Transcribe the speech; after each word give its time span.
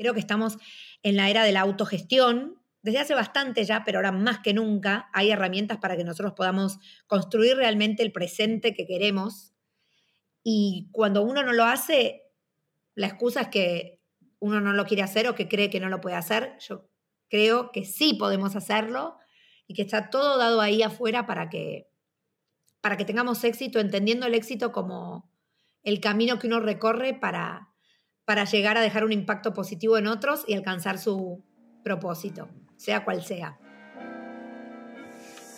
Creo 0.00 0.14
que 0.14 0.20
estamos 0.20 0.56
en 1.02 1.16
la 1.16 1.28
era 1.28 1.44
de 1.44 1.52
la 1.52 1.60
autogestión, 1.60 2.58
desde 2.80 3.00
hace 3.00 3.14
bastante 3.14 3.64
ya, 3.64 3.84
pero 3.84 3.98
ahora 3.98 4.12
más 4.12 4.38
que 4.38 4.54
nunca 4.54 5.10
hay 5.12 5.30
herramientas 5.30 5.76
para 5.76 5.94
que 5.94 6.04
nosotros 6.04 6.32
podamos 6.32 6.78
construir 7.06 7.58
realmente 7.58 8.02
el 8.02 8.10
presente 8.10 8.72
que 8.72 8.86
queremos. 8.86 9.52
Y 10.42 10.88
cuando 10.92 11.22
uno 11.22 11.42
no 11.42 11.52
lo 11.52 11.64
hace, 11.64 12.22
la 12.94 13.08
excusa 13.08 13.42
es 13.42 13.48
que 13.48 14.00
uno 14.38 14.62
no 14.62 14.72
lo 14.72 14.86
quiere 14.86 15.02
hacer 15.02 15.28
o 15.28 15.34
que 15.34 15.48
cree 15.48 15.68
que 15.68 15.80
no 15.80 15.90
lo 15.90 16.00
puede 16.00 16.16
hacer. 16.16 16.56
Yo 16.60 16.88
creo 17.28 17.70
que 17.70 17.84
sí 17.84 18.14
podemos 18.14 18.56
hacerlo 18.56 19.18
y 19.66 19.74
que 19.74 19.82
está 19.82 20.08
todo 20.08 20.38
dado 20.38 20.62
ahí 20.62 20.82
afuera 20.82 21.26
para 21.26 21.50
que, 21.50 21.90
para 22.80 22.96
que 22.96 23.04
tengamos 23.04 23.44
éxito, 23.44 23.80
entendiendo 23.80 24.26
el 24.26 24.32
éxito 24.32 24.72
como 24.72 25.30
el 25.82 26.00
camino 26.00 26.38
que 26.38 26.46
uno 26.46 26.60
recorre 26.60 27.12
para, 27.12 27.69
para 28.30 28.44
llegar 28.44 28.78
a 28.78 28.80
dejar 28.80 29.04
un 29.04 29.10
impacto 29.10 29.52
positivo 29.52 29.98
en 29.98 30.06
otros 30.06 30.44
y 30.46 30.54
alcanzar 30.54 30.98
su 30.98 31.42
propósito 31.82 32.48
sea 32.76 33.04
cual 33.04 33.24
sea. 33.24 33.58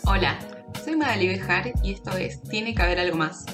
Hola, 0.07 0.39
soy 0.83 0.97
Madalí 0.97 1.29
Bejar 1.29 1.75
y 1.83 1.93
esto 1.93 2.17
es 2.17 2.43
Tiene 2.45 2.75
que 2.75 2.81
haber 2.81 2.99
algo 2.99 3.19
más. 3.19 3.45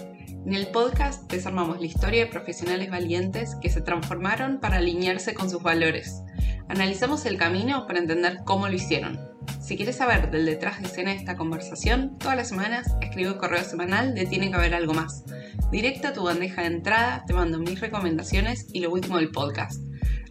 En 0.47 0.55
el 0.55 0.69
podcast 0.69 1.29
desarmamos 1.29 1.81
la 1.81 1.87
historia 1.87 2.27
de 2.27 2.31
profesionales 2.31 2.93
valientes 2.93 3.57
que 3.61 3.71
se 3.71 3.81
transformaron 3.81 4.61
para 4.61 4.77
alinearse 4.77 5.35
con 5.35 5.51
sus 5.51 5.65
valores. 5.65 6.23
Analizamos 6.69 7.27
el 7.27 7.39
camino 7.39 7.89
para 7.89 7.99
entender 7.99 8.43
cómo 8.45 8.69
lo 8.69 8.75
hicieron. 8.75 9.19
Si 9.61 9.77
quieres 9.77 9.97
saber 9.97 10.31
del 10.31 10.47
detrás 10.47 10.81
de 10.81 10.87
escena 10.87 11.11
de 11.11 11.17
esta 11.17 11.37
conversación, 11.37 12.19
todas 12.19 12.37
las 12.37 12.49
semanas 12.49 12.87
escribo 13.01 13.33
el 13.33 13.37
correo 13.37 13.65
semanal 13.65 14.15
de 14.15 14.27
Tiene 14.27 14.51
que 14.51 14.57
haber 14.57 14.75
algo 14.75 14.95
más. 14.95 15.25
Directo 15.71 16.09
a 16.09 16.13
tu 16.13 16.25
bandeja 16.25 16.63
de 16.63 16.69
entrada 16.69 17.25
te 17.27 17.35
mando 17.35 17.59
mis 17.59 17.81
recomendaciones 17.81 18.67
y 18.73 18.81
lo 18.81 18.91
último 18.91 19.19
del 19.19 19.31
podcast. 19.31 19.83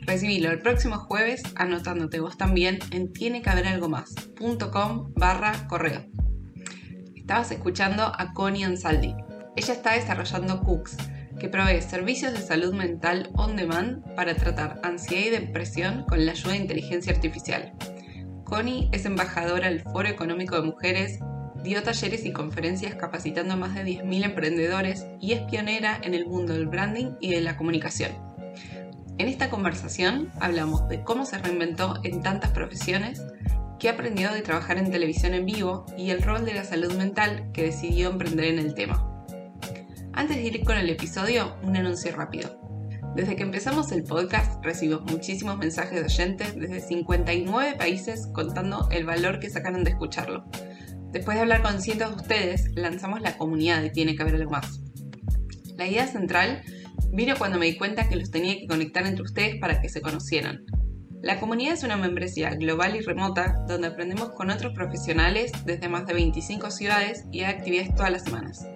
Recibilo 0.01 0.49
el 0.51 0.59
próximo 0.59 0.97
jueves 0.99 1.43
anotándote 1.55 2.19
vos 2.19 2.37
también 2.37 2.79
en 2.91 3.11
tiene 3.11 3.41
que 3.41 3.49
haber 3.49 3.67
algo 3.67 3.89
más.com 3.89 5.13
barra 5.15 5.67
correo. 5.67 6.05
Estabas 7.15 7.51
escuchando 7.51 8.03
a 8.03 8.33
Connie 8.33 8.63
Ansaldi. 8.63 9.13
Ella 9.57 9.73
está 9.73 9.93
desarrollando 9.93 10.61
Cooks, 10.61 10.95
que 11.39 11.49
provee 11.49 11.81
servicios 11.81 12.33
de 12.33 12.41
salud 12.41 12.73
mental 12.73 13.29
on 13.35 13.55
demand 13.55 14.03
para 14.15 14.33
tratar 14.35 14.79
ansiedad 14.83 15.25
y 15.25 15.29
depresión 15.29 16.05
con 16.07 16.25
la 16.25 16.31
ayuda 16.31 16.53
de 16.53 16.59
inteligencia 16.59 17.13
artificial. 17.13 17.73
Connie 18.47 18.87
es 18.93 19.05
embajadora 19.05 19.67
del 19.67 19.81
Foro 19.81 20.07
Económico 20.07 20.55
de 20.55 20.61
Mujeres, 20.61 21.19
dio 21.63 21.83
talleres 21.83 22.23
y 22.23 22.31
conferencias 22.31 22.95
capacitando 22.95 23.55
a 23.55 23.57
más 23.57 23.75
de 23.75 23.83
10.000 23.83 24.23
emprendedores 24.23 25.05
y 25.19 25.33
es 25.33 25.41
pionera 25.41 25.99
en 26.01 26.13
el 26.13 26.27
mundo 26.27 26.53
del 26.53 26.65
branding 26.65 27.11
y 27.19 27.31
de 27.31 27.41
la 27.41 27.57
comunicación. 27.57 28.13
En 29.17 29.27
esta 29.27 29.49
conversación 29.49 30.31
hablamos 30.39 30.87
de 30.87 31.03
cómo 31.03 31.25
se 31.25 31.39
reinventó 31.39 31.99
en 32.05 32.21
tantas 32.21 32.51
profesiones, 32.51 33.21
qué 33.79 33.89
aprendió 33.89 34.31
de 34.31 34.43
trabajar 34.43 34.77
en 34.77 34.91
televisión 34.91 35.33
en 35.33 35.45
vivo 35.45 35.85
y 35.97 36.11
el 36.11 36.21
rol 36.21 36.45
de 36.45 36.53
la 36.53 36.63
salud 36.63 36.93
mental 36.93 37.49
que 37.51 37.63
decidió 37.63 38.09
emprender 38.09 38.45
en 38.45 38.59
el 38.59 38.75
tema. 38.75 39.25
Antes 40.13 40.37
de 40.37 40.43
ir 40.43 40.63
con 40.63 40.77
el 40.77 40.89
episodio, 40.89 41.57
un 41.63 41.75
anuncio 41.75 42.15
rápido. 42.15 42.66
Desde 43.17 43.35
que 43.35 43.41
empezamos 43.41 43.91
el 43.91 44.03
podcast 44.03 44.63
recibimos 44.63 45.01
muchísimos 45.11 45.57
mensajes 45.57 45.99
de 45.99 46.05
oyentes 46.05 46.53
desde 46.55 46.81
59 46.81 47.73
países 47.75 48.27
contando 48.31 48.87
el 48.91 49.05
valor 49.05 49.39
que 49.39 49.49
sacaron 49.49 49.83
de 49.83 49.89
escucharlo. 49.89 50.45
Después 51.11 51.35
de 51.35 51.41
hablar 51.41 51.63
con 51.63 51.81
cientos 51.81 52.11
de 52.11 52.21
ustedes, 52.21 52.69
lanzamos 52.75 53.21
la 53.21 53.35
comunidad 53.35 53.81
de 53.81 53.89
Tiene 53.89 54.15
que 54.15 54.21
haber 54.21 54.35
algo 54.35 54.51
más. 54.51 54.81
La 55.77 55.87
idea 55.87 56.05
central 56.05 56.61
Vino 57.11 57.35
cuando 57.39 57.57
me 57.57 57.65
di 57.65 57.75
cuenta 57.75 58.07
que 58.07 58.17
los 58.17 58.29
tenía 58.29 58.55
que 58.55 58.67
conectar 58.67 59.07
entre 59.07 59.23
ustedes 59.23 59.55
para 59.59 59.81
que 59.81 59.89
se 59.89 60.01
conocieran. 60.01 60.63
La 61.23 61.39
comunidad 61.39 61.73
es 61.73 61.83
una 61.83 61.97
membresía 61.97 62.51
global 62.51 62.95
y 62.95 63.01
remota 63.01 63.65
donde 63.67 63.87
aprendemos 63.87 64.29
con 64.33 64.51
otros 64.51 64.73
profesionales 64.73 65.51
desde 65.65 65.89
más 65.89 66.05
de 66.05 66.13
25 66.13 66.69
ciudades 66.69 67.25
y 67.31 67.39
hay 67.39 67.55
actividades 67.55 67.95
todas 67.95 68.11
las 68.11 68.23
semanas. 68.25 68.67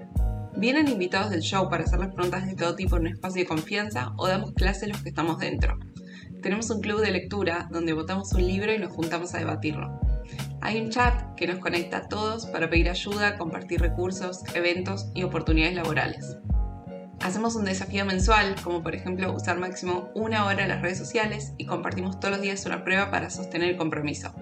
Vienen 0.58 0.90
invitados 0.90 1.30
del 1.30 1.42
show 1.42 1.70
para 1.70 1.84
hacer 1.84 2.00
las 2.00 2.14
preguntas 2.14 2.46
de 2.46 2.56
todo 2.56 2.76
tipo 2.76 2.98
en 2.98 3.04
un 3.04 3.08
espacio 3.14 3.42
de 3.42 3.48
confianza 3.48 4.14
o 4.18 4.28
damos 4.28 4.54
clases 4.54 4.90
los 4.90 5.02
que 5.02 5.10
estamos 5.10 5.40
dentro. 5.40 5.80
Tenemos 6.42 6.70
un 6.70 6.82
club 6.82 7.02
de 7.02 7.12
lectura 7.12 7.68
donde 7.72 7.94
votamos 7.94 8.34
un 8.34 8.46
libro 8.46 8.74
y 8.74 8.78
nos 8.80 8.92
juntamos 8.92 9.34
a 9.34 9.40
debatirlo. 9.40 10.00
Hay 10.60 10.80
un 10.80 10.90
chat 10.90 11.36
que 11.36 11.48
nos 11.48 11.60
conecta 11.60 11.98
a 11.98 12.08
todos 12.08 12.46
para 12.48 12.70
pedir 12.70 12.90
ayuda, 12.90 13.38
compartir 13.38 13.82
recursos, 13.82 14.44
eventos 14.54 15.10
y 15.16 15.24
oportunidades 15.24 15.76
laborales. 15.76 16.38
Hacemos 17.22 17.56
un 17.56 17.66
desafío 17.66 18.06
mensual, 18.06 18.56
como 18.64 18.82
por 18.82 18.96
ejemplo 18.96 19.32
usar 19.34 19.60
máximo 19.60 20.10
una 20.16 20.46
hora 20.46 20.64
en 20.64 20.70
las 20.70 20.82
redes 20.82 20.98
sociales 20.98 21.54
y 21.58 21.66
compartimos 21.66 22.20
todos 22.20 22.34
los 22.34 22.42
días 22.42 22.66
una 22.66 22.84
prueba 22.84 23.12
para 23.12 23.30
sostener 23.30 23.70
el 23.70 23.78
compromiso. 23.78 24.34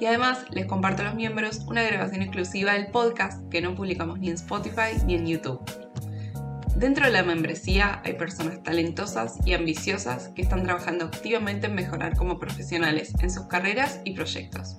Y 0.00 0.06
además 0.06 0.44
les 0.50 0.66
comparto 0.66 1.02
a 1.02 1.06
los 1.06 1.14
miembros 1.14 1.60
una 1.66 1.82
grabación 1.82 2.22
exclusiva 2.22 2.72
del 2.72 2.88
podcast 2.88 3.48
que 3.50 3.60
no 3.60 3.74
publicamos 3.74 4.18
ni 4.18 4.28
en 4.28 4.34
Spotify 4.34 4.98
ni 5.06 5.14
en 5.14 5.26
YouTube. 5.26 5.60
Dentro 6.76 7.06
de 7.06 7.12
la 7.12 7.22
membresía 7.22 8.02
hay 8.04 8.14
personas 8.14 8.62
talentosas 8.64 9.38
y 9.44 9.54
ambiciosas 9.54 10.28
que 10.34 10.42
están 10.42 10.64
trabajando 10.64 11.04
activamente 11.04 11.68
en 11.68 11.76
mejorar 11.76 12.16
como 12.16 12.40
profesionales 12.40 13.12
en 13.20 13.30
sus 13.30 13.46
carreras 13.46 14.00
y 14.04 14.14
proyectos. 14.14 14.78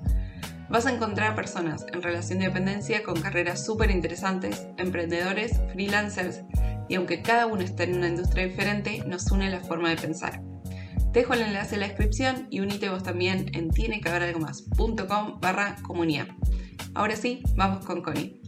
Vas 0.69 0.87
a 0.87 0.91
encontrar 0.91 1.35
personas 1.35 1.85
en 1.93 2.01
relación 2.01 2.39
de 2.39 2.45
dependencia 2.45 3.01
con 3.03 3.21
carreras 3.21 3.65
súper 3.65 3.91
interesantes, 3.91 4.67
emprendedores, 4.77 5.61
freelancers 5.71 6.41
y 6.89 6.95
aunque 6.95 7.21
cada 7.21 7.45
uno 7.45 7.61
está 7.61 7.83
en 7.83 7.95
una 7.95 8.09
industria 8.09 8.45
diferente, 8.45 9.03
nos 9.07 9.31
une 9.31 9.49
la 9.49 9.61
forma 9.61 9.89
de 9.89 9.95
pensar. 9.95 10.41
Te 11.15 11.21
dejo 11.21 11.33
el 11.33 11.43
enlace 11.43 11.75
en 11.75 11.79
la 11.79 11.87
descripción 11.87 12.45
y 12.51 12.59
unite 12.59 12.89
vos 12.89 13.01
también 13.01 13.49
en 13.55 13.71
tienequehaberalgomás.com 13.71 15.39
barra 15.39 15.77
comunidad. 15.81 16.27
Ahora 16.93 17.15
sí, 17.15 17.41
vamos 17.55 17.85
con 17.85 18.01
Connie. 18.01 18.41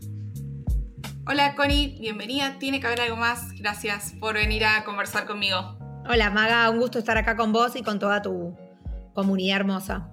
Hola 1.26 1.56
Connie, 1.56 1.98
bienvenida, 1.98 2.60
tiene 2.60 2.82
que 2.82 2.88
haber 2.88 3.00
algo 3.00 3.16
más. 3.16 3.54
Gracias 3.54 4.16
por 4.20 4.34
venir 4.34 4.66
a 4.66 4.84
conversar 4.84 5.26
conmigo. 5.26 5.78
Hola 6.10 6.30
Maga, 6.30 6.70
un 6.70 6.80
gusto 6.80 7.00
estar 7.00 7.18
acá 7.18 7.38
con 7.38 7.54
vos 7.54 7.74
y 7.78 7.84
con 7.84 8.00
toda 8.00 8.22
tu 8.22 8.54
comunidad 9.14 9.62
hermosa. 9.62 10.12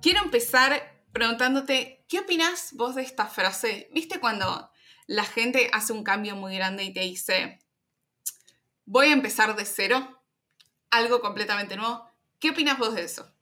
Quiero 0.00 0.22
empezar 0.24 1.02
preguntándote, 1.12 2.02
¿qué 2.08 2.20
opinas 2.20 2.72
vos 2.72 2.94
de 2.94 3.02
esta 3.02 3.26
frase? 3.26 3.90
¿Viste 3.92 4.20
cuando 4.20 4.70
la 5.06 5.24
gente 5.24 5.68
hace 5.74 5.92
un 5.92 6.02
cambio 6.02 6.34
muy 6.34 6.54
grande 6.54 6.84
y 6.84 6.94
te 6.94 7.00
dice, 7.00 7.58
voy 8.86 9.08
a 9.08 9.12
empezar 9.12 9.54
de 9.54 9.66
cero, 9.66 10.19
algo 10.90 11.20
completamente 11.20 11.76
nuevo. 11.76 12.04
¿Qué 12.38 12.50
opinas 12.50 12.78
vos 12.78 12.94
de 12.94 13.04
eso? 13.04 13.32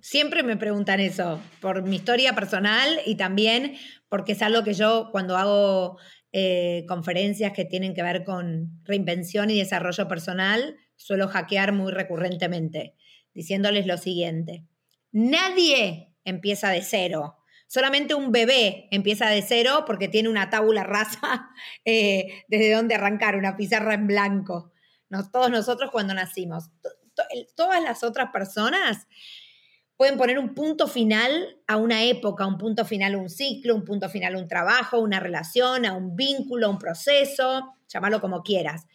Siempre 0.00 0.42
me 0.42 0.56
preguntan 0.56 1.00
eso, 1.00 1.40
por 1.60 1.82
mi 1.82 1.96
historia 1.96 2.34
personal 2.34 3.00
y 3.06 3.16
también 3.16 3.76
porque 4.08 4.32
es 4.32 4.42
algo 4.42 4.62
que 4.62 4.74
yo 4.74 5.08
cuando 5.12 5.36
hago 5.36 5.98
eh, 6.32 6.84
conferencias 6.86 7.52
que 7.52 7.64
tienen 7.64 7.94
que 7.94 8.02
ver 8.02 8.24
con 8.24 8.80
reinvención 8.84 9.50
y 9.50 9.58
desarrollo 9.58 10.06
personal, 10.06 10.76
suelo 10.96 11.28
hackear 11.28 11.72
muy 11.72 11.90
recurrentemente, 11.90 12.94
diciéndoles 13.32 13.86
lo 13.86 13.96
siguiente. 13.96 14.66
Nadie 15.10 16.12
empieza 16.24 16.70
de 16.70 16.82
cero. 16.82 17.36
Solamente 17.66 18.14
un 18.14 18.30
bebé 18.30 18.88
empieza 18.90 19.28
de 19.28 19.42
cero 19.42 19.84
porque 19.86 20.08
tiene 20.08 20.28
una 20.28 20.50
tábula 20.50 20.84
rasa 20.84 21.48
eh, 21.84 22.44
desde 22.48 22.72
donde 22.72 22.94
arrancar, 22.94 23.36
una 23.36 23.56
pizarra 23.56 23.94
en 23.94 24.06
blanco. 24.06 24.73
Todos 25.30 25.50
nosotros 25.50 25.90
cuando 25.90 26.14
nacimos. 26.14 26.70
todas 27.56 27.82
las 27.82 28.02
otras 28.02 28.30
personas 28.32 29.06
pueden 29.96 30.16
poner 30.18 30.38
un 30.38 30.54
punto 30.54 30.88
final 30.88 31.58
a 31.68 31.76
una 31.76 32.02
época, 32.02 32.46
un 32.46 32.58
punto 32.58 32.84
final 32.84 33.14
a 33.14 33.18
un 33.18 33.28
ciclo, 33.28 33.74
un 33.74 33.84
punto 33.84 34.08
final 34.08 34.34
a 34.34 34.38
un 34.38 34.48
trabajo, 34.48 34.98
una 34.98 35.20
relación, 35.20 35.86
a 35.86 35.92
un 35.92 36.16
vínculo, 36.16 36.66
a 36.66 36.70
un 36.70 36.78
proceso, 36.78 37.74
llámalo 37.88 38.20
como 38.20 38.42
quieras 38.42 38.86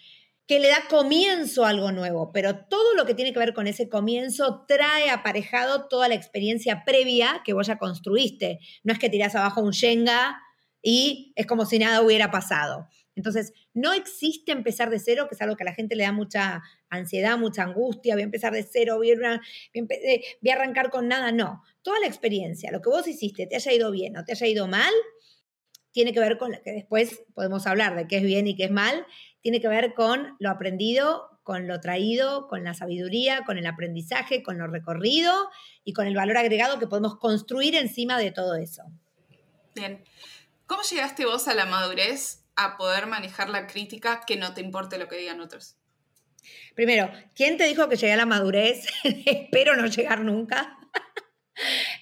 que 0.49 0.59
le 0.59 0.69
da 0.69 0.87
comienzo 0.89 1.63
a 1.63 1.69
algo 1.69 1.91
nuevo, 1.91 2.31
pero 2.31 2.65
todo 2.65 2.95
lo 2.95 3.05
que 3.05 3.13
tiene 3.13 3.33
que 3.33 3.37
ver 3.37 3.53
con 3.53 3.67
ese 3.67 3.87
comienzo 3.87 4.65
trae 4.67 5.11
aparejado 5.11 5.87
toda 5.87 6.07
la 6.07 6.15
experiencia 6.15 6.83
previa 6.83 7.43
que 7.45 7.53
vos 7.53 7.67
ya 7.67 7.77
construiste. 7.77 8.57
No 8.83 8.91
es 8.91 8.97
que 8.97 9.11
tirás 9.11 9.35
abajo 9.35 9.61
un 9.61 9.69
Shenga 9.69 10.41
y 10.81 11.33
es 11.35 11.45
como 11.45 11.67
si 11.67 11.77
nada 11.77 12.01
hubiera 12.01 12.31
pasado. 12.31 12.87
Entonces, 13.19 13.51
no 13.73 13.91
existe 13.91 14.53
empezar 14.53 14.89
de 14.89 14.97
cero, 14.97 15.27
que 15.27 15.35
es 15.35 15.41
algo 15.41 15.57
que 15.57 15.63
a 15.63 15.65
la 15.65 15.73
gente 15.73 15.97
le 15.97 16.03
da 16.03 16.13
mucha 16.13 16.63
ansiedad, 16.89 17.37
mucha 17.37 17.63
angustia, 17.63 18.15
voy 18.15 18.21
a 18.21 18.23
empezar 18.23 18.53
de 18.53 18.63
cero, 18.63 18.95
voy 18.95 19.11
a, 19.11 19.41
eh, 19.73 20.21
a 20.49 20.53
arrancar 20.53 20.89
con 20.89 21.09
nada. 21.09 21.33
No, 21.33 21.61
toda 21.81 21.99
la 21.99 22.07
experiencia, 22.07 22.71
lo 22.71 22.81
que 22.81 22.89
vos 22.89 23.05
hiciste, 23.09 23.45
te 23.45 23.57
haya 23.57 23.73
ido 23.73 23.91
bien 23.91 24.15
o 24.15 24.23
te 24.23 24.31
haya 24.31 24.47
ido 24.47 24.69
mal, 24.69 24.93
tiene 25.91 26.13
que 26.13 26.21
ver 26.21 26.37
con 26.37 26.53
lo 26.53 26.61
que 26.61 26.71
después 26.71 27.23
podemos 27.33 27.67
hablar 27.67 27.97
de 27.97 28.07
qué 28.07 28.17
es 28.17 28.23
bien 28.23 28.47
y 28.47 28.55
qué 28.55 28.63
es 28.63 28.71
mal, 28.71 29.05
tiene 29.41 29.59
que 29.59 29.67
ver 29.67 29.93
con 29.95 30.37
lo 30.39 30.49
aprendido, 30.49 31.41
con 31.43 31.67
lo 31.67 31.81
traído, 31.81 32.47
con 32.47 32.63
la 32.63 32.73
sabiduría, 32.73 33.43
con 33.45 33.57
el 33.57 33.67
aprendizaje, 33.67 34.43
con 34.43 34.57
lo 34.57 34.67
recorrido 34.67 35.33
y 35.83 35.91
con 35.91 36.07
el 36.07 36.15
valor 36.15 36.37
agregado 36.37 36.79
que 36.79 36.87
podemos 36.87 37.17
construir 37.17 37.75
encima 37.75 38.17
de 38.17 38.31
todo 38.31 38.55
eso. 38.55 38.83
Bien. 39.75 40.05
¿Cómo 40.67 40.83
llegaste 40.83 41.25
vos 41.25 41.49
a 41.49 41.53
la 41.53 41.65
madurez 41.65 42.38
a 42.59 42.77
poder 42.77 43.07
manejar 43.07 43.49
la 43.49 43.67
crítica 43.67 44.21
que 44.27 44.35
no 44.35 44.53
te 44.53 44.61
importe 44.61 44.97
lo 44.97 45.07
que 45.07 45.17
digan 45.17 45.39
otros? 45.39 45.77
Primero, 46.75 47.11
¿quién 47.35 47.57
te 47.57 47.65
dijo 47.65 47.87
que 47.89 47.95
llegué 47.95 48.13
a 48.13 48.17
la 48.17 48.25
madurez? 48.25 48.85
Espero 49.03 49.75
no 49.75 49.87
llegar 49.87 50.21
nunca. 50.21 50.77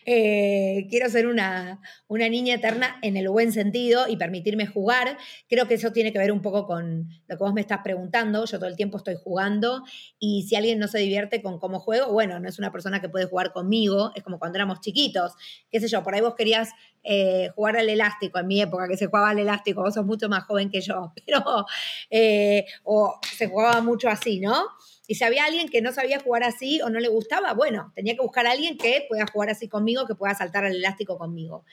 Eh, 0.09 0.87
quiero 0.89 1.09
ser 1.09 1.27
una, 1.27 1.81
una, 2.07 2.29
niña 2.29 2.55
eterna 2.55 2.97
en 3.01 3.17
el 3.17 3.27
buen 3.27 3.51
sentido 3.51 4.07
y 4.07 4.15
permitirme 4.15 4.65
jugar. 4.65 5.17
Creo 5.49 5.67
que 5.67 5.73
eso 5.73 5.91
tiene 5.91 6.13
que 6.13 6.17
ver 6.17 6.31
un 6.31 6.41
poco 6.41 6.65
con 6.65 7.09
lo 7.27 7.37
que 7.37 7.43
vos 7.43 7.53
me 7.53 7.59
estás 7.59 7.79
preguntando. 7.83 8.45
Yo 8.45 8.57
todo 8.57 8.69
el 8.69 8.77
tiempo 8.77 8.95
estoy 8.95 9.15
jugando 9.21 9.83
y 10.17 10.43
si 10.47 10.55
alguien 10.55 10.79
no 10.79 10.87
se 10.87 10.99
divierte 10.99 11.41
con 11.41 11.59
cómo 11.59 11.81
juego, 11.81 12.13
bueno, 12.13 12.39
no 12.39 12.47
es 12.47 12.57
una 12.57 12.71
persona 12.71 13.01
que 13.01 13.09
puede 13.09 13.25
jugar 13.25 13.51
conmigo. 13.51 14.13
Es 14.15 14.23
como 14.23 14.39
cuando 14.39 14.57
éramos 14.57 14.79
chiquitos. 14.79 15.33
Qué 15.69 15.81
sé 15.81 15.89
yo, 15.89 16.01
por 16.03 16.15
ahí 16.15 16.21
vos 16.21 16.35
querías 16.35 16.69
eh, 17.03 17.49
jugar 17.53 17.75
al 17.75 17.89
elástico 17.89 18.39
en 18.39 18.47
mi 18.47 18.61
época, 18.61 18.87
que 18.87 18.95
se 18.95 19.07
jugaba 19.07 19.31
al 19.31 19.39
elástico. 19.39 19.81
Vos 19.81 19.93
sos 19.93 20.05
mucho 20.05 20.29
más 20.29 20.45
joven 20.45 20.69
que 20.69 20.79
yo, 20.79 21.11
pero 21.25 21.65
eh, 22.09 22.65
o 22.85 23.19
se 23.35 23.49
jugaba 23.49 23.81
mucho 23.81 24.07
así, 24.07 24.39
¿no? 24.39 24.67
Y 25.07 25.15
si 25.15 25.23
había 25.23 25.45
alguien 25.45 25.69
que 25.69 25.81
no 25.81 25.93
sabía 25.93 26.19
jugar 26.19 26.43
así 26.43 26.81
o 26.81 26.89
no 26.89 26.99
le 26.99 27.07
gustaba, 27.07 27.53
bueno, 27.53 27.91
tenía 27.95 28.15
que 28.15 28.21
buscar 28.21 28.45
a 28.45 28.51
alguien 28.51 28.77
que 28.77 29.05
pueda 29.07 29.25
jugar 29.25 29.49
así 29.49 29.67
conmigo, 29.67 30.05
que 30.05 30.15
pueda 30.15 30.35
saltar 30.35 30.65
al 30.65 30.75
elástico 30.75 31.17
conmigo. 31.17 31.63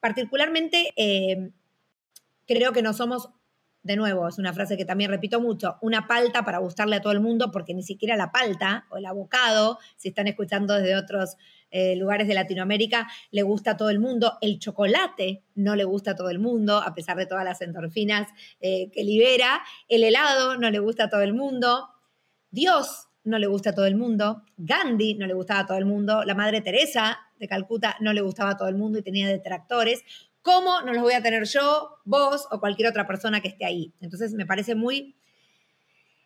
Particularmente, 0.00 0.92
eh, 0.96 1.50
creo 2.46 2.72
que 2.72 2.82
no 2.82 2.92
somos, 2.92 3.30
de 3.84 3.96
nuevo, 3.96 4.26
es 4.26 4.38
una 4.38 4.52
frase 4.52 4.76
que 4.76 4.84
también 4.84 5.10
repito 5.10 5.40
mucho, 5.40 5.76
una 5.80 6.08
palta 6.08 6.44
para 6.44 6.58
gustarle 6.58 6.96
a 6.96 7.00
todo 7.00 7.12
el 7.12 7.20
mundo, 7.20 7.52
porque 7.52 7.72
ni 7.72 7.84
siquiera 7.84 8.16
la 8.16 8.32
palta 8.32 8.86
o 8.90 8.96
el 8.96 9.06
abocado, 9.06 9.78
si 9.96 10.08
están 10.08 10.26
escuchando 10.26 10.74
desde 10.74 10.96
otros 10.96 11.36
eh, 11.70 11.96
lugares 11.96 12.28
de 12.28 12.34
Latinoamérica, 12.34 13.08
le 13.30 13.42
gusta 13.42 13.72
a 13.72 13.76
todo 13.76 13.90
el 13.90 13.98
mundo. 13.98 14.38
El 14.40 14.58
chocolate 14.58 15.42
no 15.54 15.74
le 15.74 15.84
gusta 15.84 16.10
a 16.10 16.16
todo 16.16 16.30
el 16.30 16.38
mundo, 16.38 16.78
a 16.78 16.94
pesar 16.94 17.16
de 17.16 17.26
todas 17.26 17.44
las 17.44 17.62
endorfinas 17.62 18.28
eh, 18.60 18.90
que 18.90 19.04
libera. 19.04 19.62
El 19.88 20.04
helado 20.04 20.58
no 20.58 20.70
le 20.70 20.80
gusta 20.80 21.04
a 21.04 21.08
todo 21.08 21.22
el 21.22 21.32
mundo. 21.32 21.88
Dios 22.52 23.08
no 23.24 23.38
le 23.38 23.48
gusta 23.48 23.70
a 23.70 23.74
todo 23.74 23.86
el 23.86 23.96
mundo, 23.96 24.44
Gandhi 24.56 25.14
no 25.14 25.26
le 25.26 25.34
gustaba 25.34 25.60
a 25.60 25.66
todo 25.66 25.78
el 25.78 25.86
mundo, 25.86 26.22
la 26.24 26.34
Madre 26.34 26.60
Teresa 26.60 27.18
de 27.40 27.48
Calcuta 27.48 27.96
no 28.00 28.12
le 28.12 28.20
gustaba 28.20 28.50
a 28.50 28.56
todo 28.56 28.68
el 28.68 28.76
mundo 28.76 28.98
y 28.98 29.02
tenía 29.02 29.28
detractores. 29.28 30.04
¿Cómo 30.42 30.80
no 30.82 30.92
los 30.92 31.02
voy 31.02 31.14
a 31.14 31.22
tener 31.22 31.44
yo, 31.44 31.96
vos 32.04 32.46
o 32.50 32.60
cualquier 32.60 32.88
otra 32.88 33.06
persona 33.06 33.40
que 33.40 33.48
esté 33.48 33.64
ahí? 33.64 33.92
Entonces 34.00 34.34
me 34.34 34.46
parece 34.46 34.74
muy 34.74 35.16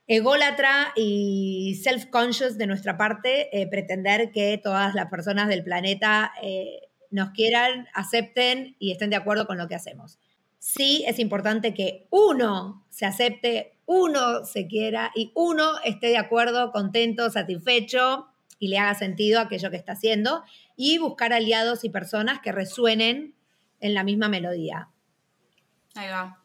ególatra 0.07 0.93
y 0.95 1.81
self-conscious 1.83 2.57
de 2.57 2.67
nuestra 2.67 2.97
parte 2.97 3.49
eh, 3.59 3.67
pretender 3.67 4.31
que 4.33 4.59
todas 4.63 4.95
las 4.95 5.11
personas 5.11 5.49
del 5.49 5.65
planeta 5.65 6.33
eh, 6.43 6.81
nos 7.11 7.31
quieran, 7.31 7.89
acepten 7.95 8.77
y 8.79 8.93
estén 8.93 9.11
de 9.11 9.17
acuerdo 9.17 9.47
con 9.47 9.59
lo 9.59 9.69
que 9.69 9.75
hacemos. 9.75 10.19
Sí 10.59 11.05
es 11.07 11.19
importante 11.19 11.75
que 11.75 12.07
uno 12.11 12.85
se 12.91 13.07
acepte, 13.07 13.76
uno 13.87 14.45
se 14.45 14.67
quiera 14.67 15.13
y 15.15 15.33
uno 15.35 15.79
esté 15.85 16.09
de 16.09 16.19
acuerdo, 16.19 16.73
contento, 16.73 17.31
satisfecho 17.31 18.29
y 18.59 18.69
le 18.69 18.79
haga 18.79 18.95
sentido 18.95 19.41
aquello 19.41 19.71
que 19.71 19.77
está 19.77 19.93
haciendo 19.93 20.43
y 20.77 20.99
buscar 20.99 21.33
aliados 21.33 21.85
y 21.85 21.89
personas 21.89 22.41
que 22.41 22.53
resuenen 22.53 23.35
en 23.81 23.95
la 23.95 24.05
misma 24.05 24.29
melodía. 24.29 24.91
Ahí 25.95 26.09
va. 26.09 26.43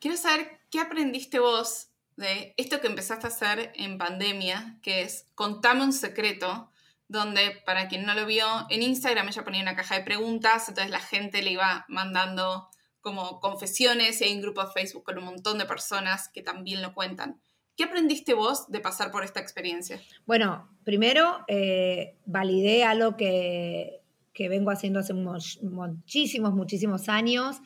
Quiero 0.00 0.16
saber 0.16 0.60
qué 0.70 0.80
aprendiste 0.80 1.38
vos 1.38 1.88
de 2.16 2.54
esto 2.56 2.80
que 2.80 2.88
empezaste 2.88 3.26
a 3.26 3.30
hacer 3.30 3.72
en 3.76 3.98
pandemia, 3.98 4.78
que 4.82 5.02
es 5.02 5.26
contame 5.34 5.84
un 5.84 5.92
secreto, 5.92 6.70
donde 7.08 7.62
para 7.66 7.88
quien 7.88 8.06
no 8.06 8.14
lo 8.14 8.26
vio, 8.26 8.46
en 8.70 8.82
Instagram 8.82 9.28
ella 9.28 9.44
ponía 9.44 9.62
una 9.62 9.76
caja 9.76 9.96
de 9.96 10.04
preguntas, 10.04 10.68
entonces 10.68 10.90
la 10.90 11.00
gente 11.00 11.42
le 11.42 11.52
iba 11.52 11.84
mandando 11.88 12.70
como 13.02 13.40
confesiones 13.40 14.20
y 14.20 14.24
hay 14.24 14.34
un 14.34 14.40
grupo 14.40 14.62
de 14.64 14.72
Facebook 14.72 15.04
con 15.04 15.18
un 15.18 15.24
montón 15.24 15.58
de 15.58 15.66
personas 15.66 16.28
que 16.28 16.42
también 16.42 16.80
lo 16.80 16.94
cuentan. 16.94 17.40
¿Qué 17.76 17.84
aprendiste 17.84 18.34
vos 18.34 18.70
de 18.70 18.80
pasar 18.80 19.10
por 19.10 19.24
esta 19.24 19.40
experiencia? 19.40 20.00
Bueno, 20.24 20.68
primero 20.84 21.44
eh, 21.48 22.16
validé 22.24 22.84
algo 22.84 23.16
que, 23.16 24.00
que 24.32 24.48
vengo 24.48 24.70
haciendo 24.70 25.00
hace 25.00 25.14
muchísimos, 25.14 26.54
muchísimos 26.54 27.08
años, 27.08 27.56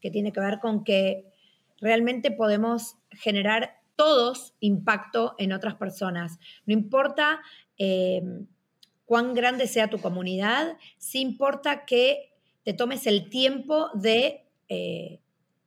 que 0.00 0.10
tiene 0.10 0.32
que 0.32 0.40
ver 0.40 0.60
con 0.60 0.84
que 0.84 1.26
realmente 1.80 2.30
podemos 2.30 2.96
generar 3.10 3.80
todos 3.96 4.54
impacto 4.60 5.34
en 5.38 5.52
otras 5.52 5.74
personas. 5.74 6.38
No 6.64 6.72
importa 6.72 7.40
eh, 7.78 8.22
cuán 9.04 9.34
grande 9.34 9.66
sea 9.66 9.88
tu 9.88 9.98
comunidad, 9.98 10.76
sí 10.98 11.20
importa 11.20 11.84
que 11.84 12.32
te 12.62 12.72
tomes 12.72 13.06
el 13.06 13.30
tiempo 13.30 13.90
de 13.94 14.45
eh, 14.68 15.20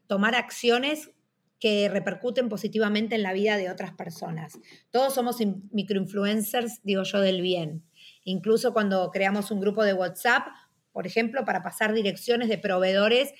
tomar 0.08 0.36
acciones 0.36 1.12
que 1.60 1.90
repercuten 1.90 2.50
positivamente 2.50 3.16
en 3.16 3.24
la 3.24 3.34
vida 3.34 3.58
de 3.58 3.70
otras 3.70 3.94
personas. 3.94 4.58
Todos 4.92 5.14
somos 5.14 5.38
microinfluencers, 5.72 6.82
digo 6.84 7.04
yo, 7.04 7.20
del 7.20 7.42
bien. 7.42 7.84
Incluso 8.24 8.74
cuando 8.74 9.12
creamos 9.12 9.52
un 9.52 9.60
grupo 9.60 9.84
de 9.84 9.94
WhatsApp, 9.94 10.48
por 10.92 11.06
ejemplo, 11.06 11.46
para 11.46 11.62
pasar 11.62 11.94
direcciones 11.94 12.50
de 12.50 12.58
proveedores 12.58 13.34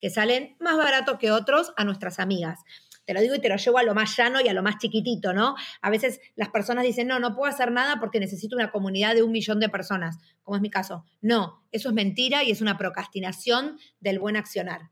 que 0.00 0.10
salen 0.10 0.56
más 0.58 0.76
baratos 0.76 1.18
que 1.18 1.30
otros 1.30 1.72
a 1.76 1.84
nuestras 1.84 2.18
amigas. 2.18 2.60
Te 3.04 3.14
lo 3.14 3.20
digo 3.20 3.36
y 3.36 3.40
te 3.40 3.48
lo 3.48 3.56
llevo 3.56 3.78
a 3.78 3.84
lo 3.84 3.94
más 3.94 4.16
llano 4.16 4.40
y 4.40 4.48
a 4.48 4.52
lo 4.52 4.62
más 4.62 4.78
chiquitito, 4.78 5.32
¿no? 5.32 5.54
A 5.80 5.90
veces 5.90 6.20
las 6.34 6.48
personas 6.48 6.84
dicen, 6.84 7.06
no, 7.06 7.20
no 7.20 7.36
puedo 7.36 7.50
hacer 7.50 7.70
nada 7.70 8.00
porque 8.00 8.18
necesito 8.18 8.56
una 8.56 8.72
comunidad 8.72 9.14
de 9.14 9.22
un 9.22 9.30
millón 9.30 9.60
de 9.60 9.68
personas, 9.68 10.18
como 10.42 10.56
es 10.56 10.62
mi 10.62 10.70
caso. 10.70 11.04
No, 11.20 11.64
eso 11.70 11.88
es 11.88 11.94
mentira 11.94 12.42
y 12.42 12.50
es 12.50 12.60
una 12.60 12.76
procrastinación 12.76 13.78
del 14.00 14.18
buen 14.18 14.36
accionar. 14.36 14.90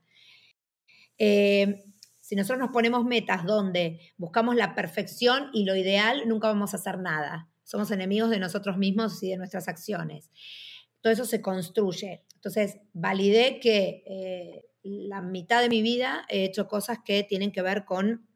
Eh, 1.17 1.83
si 2.21 2.35
nosotros 2.35 2.59
nos 2.59 2.71
ponemos 2.71 3.05
metas 3.05 3.45
donde 3.45 3.99
buscamos 4.17 4.55
la 4.55 4.73
perfección 4.73 5.49
y 5.53 5.63
lo 5.63 5.75
ideal, 5.75 6.23
nunca 6.27 6.47
vamos 6.47 6.73
a 6.73 6.77
hacer 6.77 6.97
nada. 6.97 7.49
Somos 7.63 7.91
enemigos 7.91 8.29
de 8.29 8.39
nosotros 8.39 8.77
mismos 8.77 9.21
y 9.21 9.29
de 9.29 9.37
nuestras 9.37 9.67
acciones. 9.67 10.31
Todo 11.01 11.13
eso 11.13 11.25
se 11.25 11.41
construye. 11.41 12.25
Entonces, 12.33 12.77
validé 12.93 13.59
que 13.59 14.03
eh, 14.07 14.65
la 14.81 15.21
mitad 15.21 15.61
de 15.61 15.69
mi 15.69 15.81
vida 15.81 16.25
he 16.29 16.45
hecho 16.45 16.67
cosas 16.67 16.99
que 17.05 17.23
tienen 17.23 17.51
que 17.51 17.61
ver 17.61 17.85
con 17.85 18.27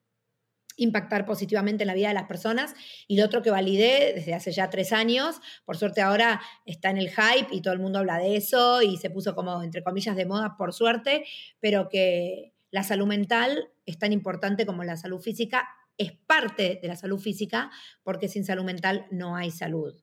impactar 0.79 1.25
positivamente 1.25 1.83
en 1.83 1.87
la 1.87 1.93
vida 1.93 2.07
de 2.07 2.13
las 2.13 2.27
personas. 2.27 2.73
Y 3.07 3.17
lo 3.17 3.25
otro 3.25 3.41
que 3.41 3.51
validé 3.51 4.13
desde 4.15 4.33
hace 4.33 4.51
ya 4.51 4.69
tres 4.69 4.93
años, 4.93 5.39
por 5.65 5.77
suerte 5.77 6.01
ahora 6.01 6.41
está 6.65 6.89
en 6.89 6.97
el 6.97 7.09
hype 7.09 7.47
y 7.51 7.61
todo 7.61 7.73
el 7.73 7.79
mundo 7.79 7.99
habla 7.99 8.17
de 8.17 8.35
eso 8.35 8.81
y 8.81 8.97
se 8.97 9.09
puso 9.09 9.35
como, 9.35 9.61
entre 9.61 9.83
comillas, 9.83 10.15
de 10.15 10.25
moda, 10.25 10.55
por 10.57 10.73
suerte, 10.73 11.25
pero 11.59 11.89
que 11.89 12.53
la 12.71 12.83
salud 12.83 13.07
mental 13.07 13.71
es 13.85 13.97
tan 13.97 14.13
importante 14.13 14.65
como 14.65 14.83
la 14.83 14.97
salud 14.97 15.19
física, 15.19 15.67
es 15.97 16.11
parte 16.11 16.79
de 16.81 16.87
la 16.87 16.95
salud 16.95 17.19
física, 17.19 17.71
porque 18.03 18.27
sin 18.27 18.45
salud 18.45 18.63
mental 18.63 19.05
no 19.11 19.35
hay 19.35 19.51
salud. 19.51 20.01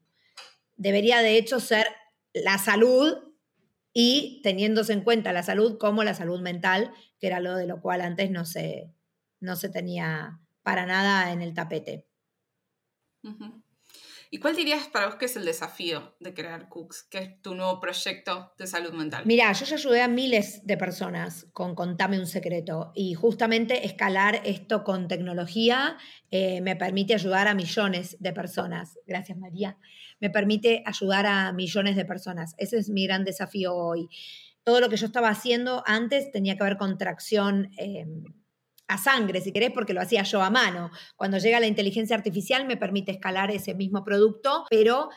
Debería 0.77 1.21
de 1.23 1.39
hecho 1.39 1.59
ser 1.61 1.87
la 2.35 2.59
salud 2.59 3.15
y 3.93 4.41
teniéndose 4.43 4.93
en 4.93 5.01
cuenta 5.01 5.33
la 5.33 5.43
salud 5.43 5.79
como 5.79 6.05
la 6.05 6.15
salud 6.15 6.41
mental, 6.41 6.93
que 7.19 7.29
era 7.29 7.41
lo 7.41 7.57
de 7.57 7.67
lo 7.67 7.81
cual 7.81 8.03
antes 8.03 8.31
no 8.31 8.45
se, 8.45 8.93
no 9.41 9.57
se 9.57 9.71
tenía 9.71 10.41
para 10.63 10.85
nada 10.85 11.33
en 11.33 11.41
el 11.41 11.55
tapete. 11.55 12.07
¿Y 14.31 14.39
cuál 14.39 14.57
dirías 14.57 14.89
para 14.89 15.07
vos 15.07 15.17
que 15.17 15.27
es 15.27 15.37
el 15.37 15.45
desafío 15.45 16.17
de 16.21 16.35
crear 16.35 16.69
Cooks, 16.69 17.05
que 17.05 17.19
es 17.19 17.43
tu 17.43 17.55
nuevo 17.55 17.81
proyecto 17.81 18.53
de 18.59 18.67
salud 18.67 18.93
mental? 18.93 19.25
Mira, 19.27 19.53
yo 19.53 19.65
ya 19.65 19.77
ayudé 19.77 20.03
a 20.03 20.09
miles 20.09 20.67
de 20.67 20.77
personas 20.77 21.47
con 21.53 21.75
Contame 21.75 22.19
un 22.19 22.27
secreto 22.27 22.93
y 22.95 23.15
justamente 23.15 23.87
escalar 23.87 24.41
esto 24.45 24.85
con 24.85 25.09
tecnología 25.09 25.97
eh, 26.31 26.61
me 26.61 26.77
permite 26.77 27.15
ayudar 27.15 27.49
a 27.49 27.55
millones 27.55 28.17
de 28.21 28.33
personas. 28.33 28.99
Gracias, 29.07 29.39
María. 29.39 29.79
Me 30.21 30.31
permite 30.31 30.83
ayudar 30.87 31.27
a 31.27 31.53
millones 31.53 31.97
de 31.97 32.05
personas. 32.05 32.55
Ese 32.59 32.79
es 32.79 32.89
mi 32.89 33.07
gran 33.07 33.25
desafío 33.25 33.75
hoy. 33.75 34.09
Todo 34.65 34.81
lo 34.81 34.89
que 34.89 34.97
yo 34.97 35.07
estaba 35.07 35.29
haciendo 35.29 35.83
antes 35.87 36.33
tenía 36.33 36.57
que 36.57 36.65
ver 36.65 36.77
con 36.77 36.99
tracción. 36.99 37.71
Eh, 37.79 38.07
a 38.89 38.99
sangre, 38.99 39.41
si 39.41 39.53
querés, 39.53 39.71
porque 39.73 39.95
lo 39.95 40.01
hacía 40.01 40.23
yo 40.23 40.43
a 40.43 40.51
mano. 40.51 40.91
Cuando 41.17 41.39
llega 41.39 41.61
la 41.61 41.67
inteligencia 41.67 42.17
artificial 42.17 42.67
me 42.67 42.77
permite 42.77 43.13
escalar 43.13 43.51
ese 43.51 43.75
mismo 43.75 44.05
producto, 44.05 44.65
pero 44.71 45.09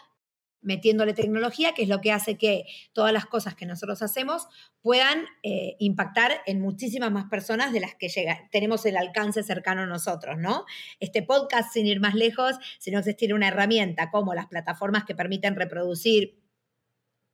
metiéndole 0.62 1.14
tecnología, 1.14 1.74
que 1.74 1.84
es 1.84 1.90
lo 1.90 2.02
que 2.02 2.12
hace 2.12 2.38
que 2.38 2.66
todas 2.94 3.14
las 3.14 3.26
cosas 3.26 3.56
que 3.56 3.66
nosotros 3.66 4.02
hacemos 4.02 4.48
puedan 4.82 5.26
eh, 5.44 5.76
impactar 5.80 6.42
en 6.46 6.60
muchísimas 6.60 7.12
más 7.12 7.26
personas 7.26 7.72
de 7.72 7.80
las 7.80 7.96
que 7.96 8.10
tenemos 8.52 8.86
el 8.86 8.98
alcance 8.98 9.44
cercano 9.44 9.84
a 9.84 9.86
nosotros, 9.86 10.38
¿no? 10.38 10.66
Este 11.00 11.24
podcast, 11.24 11.72
sin 11.74 11.86
ir 11.86 12.00
más 12.00 12.16
lejos, 12.16 12.58
si 12.80 12.92
no 12.92 13.00
existiera 13.00 13.36
una 13.36 13.48
herramienta 13.48 14.12
como 14.12 14.34
las 14.34 14.48
plataformas 14.48 15.06
que 15.06 15.16
permiten 15.16 15.56
reproducir 15.56 16.40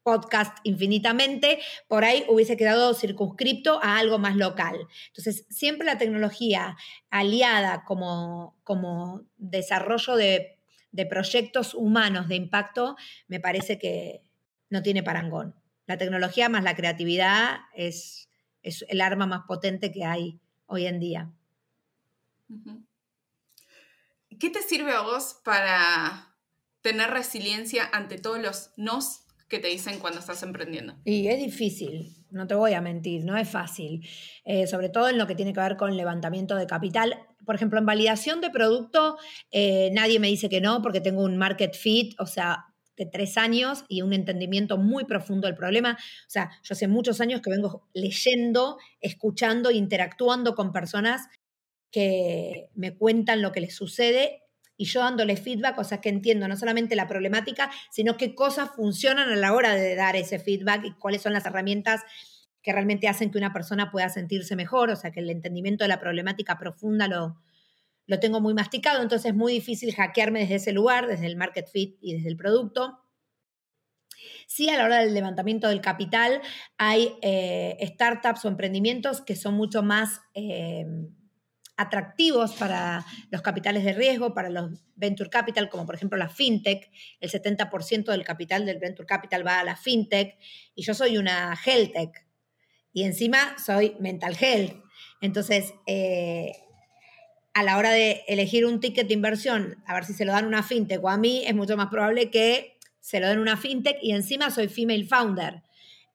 podcast 0.05 0.59
infinitamente, 0.61 1.59
por 1.87 2.05
ahí 2.05 2.23
hubiese 2.29 2.55
quedado 2.55 2.93
circunscripto 2.93 3.83
a 3.83 3.97
algo 3.97 4.19
más 4.19 4.35
local. 4.35 4.87
Entonces, 5.07 5.47
siempre 5.49 5.87
la 5.87 5.97
tecnología 5.97 6.77
aliada 7.09 7.83
como, 7.85 8.55
como 8.63 9.23
desarrollo 9.37 10.15
de, 10.15 10.51
proyectos 11.09 11.73
humanos 11.73 12.29
de 12.29 12.35
impacto, 12.35 12.95
me 13.27 13.41
parece 13.41 13.77
que 13.79 14.21
no 14.69 14.81
tiene 14.81 15.03
parangón. 15.03 15.55
La 15.87 15.97
tecnología 15.97 16.47
más 16.49 16.63
la 16.63 16.75
creatividad 16.75 17.57
es, 17.73 18.29
es 18.61 18.85
el 18.87 19.01
arma 19.01 19.25
más 19.25 19.41
potente 19.45 19.91
que 19.91 20.05
hay 20.05 20.39
hoy 20.67 20.85
en 20.85 20.99
día. 20.99 21.33
¿Qué 24.39 24.49
te 24.49 24.61
sirve 24.61 24.93
a 24.93 25.01
vos 25.01 25.41
para 25.43 26.35
tener 26.81 27.09
resiliencia 27.09 27.89
ante 27.91 28.19
todos 28.19 28.39
los 28.39 28.71
nos 28.77 29.24
que 29.47 29.59
te 29.59 29.67
dicen 29.67 29.99
cuando 29.99 30.19
estás 30.19 30.41
emprendiendo? 30.43 30.95
Y 31.05 31.27
es 31.27 31.39
difícil, 31.39 32.25
no 32.31 32.47
te 32.47 32.55
voy 32.55 32.73
a 32.73 32.81
mentir, 32.81 33.23
no 33.25 33.37
es 33.37 33.47
fácil, 33.47 34.07
eh, 34.43 34.67
sobre 34.67 34.89
todo 34.89 35.09
en 35.09 35.17
lo 35.17 35.27
que 35.27 35.35
tiene 35.35 35.53
que 35.53 35.59
ver 35.59 35.77
con 35.77 35.95
levantamiento 35.95 36.55
de 36.55 36.65
capital. 36.65 37.15
Por 37.45 37.55
ejemplo, 37.55 37.79
en 37.79 37.85
validación 37.85 38.41
de 38.41 38.49
producto, 38.49 39.17
eh, 39.51 39.91
nadie 39.93 40.19
me 40.19 40.27
dice 40.27 40.49
que 40.49 40.61
no 40.61 40.81
porque 40.81 41.01
tengo 41.01 41.23
un 41.23 41.37
market 41.37 41.75
fit, 41.75 42.19
o 42.19 42.25
sea, 42.25 42.65
de 42.97 43.05
tres 43.05 43.37
años 43.37 43.83
y 43.87 44.01
un 44.01 44.13
entendimiento 44.13 44.77
muy 44.77 45.03
profundo 45.03 45.47
del 45.47 45.55
problema. 45.55 45.97
O 45.99 46.29
sea, 46.29 46.49
yo 46.63 46.73
hace 46.73 46.87
muchos 46.87 47.21
años 47.21 47.41
que 47.41 47.49
vengo 47.49 47.87
leyendo, 47.93 48.77
escuchando, 49.01 49.69
interactuando 49.69 50.55
con 50.55 50.71
personas 50.71 51.27
que 51.91 52.69
me 52.73 52.95
cuentan 52.95 53.41
lo 53.41 53.51
que 53.51 53.61
les 53.61 53.75
sucede 53.75 54.44
y 54.77 54.85
yo 54.85 54.99
dándole 55.01 55.37
feedback, 55.37 55.77
sea, 55.83 56.01
que 56.01 56.09
entiendo 56.09 56.47
no 56.47 56.57
solamente 56.57 56.95
la 56.95 57.07
problemática, 57.07 57.71
sino 57.91 58.17
qué 58.17 58.35
cosas 58.35 58.71
funcionan 58.75 59.29
a 59.29 59.35
la 59.35 59.53
hora 59.53 59.75
de 59.75 59.95
dar 59.95 60.15
ese 60.15 60.39
feedback 60.39 60.85
y 60.85 60.91
cuáles 60.93 61.21
son 61.21 61.33
las 61.33 61.45
herramientas 61.45 62.01
que 62.61 62.73
realmente 62.73 63.07
hacen 63.07 63.31
que 63.31 63.37
una 63.37 63.53
persona 63.53 63.91
pueda 63.91 64.09
sentirse 64.09 64.55
mejor, 64.55 64.89
o 64.89 64.95
sea, 64.95 65.11
que 65.11 65.19
el 65.19 65.29
entendimiento 65.29 65.83
de 65.83 65.87
la 65.87 65.99
problemática 65.99 66.57
profunda 66.57 67.07
lo, 67.07 67.37
lo 68.07 68.19
tengo 68.19 68.41
muy 68.41 68.53
masticado, 68.53 69.01
entonces 69.01 69.31
es 69.31 69.35
muy 69.35 69.53
difícil 69.53 69.93
hackearme 69.93 70.39
desde 70.41 70.55
ese 70.55 70.71
lugar, 70.73 71.07
desde 71.07 71.27
el 71.27 71.37
market 71.37 71.69
fit 71.69 71.97
y 72.01 72.15
desde 72.15 72.29
el 72.29 72.37
producto. 72.37 72.99
Sí, 74.47 74.69
a 74.69 74.77
la 74.77 74.85
hora 74.85 74.99
del 74.99 75.13
levantamiento 75.13 75.67
del 75.67 75.81
capital 75.81 76.41
hay 76.77 77.13
eh, 77.21 77.77
startups 77.81 78.45
o 78.45 78.47
emprendimientos 78.47 79.21
que 79.21 79.35
son 79.35 79.53
mucho 79.53 79.83
más... 79.83 80.21
Eh, 80.33 80.85
atractivos 81.77 82.53
para 82.53 83.05
los 83.31 83.41
capitales 83.41 83.83
de 83.83 83.93
riesgo, 83.93 84.33
para 84.33 84.49
los 84.49 84.71
venture 84.95 85.29
capital, 85.29 85.69
como 85.69 85.85
por 85.85 85.95
ejemplo 85.95 86.17
la 86.17 86.29
fintech. 86.29 86.89
El 87.19 87.29
70% 87.29 88.05
del 88.11 88.23
capital 88.23 88.65
del 88.65 88.79
venture 88.79 89.05
capital 89.05 89.45
va 89.45 89.59
a 89.59 89.63
la 89.63 89.75
fintech 89.75 90.37
y 90.73 90.83
yo 90.83 90.93
soy 90.93 91.17
una 91.17 91.57
health 91.65 91.93
tech 91.93 92.25
y 92.93 93.03
encima 93.03 93.57
soy 93.63 93.95
mental 93.99 94.37
health. 94.39 94.73
Entonces, 95.21 95.73
eh, 95.85 96.53
a 97.53 97.63
la 97.63 97.77
hora 97.77 97.91
de 97.91 98.23
elegir 98.27 98.65
un 98.65 98.79
ticket 98.79 99.07
de 99.07 99.13
inversión, 99.13 99.83
a 99.85 99.93
ver 99.93 100.05
si 100.05 100.13
se 100.13 100.25
lo 100.25 100.31
dan 100.31 100.45
una 100.45 100.63
fintech 100.63 101.03
o 101.03 101.09
a 101.09 101.17
mí, 101.17 101.43
es 101.45 101.53
mucho 101.53 101.75
más 101.77 101.87
probable 101.87 102.29
que 102.29 102.77
se 103.01 103.19
lo 103.19 103.27
den 103.27 103.39
una 103.39 103.57
fintech 103.57 103.97
y 104.01 104.11
encima 104.11 104.49
soy 104.49 104.69
female 104.69 105.05
founder. 105.05 105.61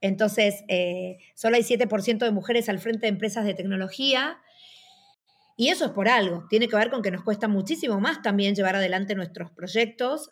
Entonces, 0.01 0.65
eh, 0.69 1.19
solo 1.35 1.57
hay 1.57 1.63
7% 1.63 2.25
de 2.25 2.31
mujeres 2.31 2.71
al 2.71 2.79
frente 2.79 3.03
de 3.03 3.09
empresas 3.09 3.45
de 3.45 3.53
tecnología 3.53 4.39
y 5.61 5.69
eso 5.69 5.85
es 5.85 5.91
por 5.91 6.09
algo, 6.09 6.47
tiene 6.49 6.69
que 6.69 6.77
ver 6.77 6.89
con 6.89 7.03
que 7.03 7.11
nos 7.11 7.23
cuesta 7.23 7.47
muchísimo 7.47 8.01
más 8.01 8.23
también 8.23 8.55
llevar 8.55 8.77
adelante 8.77 9.15
nuestros 9.15 9.51
proyectos, 9.51 10.31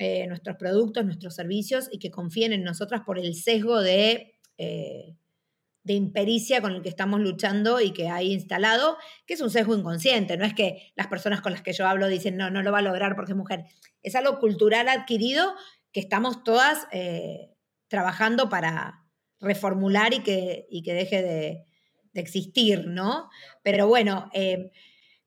eh, 0.00 0.26
nuestros 0.26 0.56
productos, 0.56 1.04
nuestros 1.04 1.36
servicios 1.36 1.88
y 1.92 2.00
que 2.00 2.10
confíen 2.10 2.52
en 2.52 2.64
nosotras 2.64 3.02
por 3.06 3.20
el 3.20 3.36
sesgo 3.36 3.80
de, 3.80 4.34
eh, 4.58 5.16
de 5.84 5.92
impericia 5.94 6.60
con 6.60 6.72
el 6.72 6.82
que 6.82 6.88
estamos 6.88 7.20
luchando 7.20 7.80
y 7.80 7.92
que 7.92 8.08
hay 8.08 8.32
instalado, 8.32 8.96
que 9.28 9.34
es 9.34 9.40
un 9.42 9.50
sesgo 9.50 9.76
inconsciente, 9.76 10.36
no 10.36 10.44
es 10.44 10.54
que 10.54 10.92
las 10.96 11.06
personas 11.06 11.40
con 11.40 11.52
las 11.52 11.62
que 11.62 11.72
yo 11.72 11.86
hablo 11.86 12.08
dicen, 12.08 12.36
no, 12.36 12.50
no 12.50 12.64
lo 12.64 12.72
va 12.72 12.78
a 12.78 12.82
lograr 12.82 13.14
porque 13.14 13.30
es 13.30 13.38
mujer, 13.38 13.66
es 14.02 14.16
algo 14.16 14.40
cultural 14.40 14.88
adquirido 14.88 15.54
que 15.92 16.00
estamos 16.00 16.42
todas 16.42 16.88
eh, 16.90 17.54
trabajando 17.86 18.48
para 18.48 19.04
reformular 19.38 20.12
y 20.14 20.24
que 20.24 20.94
deje 20.94 21.22
de, 21.22 21.64
de 22.14 22.20
existir, 22.20 22.86
¿no? 22.86 23.28
Pero 23.62 23.86
bueno, 23.88 24.30
eh, 24.32 24.70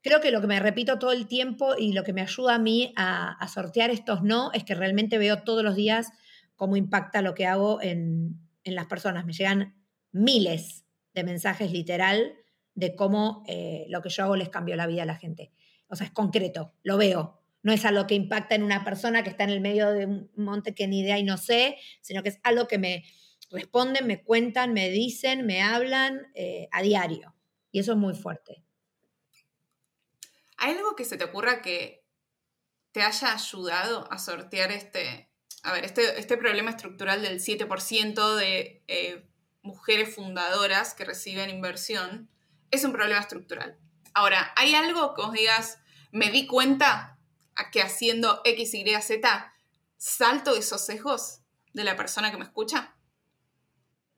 creo 0.02 0.22
que 0.22 0.32
lo 0.32 0.42
que 0.42 0.48
me 0.48 0.60
repito 0.60 0.98
todo 0.98 1.12
el 1.12 1.28
tiempo 1.28 1.76
y 1.78 1.94
lo 1.94 2.04
que 2.04 2.14
me 2.14 2.22
ayuda 2.22 2.56
a 2.56 2.60
mí 2.60 2.94
a, 2.96 3.46
sortear 3.54 3.92
estos 3.92 4.24
no 4.24 4.52
es 4.54 4.64
que 4.64 4.74
realmente 4.74 5.18
veo 5.18 5.44
todos 5.44 5.64
los 5.64 5.76
días 5.76 6.08
cómo 6.56 6.78
impacta 6.78 7.22
lo 7.22 7.36
que 7.36 7.46
hago 7.46 7.82
en, 7.82 8.40
las 8.64 8.88
personas. 8.88 9.26
Me 9.26 9.32
llegan 9.32 9.76
miles 10.12 10.84
de 11.14 11.24
mensajes 11.24 11.72
literal 11.72 12.34
de 12.76 12.96
cómo 12.96 13.44
eh, 13.48 13.86
lo 13.88 14.02
que 14.02 14.10
yo 14.10 14.24
hago 14.24 14.36
les 14.36 14.50
cambió 14.50 14.76
la 14.76 14.88
vida 14.88 15.04
a 15.04 15.06
la 15.06 15.16
gente. 15.16 15.52
O 15.88 15.96
sea, 15.96 16.08
es 16.08 16.12
concreto, 16.12 16.74
lo 16.84 16.98
veo. 16.98 17.40
No 17.64 17.72
es 17.72 17.86
algo 17.86 18.08
que 18.08 18.16
impacta 18.16 18.56
en 18.56 18.64
una 18.64 18.84
persona 18.84 19.24
que 19.24 19.30
está 19.30 19.46
en 19.46 19.52
el 19.52 19.62
medio 19.62 19.90
de 19.92 20.06
un 20.06 20.30
monte 20.36 20.76
que 20.76 20.88
ni 20.88 21.00
idea 21.00 21.18
y 21.18 21.24
no 21.24 21.38
sé, 21.38 21.78
sino 22.02 22.24
que 22.24 22.30
es 22.30 22.40
algo 22.44 22.68
que 22.68 22.78
me, 22.78 23.06
responden, 23.50 24.08
me 24.08 24.24
cuentan, 24.24 24.74
me 24.74 24.90
dicen, 24.90 25.46
me 25.46 25.62
hablan 25.62 26.28
eh, 26.36 26.68
a 26.72 26.82
diario. 26.82 27.36
Y 27.72 27.80
eso 27.80 27.94
es 27.94 27.98
muy 27.98 28.16
fuerte. 28.16 28.64
¿Hay 30.58 30.74
algo 30.74 30.96
que 30.96 31.06
se 31.06 31.18
te 31.18 31.26
ocurra 31.26 31.62
que 31.62 32.04
te 32.92 33.04
haya 33.04 33.34
ayudado 33.34 34.12
a 34.12 34.18
sortear 34.18 34.72
este, 34.72 35.30
a 35.64 35.72
ver, 35.74 35.86
este, 35.86 36.20
este 36.20 36.38
problema 36.38 36.72
estructural 36.72 37.22
del 37.22 37.40
7% 37.40 38.36
de 38.36 38.84
eh, 38.88 39.30
mujeres 39.62 40.16
fundadoras 40.16 40.94
que 40.94 41.06
reciben 41.06 41.50
inversión? 41.50 42.30
Es 42.72 42.84
un 42.84 42.92
problema 42.92 43.22
estructural. 43.22 43.78
Ahora, 44.14 44.52
¿hay 44.56 44.74
algo 44.74 45.14
que 45.14 45.22
os 45.22 45.32
digas, 45.32 45.80
me 46.12 46.32
di 46.32 46.48
cuenta 46.48 47.20
que 47.72 47.82
haciendo 47.82 48.42
X, 48.44 48.74
Y, 48.74 49.02
Z 49.02 49.54
salto 49.98 50.56
esos 50.56 50.86
sesgos 50.86 51.42
de 51.74 51.84
la 51.84 51.96
persona 51.96 52.32
que 52.32 52.38
me 52.38 52.44
escucha? 52.44 52.97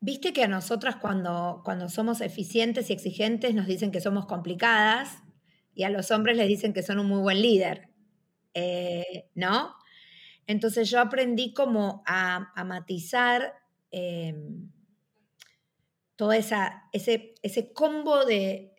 Viste 0.02 0.32
que 0.32 0.44
a 0.44 0.48
nosotras 0.48 0.96
cuando, 0.96 1.60
cuando 1.62 1.90
somos 1.90 2.22
eficientes 2.22 2.88
y 2.88 2.94
exigentes 2.94 3.54
nos 3.54 3.66
dicen 3.66 3.90
que 3.90 4.00
somos 4.00 4.24
complicadas 4.24 5.18
y 5.74 5.82
a 5.82 5.90
los 5.90 6.10
hombres 6.10 6.38
les 6.38 6.48
dicen 6.48 6.72
que 6.72 6.82
son 6.82 6.98
un 6.98 7.06
muy 7.06 7.20
buen 7.20 7.42
líder, 7.42 7.90
eh, 8.54 9.28
¿no? 9.34 9.74
Entonces 10.46 10.88
yo 10.88 11.00
aprendí 11.00 11.52
como 11.52 12.02
a, 12.06 12.50
matizar 12.64 13.54
eh, 13.90 14.34
todo 16.16 16.32
esa, 16.32 16.84
ese, 16.92 17.34
ese 17.42 17.72
combo 17.74 18.24
de, 18.24 18.74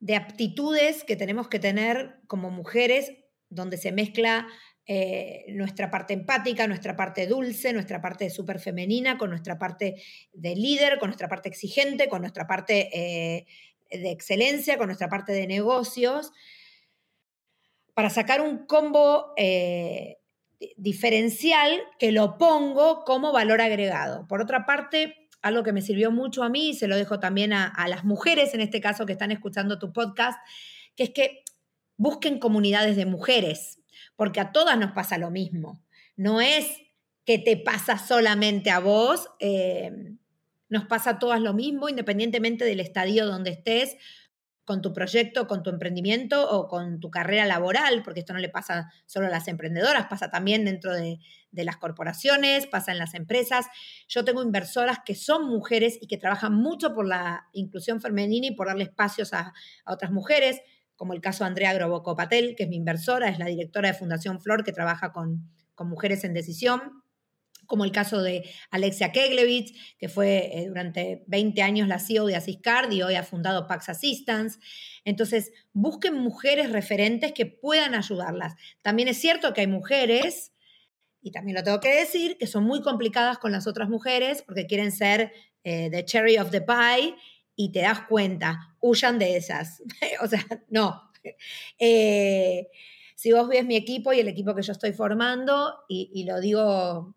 de 0.00 0.16
aptitudes 0.16 1.02
que 1.04 1.16
tenemos 1.16 1.48
que 1.48 1.60
tener 1.60 2.20
como 2.26 2.50
mujeres, 2.50 3.10
donde 3.48 3.78
se 3.78 3.90
mezcla 3.90 4.46
eh, 4.84 5.44
nuestra 5.50 5.92
parte 5.92 6.12
empática, 6.12 6.66
nuestra 6.66 6.96
parte 6.96 7.28
dulce, 7.28 7.72
nuestra 7.72 8.00
parte 8.00 8.30
súper 8.30 8.58
femenina, 8.58 9.16
con 9.16 9.30
nuestra 9.30 9.56
parte 9.56 10.02
de 10.32 10.56
líder, 10.56 10.98
con 10.98 11.10
nuestra 11.10 11.28
parte 11.28 11.48
exigente, 11.48 12.08
con 12.08 12.22
nuestra 12.22 12.48
parte 12.48 12.90
eh, 12.92 13.46
de 13.90 14.10
excelencia, 14.10 14.78
con 14.78 14.86
nuestra 14.86 15.08
parte 15.08 15.32
de 15.32 15.46
negocios, 15.46 16.32
para 17.94 18.10
sacar 18.10 18.40
un 18.40 18.66
combo 18.66 19.34
eh, 19.36 20.18
diferencial 20.76 21.80
que 22.00 22.10
lo 22.10 22.36
pongo 22.36 23.04
como 23.04 23.32
valor 23.32 23.60
agregado. 23.60 24.26
Por 24.26 24.40
otra 24.40 24.66
parte, 24.66 25.28
algo 25.42 25.62
que 25.62 25.72
me 25.72 25.82
sirvió 25.82 26.10
mucho 26.10 26.42
a 26.42 26.48
mí, 26.48 26.70
y 26.70 26.74
se 26.74 26.88
lo 26.88 26.96
dejo 26.96 27.20
también 27.20 27.52
a, 27.52 27.68
a 27.68 27.86
las 27.86 28.02
mujeres 28.04 28.52
en 28.52 28.60
este 28.60 28.80
caso 28.80 29.06
que 29.06 29.12
están 29.12 29.30
escuchando 29.30 29.78
tu 29.78 29.92
podcast, 29.92 30.40
que 30.96 31.04
es 31.04 31.10
que 31.10 31.44
busquen 31.96 32.40
comunidades 32.40 32.96
de 32.96 33.06
mujeres, 33.06 33.81
porque 34.16 34.40
a 34.40 34.52
todas 34.52 34.78
nos 34.78 34.92
pasa 34.92 35.18
lo 35.18 35.30
mismo. 35.30 35.82
No 36.16 36.40
es 36.40 36.66
que 37.24 37.38
te 37.38 37.56
pasa 37.56 37.98
solamente 37.98 38.70
a 38.70 38.80
vos, 38.80 39.28
eh, 39.40 39.90
nos 40.68 40.86
pasa 40.86 41.10
a 41.10 41.18
todas 41.18 41.40
lo 41.40 41.54
mismo, 41.54 41.88
independientemente 41.88 42.64
del 42.64 42.80
estadio 42.80 43.26
donde 43.26 43.50
estés, 43.50 43.96
con 44.64 44.80
tu 44.80 44.92
proyecto, 44.92 45.48
con 45.48 45.62
tu 45.62 45.70
emprendimiento 45.70 46.48
o 46.48 46.68
con 46.68 47.00
tu 47.00 47.10
carrera 47.10 47.46
laboral, 47.46 48.02
porque 48.02 48.20
esto 48.20 48.32
no 48.32 48.38
le 48.38 48.48
pasa 48.48 48.92
solo 49.06 49.26
a 49.26 49.30
las 49.30 49.48
emprendedoras, 49.48 50.06
pasa 50.06 50.30
también 50.30 50.64
dentro 50.64 50.92
de, 50.94 51.18
las 51.50 51.76
corporaciones, 51.76 52.66
pasa 52.66 52.92
en 52.92 52.98
las 52.98 53.14
empresas. 53.14 53.66
Yo 54.08 54.24
tengo 54.24 54.42
inversoras 54.42 55.00
que 55.04 55.14
son 55.14 55.46
mujeres 55.46 55.98
y 56.00 56.06
que 56.06 56.16
trabajan 56.16 56.54
mucho 56.54 56.94
por 56.94 57.06
la 57.06 57.48
inclusión 57.52 58.00
femenina 58.00 58.46
y 58.46 58.52
por 58.52 58.68
darle 58.68 58.84
espacios 58.84 59.34
a, 59.34 59.52
a 59.84 59.92
otras 59.92 60.12
mujeres 60.12 60.60
como 61.02 61.14
el 61.14 61.20
caso 61.20 61.42
de 61.42 61.48
Andrea 61.48 61.74
Groboco 61.74 62.14
Patel, 62.14 62.54
que 62.54 62.62
es 62.62 62.68
mi 62.68 62.76
inversora, 62.76 63.28
es 63.28 63.40
la 63.40 63.46
directora 63.46 63.88
de 63.88 63.94
Fundación 63.98 64.40
Flor, 64.40 64.62
que 64.62 64.70
trabaja 64.70 65.10
con, 65.10 65.50
mujeres 65.80 66.22
en 66.22 66.32
decisión, 66.32 67.02
como 67.66 67.84
el 67.84 67.90
caso 67.90 68.22
de 68.22 68.48
Alexia 68.70 69.10
Keglevich, 69.10 69.96
que 69.98 70.08
fue 70.08 70.56
eh, 70.56 70.68
durante 70.68 71.24
20 71.26 71.60
años 71.60 71.88
la 71.88 71.98
CEO 71.98 72.26
de 72.26 72.36
Asiscard 72.36 72.92
y 72.92 73.02
hoy 73.02 73.16
ha 73.16 73.24
fundado 73.24 73.66
Pax 73.66 73.88
Assistance. 73.88 74.60
Entonces, 75.04 75.50
busquen 75.72 76.14
mujeres 76.14 76.70
referentes 76.70 77.32
que 77.32 77.46
puedan 77.46 77.96
ayudarlas. 77.96 78.54
También 78.80 79.08
es 79.08 79.18
cierto 79.18 79.52
que 79.54 79.62
hay 79.62 79.66
mujeres, 79.66 80.52
y 81.20 81.32
también 81.32 81.56
lo 81.56 81.64
tengo 81.64 81.80
que 81.80 81.96
decir, 81.96 82.38
que 82.38 82.46
son 82.46 82.62
muy 82.62 82.80
complicadas 82.80 83.38
con 83.38 83.50
las 83.50 83.66
otras 83.66 83.88
mujeres 83.88 84.44
porque 84.46 84.68
quieren 84.68 84.92
ser 84.92 85.32
eh, 85.64 85.90
the 85.90 86.04
cherry 86.04 86.38
of 86.38 86.52
the 86.52 86.60
pie 86.60 87.16
y 87.62 87.70
te 87.70 87.80
das 87.80 88.00
cuenta, 88.08 88.74
huyan 88.80 89.20
de 89.20 89.36
esas. 89.36 89.82
o 90.22 90.26
sea, 90.26 90.44
no. 90.68 91.12
Eh, 91.78 92.66
si 93.14 93.30
vos 93.30 93.48
ves 93.48 93.64
mi 93.64 93.76
equipo 93.76 94.12
y 94.12 94.18
el 94.18 94.26
equipo 94.26 94.54
que 94.54 94.62
yo 94.62 94.72
estoy 94.72 94.92
formando, 94.92 95.74
y, 95.88 96.24
lo 96.24 96.40
digo 96.40 97.14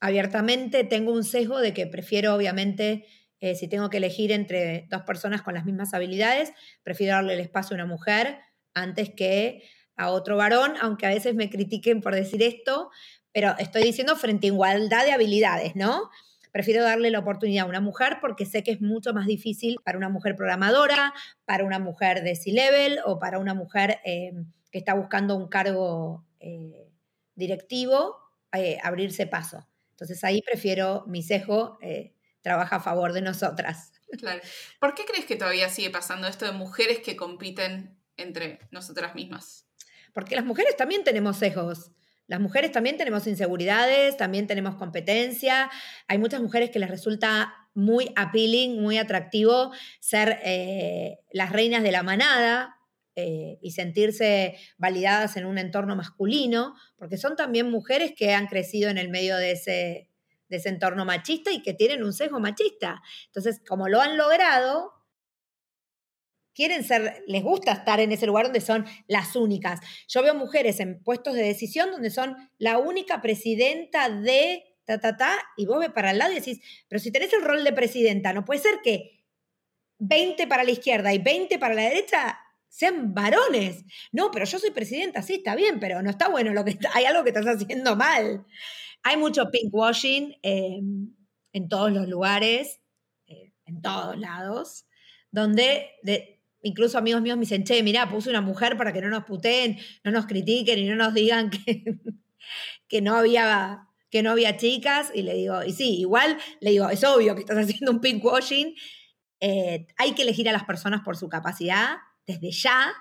abiertamente, 0.00 0.84
tengo 0.84 1.12
un 1.12 1.24
sesgo 1.24 1.58
de 1.58 1.74
que 1.74 1.88
prefiero, 1.88 2.34
obviamente, 2.36 3.04
eh, 3.40 3.56
si 3.56 3.66
tengo 3.66 3.90
que 3.90 3.96
elegir 3.96 4.30
entre 4.30 4.86
dos 4.90 5.02
personas 5.02 5.42
con 5.42 5.54
las 5.54 5.64
mismas 5.64 5.92
habilidades, 5.92 6.52
prefiero 6.84 7.14
darle 7.14 7.34
el 7.34 7.40
espacio 7.40 7.74
a 7.74 7.78
una 7.78 7.86
mujer 7.86 8.38
antes 8.74 9.10
que 9.10 9.64
a 9.96 10.10
otro 10.10 10.36
varón, 10.36 10.74
aunque 10.80 11.06
a 11.06 11.10
veces 11.10 11.34
me 11.34 11.50
critiquen 11.50 12.00
por 12.00 12.14
decir 12.14 12.44
esto, 12.44 12.90
pero 13.32 13.56
estoy 13.58 13.82
diciendo 13.82 14.14
frente 14.14 14.46
a 14.46 14.52
igualdad 14.52 15.04
de 15.04 15.12
habilidades, 15.12 15.74
¿no? 15.74 16.10
Prefiero 16.52 16.82
darle 16.82 17.10
la 17.10 17.20
oportunidad 17.20 17.66
a 17.66 17.68
una 17.68 17.80
mujer 17.80 18.18
porque 18.20 18.46
sé 18.46 18.62
que 18.62 18.72
es 18.72 18.80
mucho 18.80 19.12
más 19.12 19.26
difícil 19.26 19.78
para 19.84 19.98
una 19.98 20.08
mujer 20.08 20.36
programadora, 20.36 21.12
para 21.44 21.64
una 21.64 21.78
mujer 21.78 22.22
de 22.22 22.34
C-Level 22.34 23.00
o 23.04 23.18
para 23.18 23.38
una 23.38 23.54
mujer 23.54 24.00
eh, 24.04 24.32
que 24.70 24.78
está 24.78 24.94
buscando 24.94 25.36
un 25.36 25.48
cargo 25.48 26.24
eh, 26.40 26.88
directivo, 27.34 28.16
eh, 28.52 28.78
abrirse 28.82 29.26
paso. 29.26 29.66
Entonces 29.90 30.22
ahí 30.24 30.42
prefiero, 30.42 31.04
mi 31.06 31.22
sesgo 31.22 31.78
trabaja 32.40 32.76
a 32.76 32.80
favor 32.80 33.12
de 33.12 33.22
nosotras. 33.22 33.92
Claro. 34.18 34.40
¿Por 34.80 34.94
qué 34.94 35.04
crees 35.04 35.24
que 35.24 35.36
todavía 35.36 35.68
sigue 35.68 35.90
pasando 35.90 36.26
esto 36.26 36.44
de 36.44 36.52
mujeres 36.52 36.98
que 36.98 37.16
compiten 37.16 37.96
entre 38.16 38.58
nosotras 38.70 39.14
mismas? 39.14 39.66
Porque 40.12 40.34
las 40.34 40.44
mujeres 40.44 40.76
también 40.76 41.04
tenemos 41.04 41.36
sesgos. 41.36 41.92
Las 42.30 42.38
mujeres 42.38 42.70
también 42.70 42.96
tenemos 42.96 43.26
inseguridades, 43.26 44.16
también 44.16 44.46
tenemos 44.46 44.76
competencia. 44.76 45.68
Hay 46.06 46.18
muchas 46.18 46.40
mujeres 46.40 46.70
que 46.70 46.78
les 46.78 46.88
resulta 46.88 47.52
muy 47.74 48.12
appealing, 48.14 48.80
muy 48.80 48.98
atractivo 48.98 49.72
ser 49.98 50.38
eh, 50.44 51.18
las 51.32 51.50
reinas 51.50 51.82
de 51.82 51.90
la 51.90 52.04
manada 52.04 52.76
eh, 53.16 53.58
y 53.60 53.72
sentirse 53.72 54.56
validadas 54.78 55.36
en 55.36 55.44
un 55.44 55.58
entorno 55.58 55.96
masculino, 55.96 56.76
porque 56.96 57.16
son 57.16 57.34
también 57.34 57.68
mujeres 57.68 58.12
que 58.16 58.32
han 58.32 58.46
crecido 58.46 58.90
en 58.90 58.98
el 58.98 59.08
medio 59.08 59.36
de 59.36 59.50
ese, 59.50 60.08
de 60.48 60.56
ese 60.56 60.68
entorno 60.68 61.04
machista 61.04 61.50
y 61.50 61.62
que 61.62 61.74
tienen 61.74 62.04
un 62.04 62.12
sesgo 62.12 62.38
machista. 62.38 63.02
Entonces, 63.26 63.60
como 63.66 63.88
lo 63.88 64.00
han 64.00 64.16
logrado, 64.16 64.99
quieren 66.60 66.84
ser, 66.84 67.24
les 67.26 67.42
gusta 67.42 67.72
estar 67.72 68.00
en 68.00 68.12
ese 68.12 68.26
lugar 68.26 68.44
donde 68.44 68.60
son 68.60 68.84
las 69.08 69.34
únicas. 69.34 69.80
Yo 70.08 70.22
veo 70.22 70.34
mujeres 70.34 70.78
en 70.78 71.02
puestos 71.02 71.32
de 71.32 71.42
decisión 71.42 71.90
donde 71.90 72.10
son 72.10 72.36
la 72.58 72.76
única 72.76 73.22
presidenta 73.22 74.10
de 74.10 74.62
ta, 74.84 75.00
ta, 75.00 75.16
ta, 75.16 75.38
y 75.56 75.64
vos 75.64 75.78
ves 75.78 75.88
para 75.88 76.10
el 76.10 76.18
lado 76.18 76.32
y 76.32 76.34
decís, 76.34 76.60
pero 76.86 77.00
si 77.00 77.10
tenés 77.10 77.32
el 77.32 77.44
rol 77.44 77.64
de 77.64 77.72
presidenta, 77.72 78.34
no 78.34 78.44
puede 78.44 78.60
ser 78.60 78.80
que 78.84 79.24
20 80.00 80.46
para 80.48 80.62
la 80.62 80.70
izquierda 80.72 81.14
y 81.14 81.18
20 81.18 81.58
para 81.58 81.72
la 81.72 81.84
derecha 81.84 82.38
sean 82.68 83.14
varones. 83.14 83.86
No, 84.12 84.30
pero 84.30 84.44
yo 84.44 84.58
soy 84.58 84.70
presidenta, 84.70 85.22
sí, 85.22 85.36
está 85.36 85.54
bien, 85.54 85.80
pero 85.80 86.02
no 86.02 86.10
está 86.10 86.28
bueno 86.28 86.52
lo 86.52 86.62
que 86.62 86.78
hay 86.92 87.06
algo 87.06 87.22
que 87.22 87.30
estás 87.30 87.46
haciendo 87.46 87.96
mal. 87.96 88.44
Hay 89.02 89.16
mucho 89.16 89.50
pinkwashing 89.50 90.36
eh, 90.42 90.80
en 91.54 91.68
todos 91.70 91.90
los 91.90 92.06
lugares, 92.06 92.82
eh, 93.28 93.54
en 93.64 93.80
todos 93.80 94.18
lados, 94.18 94.84
donde 95.30 95.88
de, 96.02 96.39
incluso 96.62 96.98
amigos 96.98 97.22
míos 97.22 97.36
me 97.36 97.42
dicen, 97.42 97.64
che, 97.64 97.82
mirá, 97.82 98.08
puse 98.08 98.30
una 98.30 98.40
mujer 98.40 98.76
para 98.76 98.92
que 98.92 99.00
no 99.00 99.08
nos 99.08 99.24
puteen, 99.24 99.78
no 100.04 100.10
nos 100.10 100.26
critiquen 100.26 100.78
y 100.78 100.88
no 100.88 100.96
nos 100.96 101.14
digan 101.14 101.50
que, 101.66 101.84
que, 102.88 103.00
no, 103.00 103.16
había, 103.16 103.88
que 104.10 104.22
no 104.22 104.30
había 104.30 104.56
chicas. 104.56 105.10
Y 105.14 105.22
le 105.22 105.34
digo, 105.34 105.62
y 105.64 105.72
sí, 105.72 106.00
igual 106.00 106.38
le 106.60 106.70
digo, 106.70 106.88
es 106.90 107.04
obvio 107.04 107.34
que 107.34 107.40
estás 107.40 107.58
haciendo 107.58 107.92
un 107.92 108.00
pinkwashing. 108.00 108.74
Eh, 109.40 109.86
hay 109.96 110.12
que 110.12 110.22
elegir 110.22 110.48
a 110.48 110.52
las 110.52 110.64
personas 110.64 111.00
por 111.02 111.16
su 111.16 111.28
capacidad 111.28 111.96
desde 112.32 112.50
ya, 112.50 112.92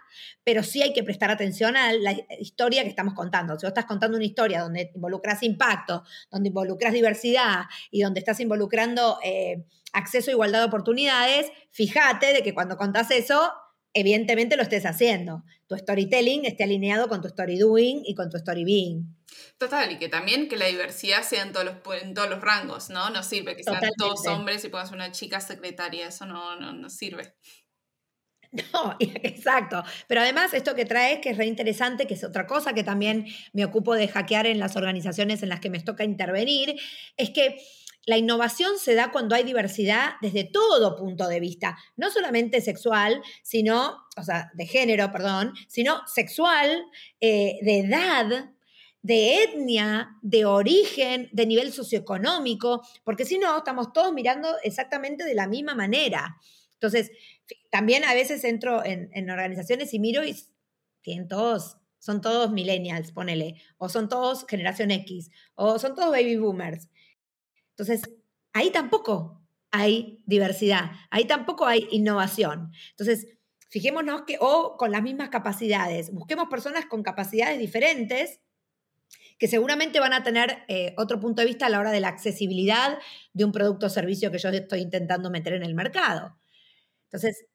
pero 0.43 0.63
sí 0.63 0.81
hay 0.81 0.93
que 0.93 1.03
prestar 1.03 1.31
atención 1.31 1.77
a 1.77 1.93
la 1.93 2.15
historia 2.39 2.83
que 2.83 2.89
estamos 2.89 3.13
contando. 3.13 3.57
Si 3.57 3.65
vos 3.65 3.71
estás 3.71 3.85
contando 3.85 4.17
una 4.17 4.25
historia 4.25 4.61
donde 4.61 4.91
involucras 4.95 5.43
impacto, 5.43 6.03
donde 6.31 6.49
involucras 6.49 6.93
diversidad 6.93 7.63
y 7.91 8.01
donde 8.01 8.19
estás 8.19 8.39
involucrando 8.39 9.19
eh, 9.23 9.65
acceso 9.93 10.31
a 10.31 10.33
igualdad 10.33 10.59
de 10.59 10.65
oportunidades, 10.65 11.51
fíjate 11.71 12.33
de 12.33 12.43
que 12.43 12.53
cuando 12.53 12.77
contás 12.77 13.11
eso, 13.11 13.51
evidentemente 13.93 14.55
lo 14.55 14.63
estés 14.63 14.85
haciendo. 14.85 15.43
Tu 15.67 15.77
storytelling 15.77 16.45
esté 16.45 16.63
alineado 16.63 17.07
con 17.07 17.21
tu 17.21 17.27
story 17.27 17.57
doing 17.57 18.01
y 18.05 18.15
con 18.15 18.29
tu 18.29 18.37
story 18.37 18.63
being. 18.63 19.15
Total, 19.57 19.91
y 19.91 19.97
que 19.97 20.09
también 20.09 20.47
que 20.47 20.57
la 20.57 20.65
diversidad 20.65 21.21
sea 21.21 21.43
en 21.43 21.51
todos 21.51 21.65
los, 21.65 22.01
en 22.01 22.13
todos 22.13 22.29
los 22.29 22.41
rangos, 22.41 22.89
¿no? 22.89 23.09
No 23.09 23.23
sirve 23.23 23.55
que 23.55 23.63
sean 23.63 23.79
todos 23.97 24.25
hombres 24.27 24.63
y 24.65 24.69
pongas 24.69 24.91
una 24.91 25.11
chica 25.11 25.39
secretaria, 25.41 26.07
eso 26.07 26.25
no, 26.25 26.55
no, 26.59 26.73
no 26.73 26.89
sirve. 26.89 27.33
No, 28.73 28.95
exacto. 28.99 29.83
Pero 30.07 30.21
además 30.21 30.53
esto 30.53 30.75
que 30.75 30.85
traes, 30.85 31.19
que 31.19 31.29
es 31.29 31.37
re 31.37 31.45
interesante, 31.45 32.07
que 32.07 32.15
es 32.15 32.23
otra 32.23 32.47
cosa 32.47 32.73
que 32.73 32.83
también 32.83 33.25
me 33.53 33.65
ocupo 33.65 33.93
de 33.93 34.07
hackear 34.07 34.47
en 34.47 34.59
las 34.59 34.75
organizaciones 34.75 35.43
en 35.43 35.49
las 35.49 35.59
que 35.59 35.69
me 35.69 35.79
toca 35.79 36.03
intervenir, 36.03 36.75
es 37.15 37.29
que 37.29 37.57
la 38.05 38.17
innovación 38.17 38.79
se 38.79 38.95
da 38.95 39.11
cuando 39.11 39.35
hay 39.35 39.43
diversidad 39.43 40.13
desde 40.21 40.43
todo 40.43 40.95
punto 40.95 41.27
de 41.27 41.39
vista, 41.39 41.77
no 41.95 42.09
solamente 42.09 42.59
sexual, 42.61 43.21
sino, 43.43 43.97
o 44.17 44.23
sea, 44.23 44.49
de 44.55 44.65
género, 44.65 45.11
perdón, 45.11 45.53
sino 45.67 46.01
sexual, 46.07 46.85
eh, 47.21 47.59
de 47.61 47.79
edad, 47.81 48.49
de 49.01 49.43
etnia, 49.43 50.17
de 50.23 50.45
origen, 50.45 51.29
de 51.31 51.45
nivel 51.45 51.71
socioeconómico, 51.71 52.81
porque 53.03 53.25
si 53.25 53.37
no, 53.37 53.57
estamos 53.57 53.93
todos 53.93 54.11
mirando 54.11 54.55
exactamente 54.63 55.23
de 55.23 55.35
la 55.35 55.47
misma 55.47 55.75
manera. 55.75 56.37
Entonces, 56.73 57.11
también 57.71 58.03
a 58.03 58.13
veces 58.13 58.43
entro 58.43 58.83
en, 58.83 59.29
organizaciones 59.29 59.93
y 59.93 59.99
miro 59.99 60.23
y 60.25 60.35
tienen 61.01 61.27
todos, 61.27 61.77
son 61.97 62.21
todos 62.21 62.51
millennials, 62.51 63.11
ponele, 63.11 63.61
o 63.77 63.89
son 63.89 64.09
todos 64.09 64.45
generación 64.47 64.91
X, 64.91 65.29
o 65.55 65.79
son 65.79 65.95
todos 65.95 66.11
baby 66.11 66.37
boomers. 66.37 66.89
Entonces, 67.71 68.01
ahí 68.53 68.71
tampoco 68.71 69.41
hay 69.71 70.23
diversidad, 70.25 70.91
ahí 71.09 71.25
tampoco 71.25 71.65
hay 71.65 71.87
innovación. 71.91 72.71
Entonces, 72.91 73.27
fijémonos 73.69 74.23
que, 74.23 74.37
o 74.39 74.77
con 74.77 74.91
las 74.91 75.03
mismas 75.03 75.29
capacidades, 75.29 76.11
busquemos 76.11 76.49
personas 76.49 76.85
con 76.85 77.03
capacidades 77.03 77.59
diferentes 77.59 78.41
que 79.37 79.47
seguramente 79.47 79.99
van 79.99 80.13
a 80.13 80.23
tener 80.23 80.63
eh, 80.67 80.93
otro 80.97 81.19
punto 81.19 81.41
de 81.41 81.47
vista 81.47 81.67
a 81.67 81.69
la 81.69 81.79
hora 81.79 81.91
de 81.91 82.01
la 82.01 82.09
accesibilidad 82.09 82.99
de 83.33 83.45
un 83.45 83.53
producto 83.53 83.85
o 83.85 83.89
servicio 83.89 84.31
que 84.31 84.37
yo 84.37 84.49
estoy 84.49 84.81
intentando 84.81 85.29
meter 85.31 85.53
en 85.53 85.63
el 85.63 85.75
mercado. 85.75 86.37
Entonces, 87.11 87.45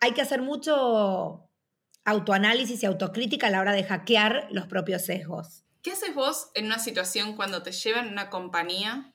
hay 0.00 0.12
que 0.12 0.22
hacer 0.22 0.40
mucho 0.42 1.48
autoanálisis 2.04 2.82
y 2.82 2.86
autocrítica 2.86 3.48
a 3.48 3.50
la 3.50 3.60
hora 3.60 3.72
de 3.72 3.84
hackear 3.84 4.48
los 4.50 4.66
propios 4.66 5.04
sesgos. 5.04 5.64
¿Qué 5.82 5.92
haces 5.92 6.14
vos 6.14 6.50
en 6.54 6.66
una 6.66 6.78
situación 6.78 7.36
cuando 7.36 7.62
te 7.62 7.72
llevan 7.72 8.08
a 8.08 8.12
una 8.12 8.30
compañía 8.30 9.12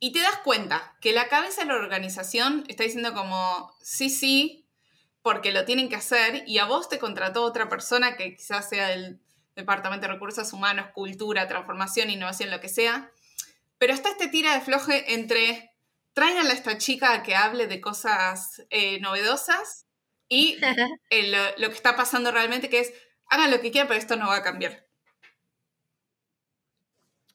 y 0.00 0.12
te 0.12 0.20
das 0.20 0.38
cuenta 0.42 0.96
que 1.00 1.12
la 1.12 1.28
cabeza 1.28 1.62
de 1.62 1.68
la 1.68 1.76
organización 1.76 2.64
está 2.68 2.84
diciendo 2.84 3.14
como, 3.14 3.72
sí, 3.80 4.10
sí, 4.10 4.66
porque 5.22 5.52
lo 5.52 5.64
tienen 5.64 5.88
que 5.88 5.96
hacer, 5.96 6.44
y 6.46 6.58
a 6.58 6.66
vos 6.66 6.88
te 6.88 6.98
contrató 6.98 7.42
otra 7.44 7.68
persona 7.68 8.16
que 8.16 8.36
quizás 8.36 8.68
sea 8.68 8.88
del 8.88 9.20
Departamento 9.56 10.06
de 10.06 10.12
Recursos 10.12 10.52
Humanos, 10.52 10.88
Cultura, 10.92 11.48
Transformación, 11.48 12.10
Innovación, 12.10 12.50
lo 12.50 12.60
que 12.60 12.68
sea, 12.68 13.10
pero 13.78 13.94
está 13.94 14.10
este 14.10 14.28
tira 14.28 14.52
de 14.52 14.60
floje 14.60 15.14
entre 15.14 15.73
tráiganle 16.14 16.50
a 16.50 16.54
esta 16.54 16.78
chica 16.78 17.22
que 17.22 17.34
hable 17.34 17.66
de 17.66 17.80
cosas 17.80 18.64
eh, 18.70 19.00
novedosas 19.00 19.86
y 20.28 20.56
lo, 21.10 21.38
lo, 21.58 21.68
que 21.68 21.74
está 21.74 21.96
pasando 21.96 22.32
realmente, 22.32 22.70
que 22.70 22.80
es, 22.80 22.94
hagan 23.26 23.50
lo 23.50 23.60
que 23.60 23.70
quieran, 23.70 23.88
pero 23.88 24.00
esto 24.00 24.16
no 24.16 24.28
va 24.28 24.36
a 24.36 24.42
cambiar. 24.42 24.86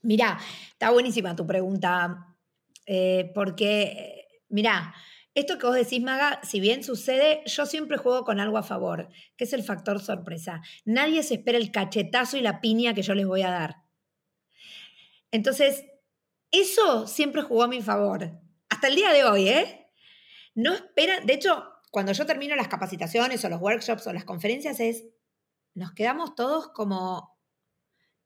Mirá, 0.02 0.40
está 0.72 0.92
buenísima 0.92 1.36
tu 1.36 1.46
pregunta, 1.46 2.38
eh, 2.86 3.32
porque, 3.36 4.42
mira, 4.48 4.96
esto 5.36 5.58
que 5.58 5.68
vos 5.68 5.76
decís, 5.76 6.02
Maga, 6.02 6.40
si 6.44 6.60
bien 6.60 6.84
sucede, 6.84 7.44
yo 7.46 7.66
siempre 7.66 7.98
juego 7.98 8.24
con 8.24 8.40
algo 8.40 8.58
a 8.58 8.64
favor, 8.64 9.10
que 9.36 9.44
es 9.44 9.54
el 9.54 9.64
factor 9.64 10.00
sorpresa. 10.00 10.62
Nadie 10.86 11.22
se 11.22 11.36
espera 11.36 11.58
el 11.58 11.72
cachetazo 11.72 12.38
y 12.38 12.42
la 12.42 12.62
piña 12.62 12.94
que 12.94 13.02
yo 13.02 13.14
les 13.14 13.28
voy 13.28 13.42
a 13.42 13.52
dar. 13.52 13.76
Entonces, 15.32 15.86
eso 16.52 17.06
siempre 17.06 17.42
jugó 17.42 17.64
a 17.64 17.68
mi 17.68 17.82
favor. 17.82 18.40
Hasta 18.80 18.88
el 18.88 18.96
día 18.96 19.12
de 19.12 19.26
hoy, 19.26 19.50
¿eh? 19.50 19.92
No 20.56 20.74
espera, 20.74 21.20
de 21.20 21.34
hecho, 21.34 21.66
cuando 21.92 22.14
yo 22.14 22.26
termino 22.26 22.56
las 22.56 22.70
capacitaciones 22.70 23.44
o 23.44 23.50
los 23.50 23.60
workshops 23.60 24.08
o 24.08 24.14
las 24.14 24.24
conferencias 24.24 24.80
es, 24.80 25.04
nos 25.74 25.92
quedamos 25.92 26.34
todos 26.34 26.70
como 26.70 27.38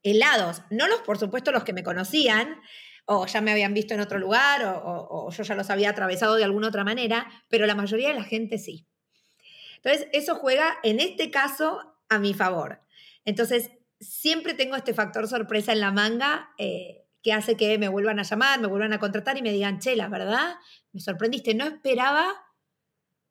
helados. 0.04 0.62
No 0.70 0.86
los, 0.86 1.00
por 1.00 1.18
supuesto, 1.18 1.50
los 1.50 1.64
que 1.64 1.72
me 1.72 1.82
conocían, 1.82 2.60
o 3.04 3.26
ya 3.26 3.40
me 3.40 3.50
habían 3.50 3.74
visto 3.74 3.94
en 3.94 4.00
otro 4.00 4.20
lugar, 4.20 4.62
o, 4.64 5.28
yo 5.32 5.42
ya 5.42 5.56
los 5.56 5.70
había 5.70 5.90
atravesado 5.90 6.36
de 6.36 6.44
alguna 6.44 6.68
otra 6.68 6.84
manera, 6.84 7.28
pero 7.48 7.66
la 7.66 7.74
mayoría 7.74 8.10
de 8.10 8.14
la 8.14 8.22
gente 8.22 8.58
sí. 8.58 8.86
Entonces, 9.82 10.06
eso 10.12 10.36
juega 10.36 10.78
en 10.84 11.00
este 11.00 11.32
caso 11.32 11.96
a 12.08 12.20
mi 12.20 12.32
favor. 12.32 12.80
Entonces, 13.24 13.72
siempre 13.98 14.54
tengo 14.54 14.76
este 14.76 14.94
factor 14.94 15.26
sorpresa 15.26 15.72
en 15.72 15.80
la 15.80 15.90
manga 15.90 16.50
eh, 16.58 17.03
que 17.24 17.32
hace 17.32 17.56
que 17.56 17.78
me 17.78 17.88
vuelvan 17.88 18.20
a 18.20 18.22
llamar, 18.22 18.60
me 18.60 18.68
vuelvan 18.68 18.92
a 18.92 19.00
contratar 19.00 19.38
y 19.38 19.42
me 19.42 19.50
digan, 19.50 19.80
che, 19.80 19.96
la 19.96 20.08
verdad, 20.08 20.56
me 20.92 21.00
sorprendiste, 21.00 21.54
no 21.54 21.64
esperaba 21.64 22.26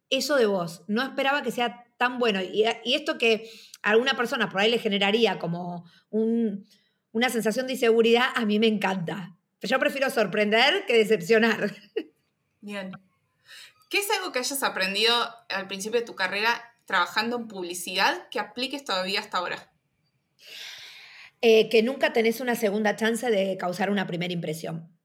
eso 0.10 0.36
de 0.36 0.48
vos, 0.48 0.84
no 0.88 1.04
esperaba 1.04 1.44
que 1.44 1.52
sea 1.52 1.86
tan 1.98 2.18
bueno. 2.18 2.42
Y, 2.42 2.66
esto 2.86 3.20
que 3.20 3.48
a 3.84 3.92
alguna 3.92 4.18
persona 4.18 4.50
por 4.50 4.62
ahí 4.62 4.72
le 4.72 4.80
generaría 4.80 5.38
como 5.38 5.86
una 6.10 7.30
sensación 7.30 7.68
de 7.68 7.74
inseguridad, 7.74 8.30
a 8.34 8.46
mí 8.46 8.58
me 8.58 8.68
encanta. 8.68 9.38
Yo 9.62 9.80
prefiero 9.80 10.10
sorprender 10.10 10.86
que 10.88 10.98
decepcionar. 10.98 11.72
Bien. 12.62 12.92
¿Qué 13.92 14.00
es 14.00 14.10
algo 14.10 14.32
que 14.32 14.40
hayas 14.40 14.64
aprendido 14.64 15.14
al 15.50 15.68
principio 15.68 16.00
de 16.00 16.06
tu 16.06 16.16
carrera 16.16 16.50
trabajando 16.86 17.38
en 17.38 17.48
publicidad 17.48 18.28
que 18.30 18.40
apliques 18.40 18.84
todavía 18.84 19.20
hasta 19.20 19.38
ahora? 19.38 19.72
Eh, 21.46 21.68
que 21.68 21.84
nunca 21.84 22.14
tenés 22.14 22.40
una 22.40 22.56
segunda 22.56 22.96
chance 22.96 23.30
de 23.30 23.58
causar 23.58 23.90
una 23.90 24.08
primera 24.08 24.32
impresión. 24.32 24.98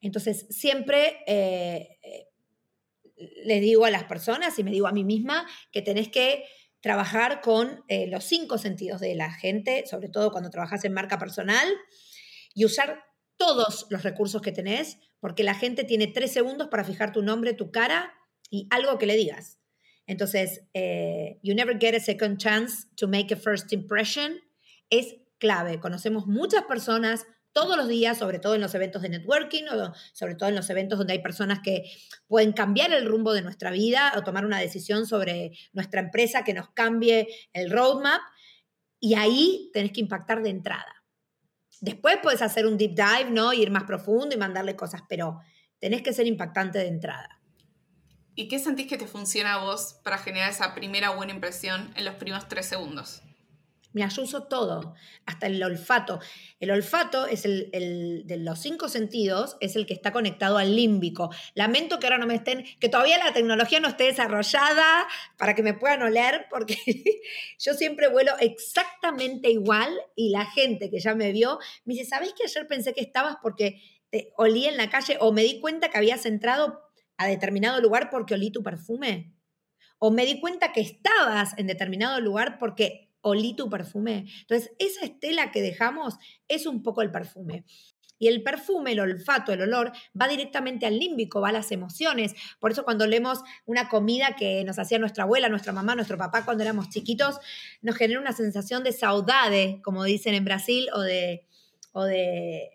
Entonces, 0.00 0.46
siempre 0.48 1.18
eh, 1.26 1.98
eh, 2.04 2.28
les 3.44 3.60
digo 3.60 3.84
a 3.84 3.90
las 3.90 4.04
personas 4.04 4.56
y 4.60 4.62
me 4.62 4.70
digo 4.70 4.86
a 4.86 4.92
mí 4.92 5.02
misma 5.02 5.48
que 5.72 5.82
tenés 5.82 6.08
que 6.08 6.44
trabajar 6.80 7.40
con 7.40 7.84
los 8.06 8.24
cinco 8.24 8.56
sentidos 8.56 9.00
de 9.00 9.16
la 9.16 9.32
gente, 9.32 9.84
sobre 9.84 10.08
todo 10.08 10.30
cuando 10.30 10.48
trabajas 10.48 10.84
en 10.84 10.92
marca 10.92 11.18
personal, 11.18 11.68
y 12.54 12.64
usar 12.64 13.02
todos 13.36 13.86
los 13.90 14.04
recursos 14.04 14.40
que 14.40 14.52
tenés, 14.52 14.96
porque 15.18 15.42
la 15.42 15.54
gente 15.54 15.82
tiene 15.82 16.06
tres 16.06 16.32
segundos 16.32 16.68
para 16.68 16.84
fijar 16.84 17.12
tu 17.12 17.20
nombre, 17.20 17.52
tu 17.52 17.72
cara 17.72 18.14
y 18.48 18.68
algo 18.70 18.96
que 18.96 19.06
le 19.06 19.16
digas. 19.16 19.58
Entonces, 20.06 20.62
you 21.42 21.52
never 21.54 21.76
get 21.78 21.96
a 21.96 22.00
second 22.00 22.38
chance 22.38 22.86
to 22.96 23.08
make 23.08 23.34
a 23.34 23.36
first 23.36 23.72
impression 23.72 24.40
es 24.88 25.19
clave. 25.40 25.80
Conocemos 25.80 26.28
muchas 26.28 26.62
personas 26.64 27.26
todos 27.52 27.76
los 27.76 27.88
días, 27.88 28.16
sobre 28.18 28.38
todo 28.38 28.54
en 28.54 28.60
los 28.60 28.74
eventos 28.74 29.02
de 29.02 29.08
networking 29.08 29.64
o 29.64 29.92
sobre 30.12 30.36
todo 30.36 30.48
en 30.48 30.54
los 30.54 30.70
eventos 30.70 30.98
donde 30.98 31.14
hay 31.14 31.22
personas 31.22 31.60
que 31.64 31.90
pueden 32.28 32.52
cambiar 32.52 32.92
el 32.92 33.06
rumbo 33.06 33.32
de 33.32 33.42
nuestra 33.42 33.72
vida 33.72 34.12
o 34.16 34.22
tomar 34.22 34.44
una 34.44 34.60
decisión 34.60 35.06
sobre 35.06 35.52
nuestra 35.72 36.00
empresa 36.00 36.44
que 36.44 36.54
nos 36.54 36.70
cambie 36.70 37.26
el 37.52 37.70
roadmap. 37.70 38.20
Y 39.00 39.14
ahí 39.14 39.70
tenés 39.72 39.92
que 39.92 40.00
impactar 40.00 40.42
de 40.42 40.50
entrada. 40.50 41.04
Después 41.80 42.18
puedes 42.22 42.42
hacer 42.42 42.66
un 42.66 42.76
deep 42.76 42.94
dive, 42.94 43.30
¿no? 43.30 43.52
ir 43.52 43.70
más 43.70 43.84
profundo 43.84 44.34
y 44.34 44.38
mandarle 44.38 44.76
cosas, 44.76 45.02
pero 45.08 45.40
tenés 45.78 46.02
que 46.02 46.12
ser 46.12 46.26
impactante 46.26 46.78
de 46.78 46.88
entrada. 46.88 47.40
¿Y 48.34 48.48
qué 48.48 48.58
sentís 48.58 48.86
que 48.86 48.98
te 48.98 49.06
funciona 49.06 49.54
a 49.54 49.64
vos 49.64 49.96
para 50.04 50.18
generar 50.18 50.50
esa 50.50 50.74
primera 50.74 51.10
buena 51.10 51.32
impresión 51.32 51.92
en 51.96 52.04
los 52.04 52.14
primeros 52.14 52.48
tres 52.48 52.66
segundos? 52.66 53.22
Me 53.92 54.08
yo 54.08 54.22
uso 54.22 54.44
todo, 54.44 54.94
hasta 55.26 55.46
el 55.46 55.62
olfato. 55.62 56.20
El 56.60 56.70
olfato 56.70 57.26
es 57.26 57.44
el, 57.44 58.22
de 58.24 58.36
los 58.36 58.60
cinco 58.60 58.88
sentidos, 58.88 59.56
es 59.60 59.74
el 59.74 59.86
que 59.86 59.94
está 59.94 60.12
conectado 60.12 60.58
al 60.58 60.76
límbico. 60.76 61.30
Lamento 61.54 61.98
que 61.98 62.06
ahora 62.06 62.18
no 62.18 62.26
me 62.26 62.36
estén, 62.36 62.64
que 62.78 62.88
todavía 62.88 63.18
la 63.18 63.32
tecnología 63.32 63.80
no 63.80 63.88
esté 63.88 64.04
desarrollada 64.04 65.08
para 65.36 65.54
que 65.54 65.62
me 65.62 65.74
puedan 65.74 66.02
oler, 66.02 66.46
porque 66.50 66.76
yo 67.58 67.74
siempre 67.74 68.08
vuelo 68.08 68.32
exactamente 68.38 69.50
igual 69.50 69.92
y 70.14 70.30
la 70.30 70.46
gente 70.46 70.90
que 70.90 71.00
ya 71.00 71.14
me 71.14 71.32
vio 71.32 71.58
me 71.84 71.94
dice, 71.94 72.06
¿sabés 72.06 72.32
que 72.34 72.44
ayer 72.44 72.66
pensé 72.68 72.94
que 72.94 73.00
estabas 73.00 73.36
porque 73.42 73.82
te 74.10 74.32
olí 74.36 74.66
en 74.66 74.76
la 74.76 74.90
calle 74.90 75.16
o 75.20 75.32
me 75.32 75.42
di 75.42 75.60
cuenta 75.60 75.90
que 75.90 75.98
habías 75.98 76.26
entrado 76.26 76.80
a 77.16 77.26
determinado 77.26 77.80
lugar 77.80 78.08
porque 78.10 78.34
olí 78.34 78.52
tu 78.52 78.62
perfume? 78.62 79.34
O 79.98 80.10
me 80.10 80.24
di 80.24 80.40
cuenta 80.40 80.72
que 80.72 80.80
estabas 80.80 81.58
en 81.58 81.66
determinado 81.66 82.20
lugar 82.20 82.58
porque 82.58 83.09
olí 83.22 83.54
tu 83.54 83.68
perfume. 83.68 84.26
Entonces, 84.40 84.72
esa 84.78 85.04
estela 85.04 85.50
que 85.50 85.62
dejamos 85.62 86.16
es 86.48 86.66
un 86.66 86.82
poco 86.82 87.02
el 87.02 87.10
perfume. 87.10 87.64
Y 88.18 88.28
el 88.28 88.42
perfume, 88.42 88.92
el 88.92 89.00
olfato, 89.00 89.50
el 89.50 89.62
olor, 89.62 89.92
va 90.20 90.28
directamente 90.28 90.84
al 90.84 90.98
límbico, 90.98 91.40
va 91.40 91.48
a 91.48 91.52
las 91.52 91.72
emociones. 91.72 92.34
Por 92.60 92.70
eso 92.70 92.84
cuando 92.84 93.06
leemos 93.06 93.40
una 93.64 93.88
comida 93.88 94.36
que 94.36 94.62
nos 94.64 94.78
hacía 94.78 94.98
nuestra 94.98 95.24
abuela, 95.24 95.48
nuestra 95.48 95.72
mamá, 95.72 95.94
nuestro 95.94 96.18
papá 96.18 96.44
cuando 96.44 96.62
éramos 96.62 96.90
chiquitos, 96.90 97.38
nos 97.80 97.96
genera 97.96 98.20
una 98.20 98.32
sensación 98.32 98.84
de 98.84 98.92
saudade, 98.92 99.80
como 99.82 100.04
dicen 100.04 100.34
en 100.34 100.44
Brasil, 100.44 100.88
o 100.92 101.00
de, 101.00 101.46
o 101.92 102.04
de 102.04 102.68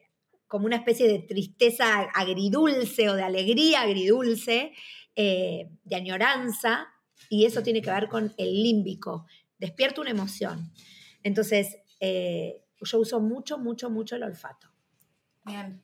como 0.47 0.65
una 0.65 0.77
especie 0.77 1.07
de 1.07 1.19
tristeza 1.19 2.07
agridulce 2.15 3.09
o 3.09 3.15
de 3.15 3.23
alegría 3.23 3.81
agridulce, 3.81 4.73
eh, 5.15 5.69
de 5.83 5.95
añoranza, 5.95 6.87
y 7.29 7.45
eso 7.45 7.61
tiene 7.61 7.81
que 7.81 7.91
ver 7.91 8.07
con 8.07 8.33
el 8.37 8.63
límbico, 8.63 9.27
despierto 9.65 10.01
una 10.01 10.11
emoción. 10.11 10.71
Entonces, 11.23 11.77
eh, 11.99 12.61
yo 12.81 12.99
uso 12.99 13.19
mucho, 13.19 13.57
mucho, 13.57 13.89
mucho 13.89 14.15
el 14.15 14.23
olfato. 14.23 14.69
Bien. 15.43 15.81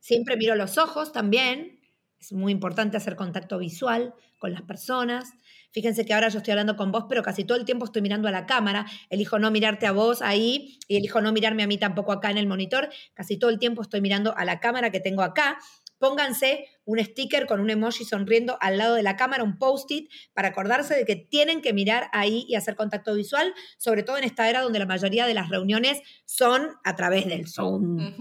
Siempre 0.00 0.36
miro 0.36 0.54
los 0.54 0.78
ojos 0.78 1.12
también. 1.12 1.80
Es 2.18 2.32
muy 2.32 2.52
importante 2.52 2.96
hacer 2.96 3.16
contacto 3.16 3.58
visual 3.58 4.14
con 4.38 4.52
las 4.52 4.62
personas. 4.62 5.32
Fíjense 5.70 6.04
que 6.04 6.14
ahora 6.14 6.28
yo 6.28 6.38
estoy 6.38 6.52
hablando 6.52 6.76
con 6.76 6.92
vos, 6.92 7.06
pero 7.08 7.22
casi 7.22 7.44
todo 7.44 7.58
el 7.58 7.64
tiempo 7.64 7.84
estoy 7.84 8.02
mirando 8.02 8.28
a 8.28 8.30
la 8.30 8.46
cámara. 8.46 8.86
Elijo 9.10 9.38
no 9.38 9.50
mirarte 9.50 9.86
a 9.86 9.92
vos 9.92 10.22
ahí 10.22 10.78
y 10.86 10.96
elijo 10.96 11.20
no 11.20 11.32
mirarme 11.32 11.62
a 11.62 11.66
mí 11.66 11.78
tampoco 11.78 12.12
acá 12.12 12.30
en 12.30 12.38
el 12.38 12.46
monitor. 12.46 12.90
Casi 13.14 13.38
todo 13.38 13.50
el 13.50 13.58
tiempo 13.58 13.82
estoy 13.82 14.00
mirando 14.00 14.36
a 14.36 14.44
la 14.44 14.60
cámara 14.60 14.90
que 14.90 15.00
tengo 15.00 15.22
acá 15.22 15.58
Pónganse 16.04 16.68
un 16.84 17.02
sticker 17.02 17.46
con 17.46 17.60
un 17.60 17.70
emoji 17.70 18.04
sonriendo 18.04 18.58
al 18.60 18.76
lado 18.76 18.94
de 18.94 19.02
la 19.02 19.16
cámara, 19.16 19.42
un 19.42 19.56
post-it, 19.56 20.10
para 20.34 20.48
acordarse 20.48 20.94
de 20.94 21.06
que 21.06 21.16
tienen 21.16 21.62
que 21.62 21.72
mirar 21.72 22.10
ahí 22.12 22.44
y 22.46 22.56
hacer 22.56 22.76
contacto 22.76 23.14
visual, 23.14 23.54
sobre 23.78 24.02
todo 24.02 24.18
en 24.18 24.24
esta 24.24 24.50
era 24.50 24.60
donde 24.60 24.78
la 24.78 24.84
mayoría 24.84 25.26
de 25.26 25.32
las 25.32 25.48
reuniones 25.48 26.02
son 26.26 26.76
a 26.84 26.94
través 26.94 27.24
del 27.24 27.48
Zoom. 27.48 28.12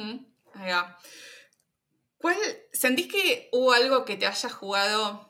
¿Cuál, 2.17 2.37
¿Sentís 2.71 3.07
que 3.07 3.49
hubo 3.51 3.73
algo 3.73 4.05
que 4.05 4.15
te 4.15 4.27
haya 4.27 4.47
jugado 4.47 5.29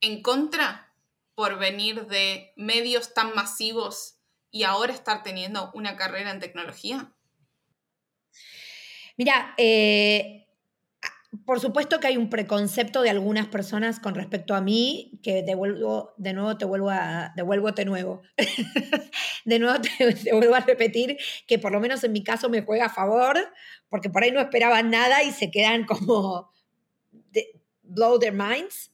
en 0.00 0.22
contra 0.22 0.92
por 1.36 1.56
venir 1.56 2.08
de 2.08 2.52
medios 2.56 3.14
tan 3.14 3.32
masivos 3.32 4.16
y 4.50 4.64
ahora 4.64 4.92
estar 4.92 5.22
teniendo 5.22 5.70
una 5.72 5.94
carrera 5.94 6.32
en 6.32 6.40
tecnología? 6.40 7.12
Mira, 9.16 9.54
eh, 9.56 10.45
por 11.44 11.60
supuesto 11.60 12.00
que 12.00 12.06
hay 12.06 12.16
un 12.16 12.30
preconcepto 12.30 13.02
de 13.02 13.10
algunas 13.10 13.46
personas 13.46 14.00
con 14.00 14.14
respecto 14.14 14.54
a 14.54 14.60
mí 14.60 15.18
que 15.22 15.42
devuelvo, 15.42 16.14
de 16.16 16.32
nuevo 16.32 16.56
te 16.56 16.64
vuelvo 16.64 16.90
a, 16.90 17.32
devuelvo 17.36 17.70
de 17.72 17.84
nuevo. 17.84 18.22
de 19.44 19.58
nuevo 19.58 19.80
te, 19.98 20.32
vuelvo 20.32 20.54
a 20.54 20.60
repetir 20.60 21.16
que 21.46 21.58
por 21.58 21.72
lo 21.72 21.80
menos 21.80 22.02
en 22.04 22.12
mi 22.12 22.22
caso 22.22 22.48
me 22.48 22.62
juega 22.62 22.86
a 22.86 22.90
favor, 22.90 23.38
porque 23.88 24.10
por 24.10 24.22
ahí 24.22 24.30
no 24.30 24.40
esperaban 24.40 24.90
nada 24.90 25.22
y 25.22 25.32
se 25.32 25.50
quedan 25.50 25.84
como 25.84 26.50
blow 27.82 28.18
their 28.18 28.32
minds. 28.32 28.92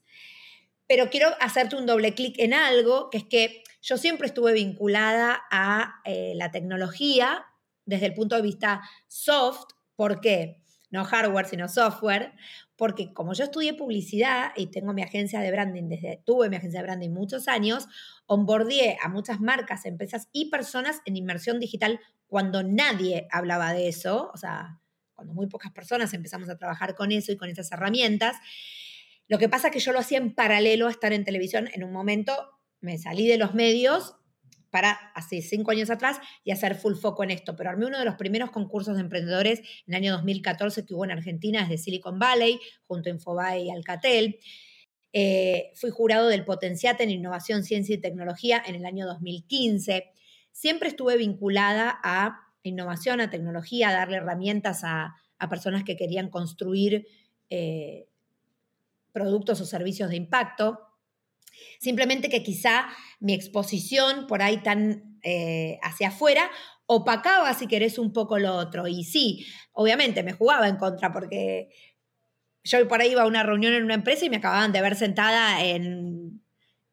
Pero 0.86 1.10
quiero 1.10 1.28
hacerte 1.40 1.76
un 1.76 1.86
doble 1.86 2.14
clic 2.14 2.38
en 2.38 2.52
algo, 2.54 3.08
que 3.10 3.18
es 3.18 3.24
que 3.24 3.62
yo 3.80 3.96
siempre 3.96 4.26
estuve 4.26 4.52
vinculada 4.52 5.42
a 5.50 6.00
eh, 6.04 6.34
la 6.36 6.50
tecnología 6.50 7.46
desde 7.84 8.06
el 8.06 8.14
punto 8.14 8.36
de 8.36 8.42
vista 8.42 8.82
soft. 9.08 9.72
¿Por 9.96 10.20
qué? 10.20 10.61
No 10.92 11.04
hardware, 11.04 11.46
sino 11.46 11.68
software, 11.68 12.34
porque 12.76 13.12
como 13.12 13.32
yo 13.32 13.44
estudié 13.44 13.74
publicidad 13.74 14.52
y 14.56 14.66
tengo 14.66 14.92
mi 14.92 15.02
agencia 15.02 15.40
de 15.40 15.50
branding, 15.50 15.88
desde 15.88 16.22
tuve 16.24 16.48
mi 16.48 16.56
agencia 16.56 16.80
de 16.80 16.84
branding 16.84 17.10
muchos 17.10 17.48
años, 17.48 17.88
onboardé 18.26 18.98
a 19.02 19.08
muchas 19.08 19.40
marcas, 19.40 19.86
empresas 19.86 20.28
y 20.32 20.50
personas 20.50 21.00
en 21.06 21.16
inmersión 21.16 21.58
digital 21.58 21.98
cuando 22.26 22.62
nadie 22.62 23.26
hablaba 23.30 23.72
de 23.72 23.88
eso, 23.88 24.30
o 24.32 24.36
sea, 24.36 24.80
cuando 25.14 25.34
muy 25.34 25.46
pocas 25.46 25.72
personas 25.72 26.12
empezamos 26.14 26.48
a 26.48 26.58
trabajar 26.58 26.94
con 26.94 27.10
eso 27.10 27.32
y 27.32 27.36
con 27.36 27.48
esas 27.48 27.72
herramientas. 27.72 28.36
Lo 29.28 29.38
que 29.38 29.48
pasa 29.48 29.68
es 29.68 29.72
que 29.72 29.80
yo 29.80 29.92
lo 29.92 29.98
hacía 29.98 30.18
en 30.18 30.34
paralelo 30.34 30.88
a 30.88 30.90
estar 30.90 31.12
en 31.12 31.24
televisión. 31.24 31.68
En 31.72 31.84
un 31.84 31.92
momento 31.92 32.34
me 32.80 32.98
salí 32.98 33.26
de 33.26 33.38
los 33.38 33.54
medios 33.54 34.16
para 34.72 34.92
hace 35.14 35.42
cinco 35.42 35.70
años 35.70 35.90
atrás 35.90 36.18
y 36.44 36.50
hacer 36.50 36.74
full 36.74 36.94
foco 36.94 37.22
en 37.22 37.30
esto. 37.30 37.54
Pero 37.54 37.68
armé 37.68 37.84
uno 37.84 37.98
de 37.98 38.06
los 38.06 38.14
primeros 38.14 38.50
concursos 38.50 38.94
de 38.96 39.02
emprendedores 39.02 39.60
en 39.86 39.94
el 39.94 39.96
año 39.96 40.12
2014 40.12 40.86
que 40.86 40.94
hubo 40.94 41.04
en 41.04 41.10
Argentina 41.10 41.60
desde 41.60 41.76
Silicon 41.76 42.18
Valley, 42.18 42.58
junto 42.86 43.10
a 43.10 43.12
Infobae 43.12 43.64
y 43.64 43.70
Alcatel. 43.70 44.40
Eh, 45.12 45.72
fui 45.74 45.90
jurado 45.90 46.28
del 46.28 46.46
Potenciate 46.46 47.04
en 47.04 47.10
Innovación, 47.10 47.64
Ciencia 47.64 47.94
y 47.94 47.98
Tecnología 47.98 48.62
en 48.66 48.74
el 48.74 48.86
año 48.86 49.06
2015. 49.06 50.10
Siempre 50.52 50.88
estuve 50.88 51.18
vinculada 51.18 52.00
a 52.02 52.48
innovación, 52.62 53.20
a 53.20 53.28
tecnología, 53.28 53.90
a 53.90 53.92
darle 53.92 54.16
herramientas 54.16 54.84
a, 54.84 55.16
personas 55.50 55.82
que 55.82 55.96
querían 55.96 56.30
construir 56.30 57.08
eh, 57.50 58.06
productos 59.12 59.60
o 59.60 59.66
servicios 59.66 60.08
de 60.08 60.16
impacto. 60.16 60.91
Simplemente 61.78 62.28
que 62.28 62.42
quizá 62.42 62.88
mi 63.20 63.34
exposición 63.34 64.26
por 64.26 64.42
ahí 64.42 64.58
tan 64.58 65.18
eh, 65.22 65.78
hacia 65.82 66.08
afuera 66.08 66.50
opacaba, 66.86 67.54
si 67.54 67.66
querés, 67.66 67.98
un 67.98 68.12
poco 68.12 68.38
lo 68.38 68.54
otro. 68.54 68.86
Y 68.86 69.04
sí, 69.04 69.46
obviamente 69.72 70.22
me 70.22 70.32
jugaba 70.32 70.68
en 70.68 70.76
contra 70.76 71.12
porque 71.12 71.70
yo 72.64 72.86
por 72.88 73.00
ahí 73.00 73.12
iba 73.12 73.22
a 73.22 73.26
una 73.26 73.42
reunión 73.42 73.72
en 73.72 73.84
una 73.84 73.94
empresa 73.94 74.24
y 74.24 74.30
me 74.30 74.36
acababan 74.36 74.72
de 74.72 74.82
ver 74.82 74.96
sentada 74.96 75.64
en, 75.64 76.42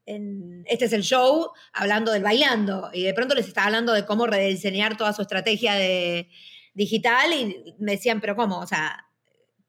en, 0.05 0.63
este 0.67 0.85
es 0.85 0.93
el 0.93 1.03
show, 1.03 1.51
hablando 1.73 2.11
del 2.11 2.23
bailando. 2.23 2.89
Y 2.93 3.03
de 3.03 3.13
pronto 3.13 3.35
les 3.35 3.47
estaba 3.47 3.67
hablando 3.67 3.93
de 3.93 4.05
cómo 4.05 4.25
rediseñar 4.27 4.97
toda 4.97 5.13
su 5.13 5.21
estrategia 5.21 5.73
de 5.73 6.29
digital 6.73 7.33
y 7.33 7.75
me 7.79 7.93
decían, 7.93 8.21
pero 8.21 8.35
¿cómo? 8.35 8.59
O 8.59 8.67
sea, 8.67 9.08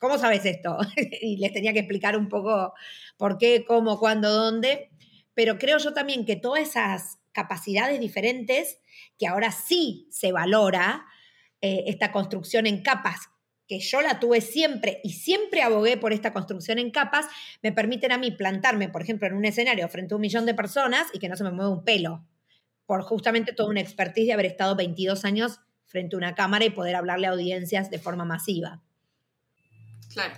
¿cómo 0.01 0.19
sabes 0.19 0.45
esto? 0.45 0.79
y 1.23 1.37
les 1.37 1.53
tenía 1.53 1.73
que 1.73 1.79
explicar 1.79 2.17
un 2.17 2.29
poco 2.29 2.75
por 3.17 3.39
qué, 3.39 3.65
cómo, 3.65 4.01
cuándo, 4.01 4.33
dónde 4.33 4.91
pero 5.35 5.59
creo 5.59 5.79
yo 5.79 5.95
también 5.95 6.27
que 6.27 6.37
todas 6.37 6.69
esas 6.69 7.19
capacidades 7.33 7.99
diferentes, 7.99 8.79
que 9.19 9.27
ahora 9.27 9.53
sí 9.53 10.07
se 10.11 10.33
valora, 10.33 11.07
eh, 11.63 11.85
esta 11.87 12.13
construcción 12.13 12.67
en 12.67 12.83
capas 12.83 13.31
que 13.67 13.79
yo 13.79 14.03
la 14.03 14.21
tuve 14.21 14.43
siempre 14.43 15.01
y 15.05 15.13
siempre 15.13 15.63
abogué 15.63 15.97
por 15.97 16.13
esta 16.13 16.33
construcción 16.33 16.79
en 16.79 16.91
capas, 16.91 17.27
me 17.63 17.73
permiten 17.73 18.13
a 18.13 18.19
mí 18.19 18.33
plantarme, 18.33 18.91
por 18.91 19.01
ejemplo, 19.01 19.29
en 19.29 19.35
un 19.35 19.47
escenario 19.47 19.89
frente 19.89 20.13
a 20.13 20.17
un 20.17 20.21
millón 20.21 20.45
de 20.45 20.53
personas 20.53 21.07
y 21.13 21.21
que 21.21 21.29
no 21.31 21.37
se 21.37 21.45
me 21.45 21.53
mueva 21.53 21.71
un 21.71 21.85
pelo, 21.85 22.27
por 22.85 23.01
justamente 23.03 23.55
toda 23.55 23.71
una 23.71 23.81
expertise 23.81 24.27
de 24.27 24.33
haber 24.33 24.45
estado 24.45 24.75
22 24.75 25.25
años 25.25 25.61
frente 25.87 26.17
a 26.17 26.19
una 26.19 26.35
cámara 26.35 26.67
y 26.67 26.71
poder 26.71 26.97
hablarle 26.97 27.29
a 27.29 27.31
audiencias 27.31 27.91
de 27.91 27.99
forma 27.99 28.27
masiva. 28.27 28.83
Claro. 30.13 30.35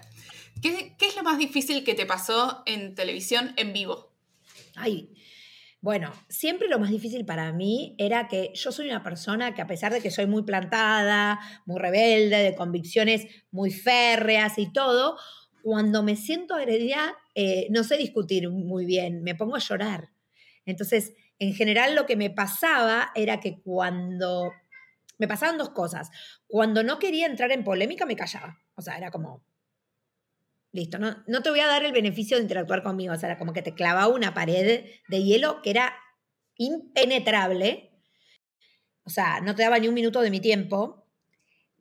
¿Qué, 0.61 0.95
es 1.01 1.17
lo 1.17 1.23
más 1.23 1.39
difícil 1.39 1.83
que 1.85 1.95
te 1.95 2.07
pasó 2.07 2.63
en 2.67 2.95
televisión 2.95 3.53
en 3.57 3.73
vivo? 3.73 4.13
Ay, 4.77 5.13
bueno, 5.81 6.13
siempre 6.29 6.69
lo 6.69 6.79
más 6.79 6.91
difícil 6.91 7.25
para 7.25 7.53
mí 7.53 7.97
era 7.99 8.29
que 8.29 8.53
yo 8.55 8.71
soy 8.71 8.89
una 8.89 9.03
persona 9.03 9.55
que 9.55 9.63
a 9.63 9.67
pesar 9.67 9.93
de 9.93 10.01
que 10.01 10.13
soy 10.13 10.27
muy 10.27 10.45
plantada, 10.45 11.41
muy 11.67 11.81
rebelde, 11.81 12.37
de 12.37 12.55
convicciones 12.55 13.27
muy 13.51 13.73
férreas 13.73 14.59
y 14.59 14.73
todo, 14.73 15.19
cuando 15.63 16.03
me 16.03 16.15
siento 16.17 16.55
agredida 16.55 17.17
eh, 17.35 17.67
no 17.71 17.83
sé 17.83 17.97
discutir 17.97 18.49
muy 18.51 18.85
bien, 18.85 19.23
me 19.23 19.35
pongo 19.35 19.57
a 19.57 19.61
llorar. 19.61 20.11
Entonces, 20.65 21.15
en 21.39 21.55
general 21.55 21.95
lo 21.95 22.07
que 22.07 22.17
me 22.17 22.31
pasaba 22.31 23.11
era 23.15 23.41
que 23.41 23.61
cuando... 23.61 24.53
Me 25.19 25.29
pasaban 25.29 25.59
dos 25.59 25.71
cosas. 25.71 26.11
Cuando 26.49 26.83
no 26.83 26.99
quería 26.99 27.27
entrar 27.27 27.53
en 27.53 27.65
polémica 27.65 28.07
me 28.07 28.17
callaba. 28.17 28.59
O 28.75 28.83
sea, 28.83 28.97
era 28.97 29.11
como, 29.11 29.45
listo, 30.73 30.99
no, 30.99 31.23
no 31.27 31.43
te 31.43 31.51
voy 31.51 31.61
a 31.61 31.67
dar 31.67 31.85
el 31.85 31.93
beneficio 31.93 32.37
de 32.37 32.43
interactuar 32.43 32.83
conmigo. 32.83 33.13
O 33.13 33.17
sea, 33.17 33.31
era 33.31 33.39
como 33.39 33.53
que 33.53 33.63
te 33.63 33.75
clavaba 33.75 34.09
una 34.09 34.35
pared 34.35 34.87
de 35.09 35.23
hielo 35.23 35.61
que 35.63 35.71
era 35.71 35.95
impenetrable. 36.57 37.91
O 39.05 39.11
sea, 39.11 39.41
no 39.41 39.55
te 39.55 39.63
daba 39.63 39.79
ni 39.79 39.89
un 39.89 39.95
minuto 39.95 40.21
de 40.21 40.31
mi 40.31 40.41
tiempo. 40.41 41.07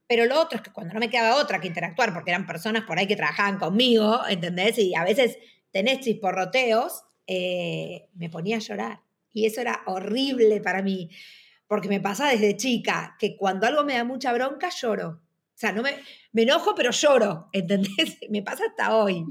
Pero 0.08 0.26
lo 0.26 0.42
otro 0.42 0.58
es 0.58 0.62
que 0.62 0.74
cuando 0.74 0.94
no 0.94 1.00
me 1.00 1.10
quedaba 1.10 1.38
otra 1.38 1.62
que 1.62 1.68
interactuar, 1.68 2.14
porque 2.14 2.32
eran 2.32 2.46
personas 2.46 2.84
por 2.84 3.00
ahí 3.00 3.08
que 3.08 3.16
trabajaban 3.16 3.58
conmigo, 3.58 4.20
¿entendés? 4.28 4.78
Y 4.78 4.94
a 4.94 5.06
veces 5.06 5.38
tenés 5.72 6.02
chisporroteos, 6.02 7.04
eh, 7.28 8.10
me 8.16 8.30
ponía 8.30 8.58
a 8.58 8.60
llorar. 8.60 9.00
Y 9.32 9.46
eso 9.46 9.62
era 9.62 9.84
horrible 9.86 10.60
para 10.60 10.82
mí, 10.82 11.10
porque 11.66 11.88
me 11.88 12.02
pasa 12.02 12.28
desde 12.28 12.58
chica, 12.58 13.16
que 13.20 13.38
cuando 13.38 13.68
algo 13.68 13.86
me 13.86 13.94
da 13.94 14.04
mucha 14.04 14.34
bronca, 14.34 14.70
lloro. 14.70 15.22
Sea, 15.62 15.71
no 15.74 15.84
me, 15.84 15.95
me 16.32 16.41
enojo, 16.41 16.74
pero 16.74 16.89
lloro, 16.89 17.47
¿entendés? 17.54 18.17
Me 18.32 18.41
pasa 18.41 18.65
hasta 18.65 18.95
hoy. 18.95 19.24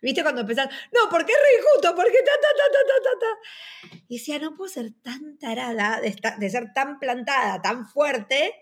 ¿Viste 0.00 0.22
cuando 0.22 0.40
empezás? 0.40 0.70
No, 0.90 1.10
porque 1.10 1.32
es 1.32 1.38
re 1.38 1.58
injusto, 1.58 1.94
porque 1.94 2.16
ta, 2.24 2.32
ta, 2.40 2.48
ta, 2.56 2.64
ta, 2.72 3.02
ta, 3.04 3.18
ta. 3.20 3.98
Y 4.08 4.16
decía, 4.16 4.38
no 4.38 4.54
puedo 4.54 4.70
ser 4.70 4.92
tan 5.02 5.36
tarada, 5.38 6.00
de, 6.00 6.16
de 6.38 6.50
ser 6.50 6.72
tan 6.72 6.98
plantada, 6.98 7.60
tan 7.60 7.86
fuerte. 7.86 8.54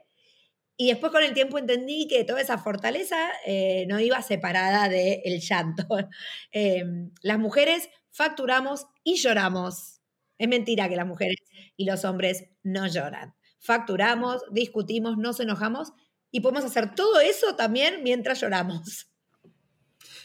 Y 0.76 0.88
después 0.88 1.12
con 1.12 1.22
el 1.22 1.34
tiempo 1.34 1.56
entendí 1.56 2.08
que 2.08 2.24
toda 2.24 2.40
esa 2.40 2.58
fortaleza 2.58 3.30
eh, 3.46 3.86
no 3.86 4.00
iba 4.00 4.20
separada 4.20 4.88
del 4.88 5.20
el 5.24 5.40
llanto. 5.40 5.86
Eh, 6.50 6.82
las 7.22 7.38
mujeres 7.38 7.90
facturamos 8.10 8.88
y 9.04 9.14
lloramos. 9.18 10.00
Es 10.36 10.48
mentira 10.48 10.88
que 10.88 10.96
las 10.96 11.06
mujeres 11.06 11.36
y 11.76 11.84
los 11.84 12.04
hombres 12.04 12.48
no 12.64 12.88
lloran. 12.88 13.36
Facturamos, 13.60 14.42
discutimos, 14.50 15.16
nos 15.16 15.38
enojamos 15.38 15.92
y 16.34 16.40
podemos 16.40 16.64
hacer 16.64 16.96
todo 16.96 17.20
eso 17.20 17.54
también 17.54 18.02
mientras 18.02 18.40
lloramos. 18.40 19.08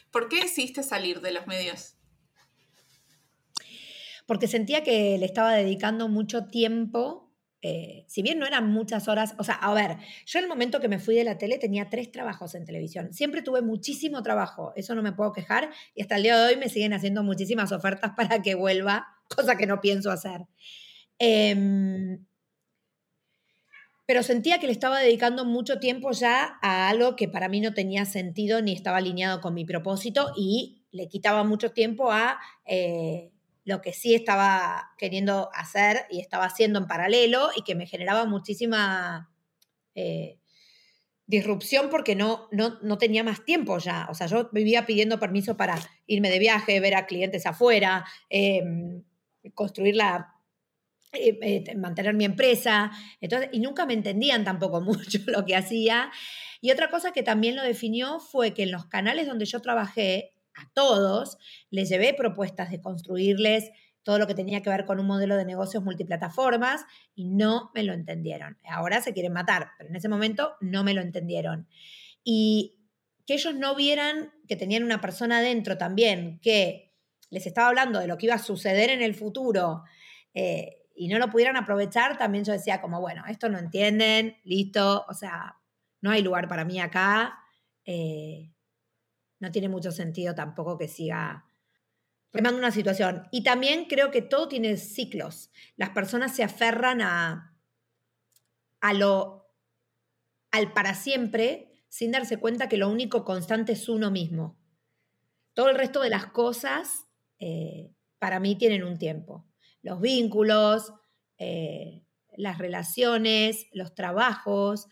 ¿Por 0.10 0.28
qué 0.28 0.42
decidiste 0.42 0.82
salir 0.82 1.22
de 1.22 1.30
los 1.30 1.46
medios? 1.46 1.98
Porque 4.26 4.48
sentía 4.48 4.82
que 4.84 5.20
le 5.20 5.26
estaba 5.28 5.54
dedicando 5.54 6.08
mucho 6.08 6.48
tiempo, 6.48 7.32
eh, 7.62 8.06
si 8.08 8.24
bien 8.24 8.40
no 8.40 8.48
eran 8.48 8.72
muchas 8.72 9.08
horas, 9.08 9.36
o 9.38 9.44
sea, 9.44 9.54
a 9.54 9.72
ver, 9.76 9.98
yo 10.26 10.40
en 10.40 10.46
el 10.46 10.50
momento 10.50 10.80
que 10.80 10.88
me 10.88 10.98
fui 10.98 11.14
de 11.14 11.26
la 11.26 11.38
tele 11.38 11.60
tenía 11.60 11.92
tres 11.92 12.12
trabajos 12.12 12.56
en 12.56 12.66
televisión, 12.66 13.14
siempre 13.14 13.44
tuve 13.44 13.62
muchísimo 13.62 14.24
trabajo, 14.24 14.74
eso 14.76 14.96
no 14.96 15.04
me 15.04 15.12
puedo 15.12 15.32
quejar, 15.32 15.70
y 15.94 16.02
hasta 16.02 16.16
el 16.16 16.24
día 16.24 16.40
de 16.40 16.54
hoy 16.54 16.60
me 16.60 16.70
siguen 16.70 16.94
haciendo 16.94 17.22
muchísimas 17.22 17.72
ofertas 17.72 18.14
para 18.18 18.42
que 18.42 18.56
vuelva, 18.56 19.06
cosa 19.28 19.58
que 19.58 19.68
no 19.68 19.80
pienso 19.80 20.10
hacer. 20.10 20.42
Eh, 21.20 22.18
pero 24.10 24.24
sentía 24.24 24.58
que 24.58 24.66
le 24.66 24.72
estaba 24.72 24.98
dedicando 24.98 25.46
mucho 25.46 25.78
tiempo 25.78 26.10
ya 26.14 26.58
a 26.64 26.90
algo 26.90 27.16
que 27.16 27.28
para 27.28 27.48
mí 27.48 27.62
no 27.62 27.76
tenía 27.76 28.06
sentido 28.06 28.60
ni 28.60 28.74
estaba 28.74 28.98
alineado 28.98 29.40
con 29.40 29.54
mi 29.54 29.66
propósito 29.66 30.34
y 30.36 30.82
le 30.90 31.08
quitaba 31.08 31.44
mucho 31.44 31.74
tiempo 31.74 32.12
a 32.12 32.40
eh, 32.66 33.30
lo 33.66 33.82
que 33.82 33.94
sí 33.94 34.16
estaba 34.16 34.94
queriendo 34.98 35.52
hacer 35.54 36.08
y 36.10 36.22
estaba 36.22 36.46
haciendo 36.46 36.80
en 36.80 36.88
paralelo 36.88 37.50
y 37.56 37.62
que 37.62 37.76
me 37.76 37.86
generaba 37.86 38.26
muchísima 38.26 39.32
eh, 39.94 40.40
disrupción 41.28 41.92
porque 41.92 42.16
no, 42.16 42.48
no, 42.52 42.80
no, 42.82 42.98
tenía 42.98 43.24
más 43.24 43.46
tiempo 43.46 43.78
ya. 43.78 44.08
O 44.10 44.16
sea, 44.16 44.26
yo 44.26 44.50
vivía 44.52 44.88
pidiendo 44.88 45.20
permiso 45.20 45.56
para 45.56 45.78
irme 46.08 46.32
de 46.32 46.40
viaje, 46.40 46.80
ver 46.80 46.96
a 46.96 47.06
clientes 47.06 47.46
afuera, 47.46 48.08
em, 48.28 49.04
construir 49.54 49.96
la 49.96 50.39
eh, 51.12 51.40
eh, 51.42 51.76
mantener 51.76 52.14
mi 52.14 52.26
empresa, 52.26 52.92
entonces, 53.22 53.50
y 53.52 53.60
nunca 53.60 53.86
me 53.86 53.94
entendían 53.94 54.44
tampoco 54.44 54.82
mucho 54.82 55.20
lo 55.28 55.46
que 55.46 55.56
hacía. 55.56 56.12
Y 56.62 56.72
otra 56.72 56.90
cosa 56.90 57.12
que 57.12 57.24
también 57.24 57.56
lo 57.56 57.64
definió 57.64 58.20
fue 58.20 58.54
que 58.54 58.64
en 58.64 58.72
los 58.72 58.86
canales 58.86 59.28
donde 59.28 59.46
yo 59.46 59.62
trabajé, 59.62 60.34
a 60.56 60.70
todos, 60.74 61.38
les 61.70 61.90
llevé 61.90 62.14
propuestas 62.14 62.70
de 62.70 62.82
construirles 62.82 63.72
todo 64.04 64.18
lo 64.18 64.28
que 64.28 64.36
tenía 64.36 64.62
que 64.62 64.70
ver 64.70 64.86
con 64.86 65.00
un 65.00 65.08
modelo 65.08 65.36
de 65.36 65.46
negocios 65.46 65.84
multiplataformas 65.84 66.86
y 67.16 67.26
no 67.26 67.72
me 67.74 67.84
lo 67.84 67.94
entendieron. 67.94 68.58
Ahora 68.70 69.02
se 69.02 69.14
quieren 69.14 69.34
matar, 69.34 69.70
pero 69.78 69.90
en 69.90 69.96
ese 69.96 70.10
momento 70.10 70.54
no 70.62 70.84
me 70.84 70.94
lo 70.94 71.02
entendieron. 71.02 71.68
Y 72.24 72.80
que 73.26 73.36
ellos 73.36 73.56
no 73.56 73.76
vieran 73.76 74.32
que 74.48 74.56
tenían 74.56 74.84
una 74.84 75.02
persona 75.02 75.40
adentro 75.40 75.78
también 75.78 76.40
que 76.42 76.96
les 77.30 77.46
estaba 77.46 77.68
hablando 77.68 78.00
de 78.00 78.08
lo 78.08 78.18
que 78.18 78.26
iba 78.26 78.36
a 78.36 78.40
suceder 78.40 78.90
en 78.90 79.02
el 79.02 79.14
futuro, 79.14 79.84
eh, 80.34 80.79
y 81.00 81.08
no 81.08 81.18
lo 81.18 81.30
pudieran 81.30 81.56
aprovechar, 81.56 82.18
también 82.18 82.44
yo 82.44 82.52
decía 82.52 82.82
como, 82.82 83.00
bueno, 83.00 83.24
esto 83.30 83.48
no 83.48 83.58
entienden, 83.58 84.36
listo, 84.44 85.06
o 85.08 85.14
sea, 85.14 85.58
no 86.02 86.12
hay 86.12 86.22
lugar 86.22 86.50
para 86.50 86.66
mí 86.66 86.78
acá, 86.82 87.40
eh, 87.86 88.52
no 89.40 89.50
tiene 89.50 89.70
mucho 89.70 89.94
sentido 89.94 90.36
tampoco 90.36 90.78
que 90.78 90.90
siga 90.90 91.46
remando 92.34 92.60
una 92.60 92.72
situación. 92.72 93.30
Y 93.32 93.44
también 93.44 93.86
creo 93.86 94.12
que 94.12 94.22
todo 94.22 94.50
tiene 94.50 94.76
ciclos. 94.76 95.52
Las 95.78 95.92
personas 95.92 96.36
se 96.36 96.44
aferran 96.44 97.00
a, 97.00 97.58
a 98.82 98.94
lo, 98.94 99.56
al 100.52 100.74
para 100.74 100.96
siempre 100.96 101.82
sin 101.88 102.12
darse 102.12 102.36
cuenta 102.36 102.68
que 102.68 102.76
lo 102.76 102.90
único 102.90 103.24
constante 103.24 103.72
es 103.72 103.88
uno 103.88 104.12
mismo. 104.12 104.60
Todo 105.54 105.70
el 105.70 105.78
resto 105.78 106.02
de 106.02 106.10
las 106.10 106.26
cosas 106.26 107.08
eh, 107.40 107.90
para 108.18 108.42
mí 108.42 108.58
tienen 108.58 108.84
un 108.84 108.98
tiempo 108.98 109.49
los 109.82 110.02
vínculos, 110.02 110.94
eh, 111.38 112.04
las 112.38 112.58
relaciones, 112.58 113.68
los 113.74 113.96
trabajos, 113.96 114.88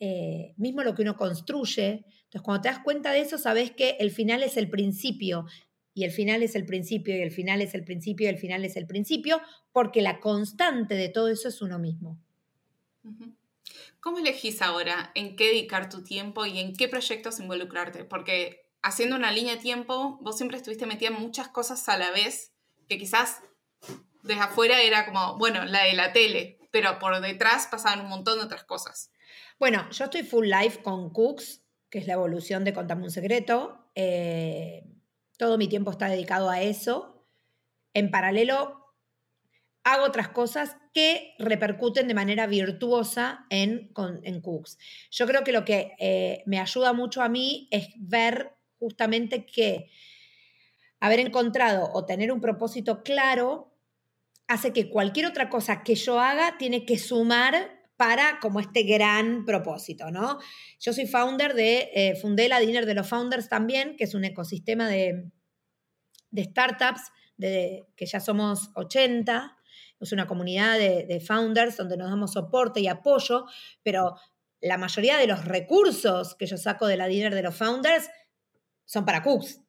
eh, 0.00 0.54
mismo 0.56 0.82
lo 0.82 0.94
que 0.94 1.02
uno 1.02 1.16
construye. 1.16 2.04
Entonces, 2.24 2.42
cuando 2.42 2.62
te 2.62 2.68
das 2.68 2.80
cuenta 2.80 3.12
de 3.12 3.20
eso, 3.20 3.38
sabes 3.38 3.70
que 3.72 3.96
el 4.00 4.10
final 4.10 4.42
es 4.42 4.56
el 4.56 4.68
principio, 4.68 5.46
y 5.94 6.04
el 6.04 6.12
final 6.12 6.42
es 6.42 6.54
el 6.54 6.64
principio, 6.64 7.16
y 7.16 7.22
el 7.22 7.32
final 7.32 7.60
es 7.60 7.74
el 7.74 7.84
principio, 7.84 8.26
y 8.26 8.28
el 8.28 8.38
final 8.38 8.64
es 8.64 8.76
el 8.76 8.86
principio, 8.86 9.40
porque 9.72 10.02
la 10.02 10.20
constante 10.20 10.94
de 10.94 11.08
todo 11.08 11.28
eso 11.28 11.48
es 11.48 11.60
uno 11.60 11.78
mismo. 11.78 12.20
¿Cómo 14.00 14.18
elegís 14.18 14.62
ahora 14.62 15.10
en 15.14 15.34
qué 15.34 15.46
dedicar 15.46 15.88
tu 15.88 16.04
tiempo 16.04 16.46
y 16.46 16.60
en 16.60 16.76
qué 16.76 16.88
proyectos 16.88 17.40
involucrarte? 17.40 18.04
Porque 18.04 18.68
haciendo 18.82 19.16
una 19.16 19.32
línea 19.32 19.56
de 19.56 19.60
tiempo, 19.60 20.18
vos 20.20 20.36
siempre 20.36 20.56
estuviste 20.56 20.86
metida 20.86 21.08
en 21.08 21.20
muchas 21.20 21.48
cosas 21.48 21.88
a 21.88 21.98
la 21.98 22.10
vez 22.10 22.52
que 22.88 22.98
quizás 22.98 23.40
desde 24.22 24.40
afuera 24.40 24.80
era 24.82 25.06
como, 25.06 25.38
bueno, 25.38 25.64
la 25.64 25.84
de 25.84 25.94
la 25.94 26.12
tele, 26.12 26.58
pero 26.70 26.98
por 26.98 27.20
detrás 27.20 27.68
pasaban 27.70 28.00
un 28.00 28.08
montón 28.08 28.38
de 28.38 28.44
otras 28.44 28.64
cosas. 28.64 29.10
Bueno, 29.58 29.88
yo 29.90 30.04
estoy 30.04 30.22
full 30.22 30.46
life 30.46 30.82
con 30.82 31.10
Cooks, 31.10 31.62
que 31.90 31.98
es 31.98 32.06
la 32.06 32.14
evolución 32.14 32.64
de 32.64 32.72
Contame 32.72 33.04
un 33.04 33.10
secreto. 33.10 33.90
Eh, 33.94 34.84
todo 35.36 35.58
mi 35.58 35.68
tiempo 35.68 35.90
está 35.90 36.08
dedicado 36.08 36.50
a 36.50 36.60
eso. 36.60 37.26
En 37.94 38.10
paralelo, 38.10 38.94
hago 39.84 40.04
otras 40.04 40.28
cosas 40.28 40.76
que 40.92 41.34
repercuten 41.38 42.08
de 42.08 42.14
manera 42.14 42.46
virtuosa 42.46 43.46
en, 43.50 43.92
en 44.22 44.40
Cooks. 44.40 44.78
Yo 45.10 45.26
creo 45.26 45.44
que 45.44 45.52
lo 45.52 45.64
que 45.64 45.92
eh, 45.98 46.42
me 46.46 46.60
ayuda 46.60 46.92
mucho 46.92 47.22
a 47.22 47.28
mí 47.28 47.68
es 47.70 47.88
ver 47.96 48.54
justamente 48.78 49.46
que 49.46 49.90
haber 51.00 51.20
encontrado 51.20 51.90
o 51.92 52.04
tener 52.04 52.32
un 52.32 52.40
propósito 52.40 53.02
claro 53.02 53.67
hace 54.48 54.72
que 54.72 54.88
cualquier 54.88 55.26
otra 55.26 55.48
cosa 55.48 55.82
que 55.82 55.94
yo 55.94 56.18
haga 56.18 56.56
tiene 56.58 56.84
que 56.84 56.98
sumar 56.98 57.78
para 57.96 58.38
como 58.40 58.60
este 58.60 58.84
gran 58.84 59.44
propósito, 59.44 60.10
¿no? 60.10 60.38
Yo 60.80 60.92
soy 60.92 61.06
founder 61.06 61.54
de, 61.54 61.90
eh, 61.94 62.16
fundé 62.16 62.48
la 62.48 62.60
Dinner 62.60 62.86
de 62.86 62.94
los 62.94 63.08
Founders 63.08 63.48
también, 63.48 63.96
que 63.96 64.04
es 64.04 64.14
un 64.14 64.24
ecosistema 64.24 64.88
de, 64.88 65.30
startups, 66.36 67.02
de, 67.36 67.86
que 67.96 68.06
ya 68.06 68.20
somos 68.20 68.70
80, 68.74 69.56
es 70.00 70.12
una 70.12 70.26
comunidad 70.26 70.78
de, 70.78 71.06
de, 71.06 71.20
founders 71.20 71.76
donde 71.76 71.96
nos 71.96 72.08
damos 72.08 72.32
soporte 72.32 72.80
y 72.80 72.86
apoyo, 72.86 73.46
pero 73.82 74.14
la 74.60 74.78
mayoría 74.78 75.16
de 75.16 75.26
los 75.26 75.44
recursos 75.44 76.36
que 76.36 76.46
yo 76.46 76.56
saco 76.56 76.86
de 76.86 76.96
la 76.96 77.08
dinner 77.08 77.34
de 77.34 77.42
los 77.42 77.56
founders 77.56 78.08
son 78.84 79.04
para 79.04 79.22
Cooks. 79.22 79.60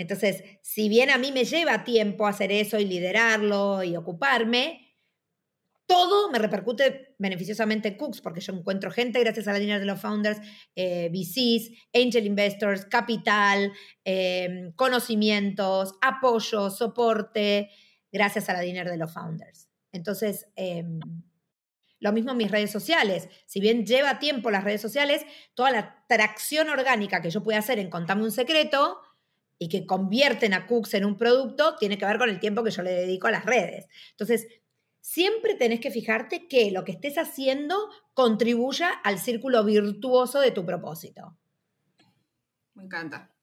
Entonces, 0.00 0.42
si 0.62 0.88
bien 0.88 1.10
a 1.10 1.18
mí 1.18 1.30
me 1.30 1.44
lleva 1.44 1.84
tiempo 1.84 2.26
hacer 2.26 2.50
eso 2.50 2.78
y 2.78 2.86
liderarlo 2.86 3.82
y 3.84 3.96
ocuparme, 3.96 4.96
todo 5.86 6.30
me 6.30 6.38
repercute 6.38 7.16
beneficiosamente 7.18 7.88
en 7.88 7.96
Cooks, 7.98 8.22
porque 8.22 8.40
yo 8.40 8.54
encuentro 8.54 8.90
gente 8.90 9.20
gracias 9.20 9.46
a 9.46 9.52
la 9.52 9.58
dinero 9.58 9.78
de 9.78 9.84
los 9.84 10.00
founders, 10.00 10.40
eh, 10.74 11.10
VCs, 11.12 11.70
angel 11.92 12.24
investors, 12.24 12.86
capital, 12.86 13.72
em, 14.02 14.72
conocimientos, 14.72 15.92
apoyo, 16.00 16.70
soporte, 16.70 17.68
gracias 18.10 18.48
a 18.48 18.54
la 18.54 18.60
dinero 18.60 18.90
de 18.90 18.96
los 18.96 19.12
founders. 19.12 19.68
Entonces, 19.92 20.46
em, 20.56 20.98
lo 21.98 22.12
mismo 22.12 22.30
en 22.30 22.38
mis 22.38 22.50
redes 22.50 22.70
sociales. 22.70 23.28
Si 23.44 23.60
bien 23.60 23.84
lleva 23.84 24.18
tiempo 24.18 24.50
las 24.50 24.64
redes 24.64 24.80
sociales, 24.80 25.26
toda 25.52 25.70
la 25.72 26.06
tracción 26.08 26.70
orgánica 26.70 27.20
que 27.20 27.28
yo 27.28 27.42
pueda 27.42 27.58
hacer 27.58 27.78
en 27.78 27.90
contarme 27.90 28.22
un 28.22 28.32
secreto 28.32 28.98
y 29.62 29.68
que 29.68 29.84
convierten 29.84 30.54
a 30.54 30.66
Cooks 30.66 30.94
en 30.94 31.04
un 31.04 31.18
producto, 31.18 31.76
tiene 31.76 31.98
que 31.98 32.06
ver 32.06 32.16
con 32.16 32.30
el 32.30 32.40
tiempo 32.40 32.64
que 32.64 32.70
yo 32.70 32.82
le 32.82 32.92
dedico 32.92 33.26
a 33.26 33.30
las 33.30 33.44
redes. 33.44 33.88
Entonces, 34.12 34.48
siempre 35.02 35.54
tenés 35.54 35.80
que 35.80 35.90
fijarte 35.90 36.48
que 36.48 36.70
lo 36.70 36.82
que 36.82 36.92
estés 36.92 37.18
haciendo 37.18 37.76
contribuya 38.14 38.88
al 38.88 39.18
círculo 39.18 39.62
virtuoso 39.62 40.40
de 40.40 40.50
tu 40.50 40.64
propósito. 40.64 41.36
Me 42.72 42.84
encanta. 42.84 43.34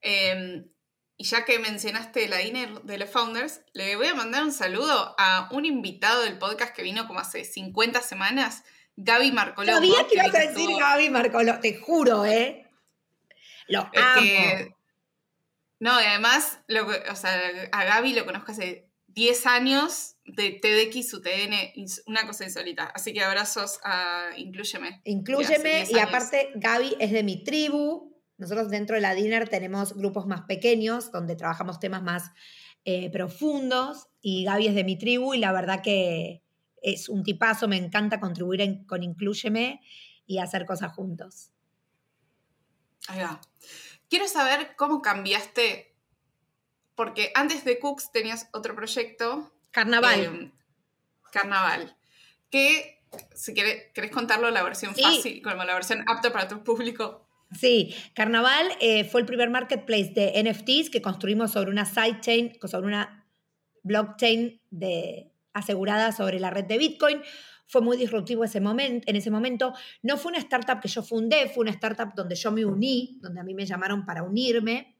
Em, 0.00 0.70
y 1.18 1.24
ya 1.24 1.44
que 1.44 1.58
mencionaste 1.58 2.28
la 2.28 2.38
dinner 2.38 2.80
de 2.84 2.96
los 2.96 3.10
founders, 3.10 3.60
le 3.74 3.94
voy 3.96 4.06
a 4.06 4.14
mandar 4.14 4.42
un 4.42 4.52
saludo 4.52 5.14
a 5.18 5.50
un 5.52 5.66
invitado 5.66 6.22
del 6.22 6.38
podcast 6.38 6.74
que 6.74 6.82
vino 6.82 7.06
como 7.06 7.20
hace 7.20 7.44
50 7.44 8.00
semanas, 8.00 8.64
Gaby 8.96 9.32
Marcolombo. 9.32 9.74
Sabía 9.74 10.08
que 10.08 10.14
ibas 10.14 10.34
a 10.34 10.50
decir 10.50 10.70
Gaby 10.78 11.10
Marcolombo, 11.10 11.60
te 11.60 11.76
juro, 11.76 12.24
¿eh? 12.24 12.70
Lo 13.68 13.80
amo. 13.80 14.76
No, 15.78 16.00
y 16.00 16.04
además, 16.04 16.60
o 17.10 17.16
sea, 17.16 17.38
a 17.72 17.84
Gaby 17.84 18.14
lo 18.14 18.24
conozco 18.24 18.52
hace 18.52 18.90
10 19.08 19.46
años 19.46 20.16
de 20.24 20.60
TDX, 20.60 21.14
UTN, 21.14 21.54
una 22.06 22.26
cosa 22.26 22.44
insólita. 22.44 22.84
Así 22.84 23.12
que 23.12 23.22
abrazos 23.22 23.80
a 23.82 24.30
Incluyeme. 24.36 25.00
Incluyeme, 25.04 25.86
y 25.90 25.98
aparte 25.98 26.50
Gaby 26.54 26.96
es 26.98 27.12
de 27.12 27.22
mi 27.22 27.42
tribu. 27.42 28.14
Nosotros 28.38 28.70
dentro 28.70 28.96
de 28.96 29.02
la 29.02 29.14
Dinner 29.14 29.48
tenemos 29.48 29.94
grupos 29.94 30.26
más 30.26 30.42
pequeños 30.42 31.10
donde 31.12 31.36
trabajamos 31.36 31.80
temas 31.80 32.02
más 32.02 32.30
eh, 32.84 33.10
profundos 33.10 34.08
y 34.20 34.44
Gaby 34.44 34.68
es 34.68 34.74
de 34.74 34.84
mi 34.84 34.98
tribu 34.98 35.34
y 35.34 35.38
la 35.38 35.52
verdad 35.52 35.82
que 35.82 36.42
es 36.82 37.08
un 37.08 37.24
tipazo, 37.24 37.68
me 37.68 37.76
encanta 37.76 38.20
contribuir 38.20 38.86
con 38.86 39.02
Incluyeme 39.02 39.80
y 40.26 40.38
hacer 40.38 40.66
cosas 40.66 40.92
juntos. 40.92 41.50
Ahí 43.08 43.20
va. 43.20 43.40
Quiero 44.08 44.28
saber 44.28 44.74
cómo 44.76 45.02
cambiaste 45.02 45.94
porque 46.94 47.30
antes 47.34 47.64
de 47.64 47.78
Cooks 47.78 48.10
tenías 48.10 48.48
otro 48.52 48.74
proyecto. 48.74 49.52
Carnaval. 49.70 50.20
Eh, 50.20 50.52
carnaval. 51.30 51.96
Que, 52.50 53.02
si 53.34 53.54
querés, 53.54 54.10
contarlo, 54.10 54.50
la 54.50 54.62
versión 54.62 54.94
fácil, 54.94 55.42
como 55.42 55.62
la 55.64 55.74
versión 55.74 56.04
apta 56.08 56.32
para 56.32 56.48
tu 56.48 56.64
público. 56.64 57.26
Sí, 57.52 57.94
Carnaval 58.14 58.72
eh, 58.80 59.04
fue 59.04 59.20
el 59.20 59.26
primer 59.26 59.50
marketplace 59.50 60.12
de 60.14 60.42
NFTs 60.42 60.90
que 60.90 61.00
construimos 61.00 61.52
sobre 61.52 61.70
una 61.70 61.84
sidechain, 61.84 62.58
sobre 62.64 62.88
una 62.88 63.24
blockchain 63.84 64.60
de, 64.70 65.30
asegurada 65.52 66.12
sobre 66.12 66.40
la 66.40 66.50
red 66.50 66.64
de 66.64 66.78
Bitcoin. 66.78 67.22
Fue 67.66 67.80
muy 67.80 67.96
disruptivo 67.96 68.44
ese 68.44 68.60
momento, 68.60 69.08
en 69.08 69.16
ese 69.16 69.30
momento. 69.30 69.74
No 70.02 70.16
fue 70.16 70.30
una 70.30 70.38
startup 70.38 70.80
que 70.80 70.88
yo 70.88 71.02
fundé, 71.02 71.48
fue 71.48 71.62
una 71.62 71.72
startup 71.72 72.14
donde 72.14 72.34
yo 72.34 72.52
me 72.52 72.64
uní, 72.64 73.18
donde 73.20 73.40
a 73.40 73.44
mí 73.44 73.54
me 73.54 73.66
llamaron 73.66 74.04
para 74.04 74.22
unirme. 74.22 74.96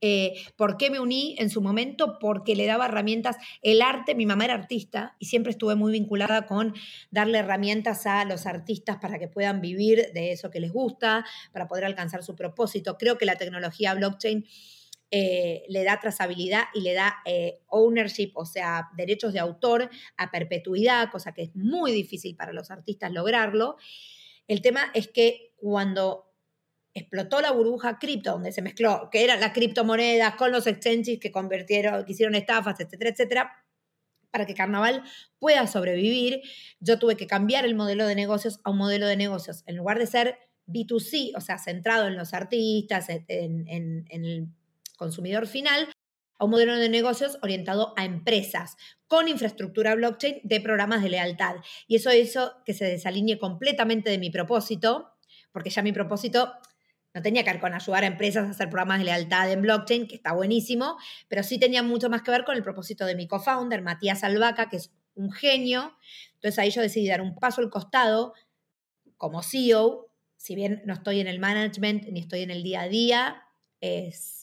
Eh, 0.00 0.34
¿Por 0.56 0.76
qué 0.76 0.90
me 0.90 1.00
uní 1.00 1.34
en 1.38 1.50
su 1.50 1.60
momento? 1.60 2.18
Porque 2.20 2.54
le 2.54 2.66
daba 2.66 2.86
herramientas. 2.86 3.36
El 3.62 3.82
arte, 3.82 4.14
mi 4.14 4.26
mamá 4.26 4.44
era 4.44 4.54
artista 4.54 5.16
y 5.18 5.26
siempre 5.26 5.50
estuve 5.50 5.74
muy 5.74 5.92
vinculada 5.92 6.46
con 6.46 6.74
darle 7.10 7.38
herramientas 7.38 8.06
a 8.06 8.24
los 8.24 8.46
artistas 8.46 8.98
para 8.98 9.18
que 9.18 9.28
puedan 9.28 9.60
vivir 9.60 10.12
de 10.14 10.32
eso 10.32 10.50
que 10.50 10.60
les 10.60 10.72
gusta, 10.72 11.24
para 11.52 11.66
poder 11.66 11.84
alcanzar 11.84 12.22
su 12.22 12.36
propósito. 12.36 12.96
Creo 12.96 13.18
que 13.18 13.26
la 13.26 13.36
tecnología 13.36 13.94
blockchain 13.94 14.46
eh, 15.10 15.64
le 15.68 15.84
da 15.84 15.98
trazabilidad 15.98 16.64
y 16.74 16.82
le 16.82 16.92
da 16.92 17.16
eh, 17.24 17.60
ownership, 17.68 18.32
o 18.34 18.44
sea, 18.44 18.90
derechos 18.94 19.32
de 19.32 19.38
autor 19.38 19.88
a 20.18 20.30
perpetuidad, 20.30 21.10
cosa 21.10 21.32
que 21.32 21.44
es 21.44 21.56
muy 21.56 21.92
difícil 21.92 22.36
para 22.36 22.52
los 22.52 22.70
artistas 22.70 23.10
lograrlo. 23.12 23.76
El 24.46 24.60
tema 24.60 24.90
es 24.92 25.08
que 25.08 25.54
cuando 25.56 26.26
explotó 26.92 27.40
la 27.40 27.52
burbuja 27.52 27.98
cripto, 27.98 28.32
donde 28.32 28.52
se 28.52 28.60
mezcló, 28.60 29.08
que 29.10 29.24
eran 29.24 29.40
las 29.40 29.52
criptomonedas 29.52 30.34
con 30.34 30.52
los 30.52 30.66
exchanges 30.66 31.18
que 31.18 31.32
convirtieron, 31.32 32.04
que 32.04 32.12
hicieron 32.12 32.34
estafas, 32.34 32.78
etcétera, 32.78 33.10
etcétera, 33.10 33.64
para 34.30 34.44
que 34.44 34.52
Carnaval 34.52 35.02
pueda 35.38 35.66
sobrevivir, 35.66 36.42
yo 36.80 36.98
tuve 36.98 37.16
que 37.16 37.26
cambiar 37.26 37.64
el 37.64 37.74
modelo 37.74 38.06
de 38.06 38.14
negocios 38.14 38.60
a 38.62 38.70
un 38.70 38.76
modelo 38.76 39.06
de 39.06 39.16
negocios. 39.16 39.62
En 39.64 39.78
lugar 39.78 39.98
de 39.98 40.06
ser 40.06 40.38
B2C, 40.66 41.32
o 41.34 41.40
sea, 41.40 41.58
centrado 41.58 42.06
en 42.08 42.16
los 42.16 42.34
artistas, 42.34 43.08
en, 43.08 43.66
en 43.68 44.24
el 44.24 44.48
consumidor 44.98 45.46
final, 45.46 45.88
a 46.38 46.44
un 46.44 46.50
modelo 46.50 46.76
de 46.76 46.88
negocios 46.88 47.38
orientado 47.42 47.94
a 47.96 48.04
empresas 48.04 48.76
con 49.06 49.26
infraestructura 49.28 49.94
blockchain 49.94 50.40
de 50.44 50.60
programas 50.60 51.02
de 51.02 51.08
lealtad. 51.08 51.56
Y 51.86 51.96
eso 51.96 52.12
hizo 52.12 52.62
que 52.64 52.74
se 52.74 52.84
desalinee 52.84 53.38
completamente 53.38 54.10
de 54.10 54.18
mi 54.18 54.30
propósito, 54.30 55.14
porque 55.50 55.70
ya 55.70 55.82
mi 55.82 55.92
propósito 55.92 56.52
no 57.14 57.22
tenía 57.22 57.42
que 57.42 57.50
ver 57.50 57.60
con 57.60 57.74
ayudar 57.74 58.04
a 58.04 58.06
empresas 58.06 58.46
a 58.46 58.50
hacer 58.50 58.68
programas 58.68 58.98
de 58.98 59.06
lealtad 59.06 59.50
en 59.50 59.62
blockchain, 59.62 60.06
que 60.06 60.16
está 60.16 60.32
buenísimo, 60.32 60.96
pero 61.26 61.42
sí 61.42 61.58
tenía 61.58 61.82
mucho 61.82 62.10
más 62.10 62.22
que 62.22 62.30
ver 62.30 62.44
con 62.44 62.54
el 62.56 62.62
propósito 62.62 63.06
de 63.06 63.16
mi 63.16 63.26
co-founder, 63.26 63.82
Matías 63.82 64.22
Albaca, 64.22 64.68
que 64.68 64.76
es 64.76 64.92
un 65.14 65.32
genio. 65.32 65.96
Entonces 66.34 66.58
ahí 66.58 66.70
yo 66.70 66.82
decidí 66.82 67.08
dar 67.08 67.22
un 67.22 67.34
paso 67.34 67.60
al 67.60 67.70
costado 67.70 68.34
como 69.16 69.42
CEO, 69.42 70.12
si 70.36 70.54
bien 70.54 70.82
no 70.84 70.94
estoy 70.94 71.18
en 71.18 71.26
el 71.26 71.40
management 71.40 72.04
ni 72.10 72.20
estoy 72.20 72.42
en 72.42 72.52
el 72.52 72.62
día 72.62 72.82
a 72.82 72.88
día, 72.88 73.42
es 73.80 74.37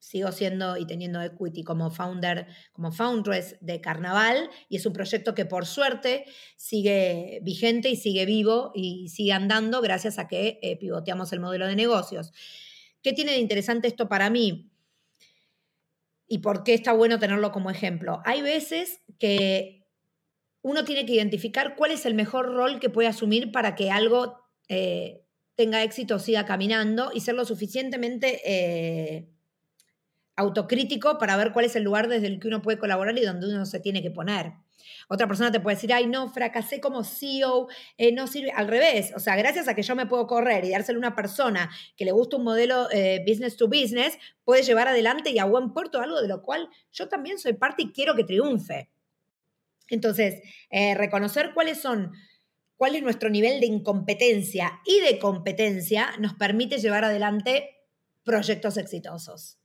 sigo 0.00 0.32
siendo 0.32 0.78
y 0.78 0.86
teniendo 0.86 1.20
equity 1.22 1.62
como 1.62 1.90
founder, 1.90 2.46
como 2.72 2.90
foundress 2.90 3.56
de 3.60 3.80
Carnaval 3.80 4.50
y 4.68 4.76
es 4.76 4.86
un 4.86 4.94
proyecto 4.94 5.34
que 5.34 5.44
por 5.44 5.66
suerte 5.66 6.24
sigue 6.56 7.40
vigente 7.42 7.90
y 7.90 7.96
sigue 7.96 8.24
vivo 8.24 8.72
y 8.74 9.08
sigue 9.10 9.32
andando 9.32 9.80
gracias 9.82 10.18
a 10.18 10.26
que 10.26 10.58
eh, 10.62 10.76
pivoteamos 10.78 11.32
el 11.32 11.40
modelo 11.40 11.66
de 11.66 11.76
negocios. 11.76 12.32
¿Qué 13.02 13.12
tiene 13.12 13.32
de 13.32 13.38
interesante 13.38 13.88
esto 13.88 14.08
para 14.08 14.30
mí? 14.30 14.72
¿Y 16.26 16.38
por 16.38 16.64
qué 16.64 16.74
está 16.74 16.92
bueno 16.92 17.18
tenerlo 17.18 17.52
como 17.52 17.70
ejemplo? 17.70 18.22
Hay 18.24 18.40
veces 18.40 19.02
que 19.18 19.86
uno 20.62 20.84
tiene 20.84 21.04
que 21.04 21.14
identificar 21.14 21.76
cuál 21.76 21.90
es 21.90 22.06
el 22.06 22.14
mejor 22.14 22.46
rol 22.46 22.80
que 22.80 22.88
puede 22.88 23.08
asumir 23.08 23.52
para 23.52 23.74
que 23.74 23.90
algo 23.90 24.38
eh, 24.68 25.26
tenga 25.56 25.82
éxito 25.82 26.18
siga 26.18 26.46
caminando 26.46 27.10
y 27.14 27.20
ser 27.20 27.34
lo 27.34 27.44
suficientemente... 27.44 28.40
Eh, 28.46 29.36
autocrítico 30.40 31.18
para 31.18 31.36
ver 31.36 31.52
cuál 31.52 31.66
es 31.66 31.76
el 31.76 31.84
lugar 31.84 32.08
desde 32.08 32.26
el 32.26 32.40
que 32.40 32.48
uno 32.48 32.62
puede 32.62 32.78
colaborar 32.78 33.16
y 33.16 33.24
donde 33.24 33.48
uno 33.48 33.66
se 33.66 33.80
tiene 33.80 34.02
que 34.02 34.10
poner. 34.10 34.52
Otra 35.08 35.26
persona 35.26 35.50
te 35.50 35.60
puede 35.60 35.76
decir, 35.76 35.92
ay, 35.92 36.06
no, 36.06 36.28
fracasé 36.28 36.80
como 36.80 37.04
CEO, 37.04 37.68
eh, 37.98 38.12
no 38.12 38.26
sirve. 38.26 38.52
Al 38.52 38.68
revés, 38.68 39.12
o 39.16 39.18
sea, 39.18 39.36
gracias 39.36 39.68
a 39.68 39.74
que 39.74 39.82
yo 39.82 39.96
me 39.96 40.06
puedo 40.06 40.26
correr 40.26 40.64
y 40.64 40.70
dárselo 40.70 40.98
a 40.98 41.00
una 41.00 41.16
persona 41.16 41.70
que 41.96 42.04
le 42.04 42.12
gusta 42.12 42.36
un 42.36 42.44
modelo 42.44 42.88
eh, 42.92 43.24
business 43.26 43.56
to 43.56 43.68
business, 43.68 44.18
puede 44.44 44.62
llevar 44.62 44.88
adelante 44.88 45.30
y 45.30 45.38
a 45.38 45.44
buen 45.44 45.72
puerto 45.72 46.00
algo 46.00 46.20
de 46.22 46.28
lo 46.28 46.42
cual 46.42 46.68
yo 46.92 47.08
también 47.08 47.38
soy 47.38 47.54
parte 47.54 47.82
y 47.82 47.92
quiero 47.92 48.14
que 48.14 48.24
triunfe. 48.24 48.88
Entonces, 49.88 50.42
eh, 50.70 50.94
reconocer 50.94 51.52
cuáles 51.52 51.80
son, 51.80 52.12
cuál 52.76 52.94
es 52.94 53.02
nuestro 53.02 53.28
nivel 53.28 53.60
de 53.60 53.66
incompetencia 53.66 54.80
y 54.86 55.00
de 55.00 55.18
competencia 55.18 56.12
nos 56.18 56.34
permite 56.34 56.78
llevar 56.78 57.04
adelante 57.04 57.80
proyectos 58.22 58.76
exitosos. 58.76 59.59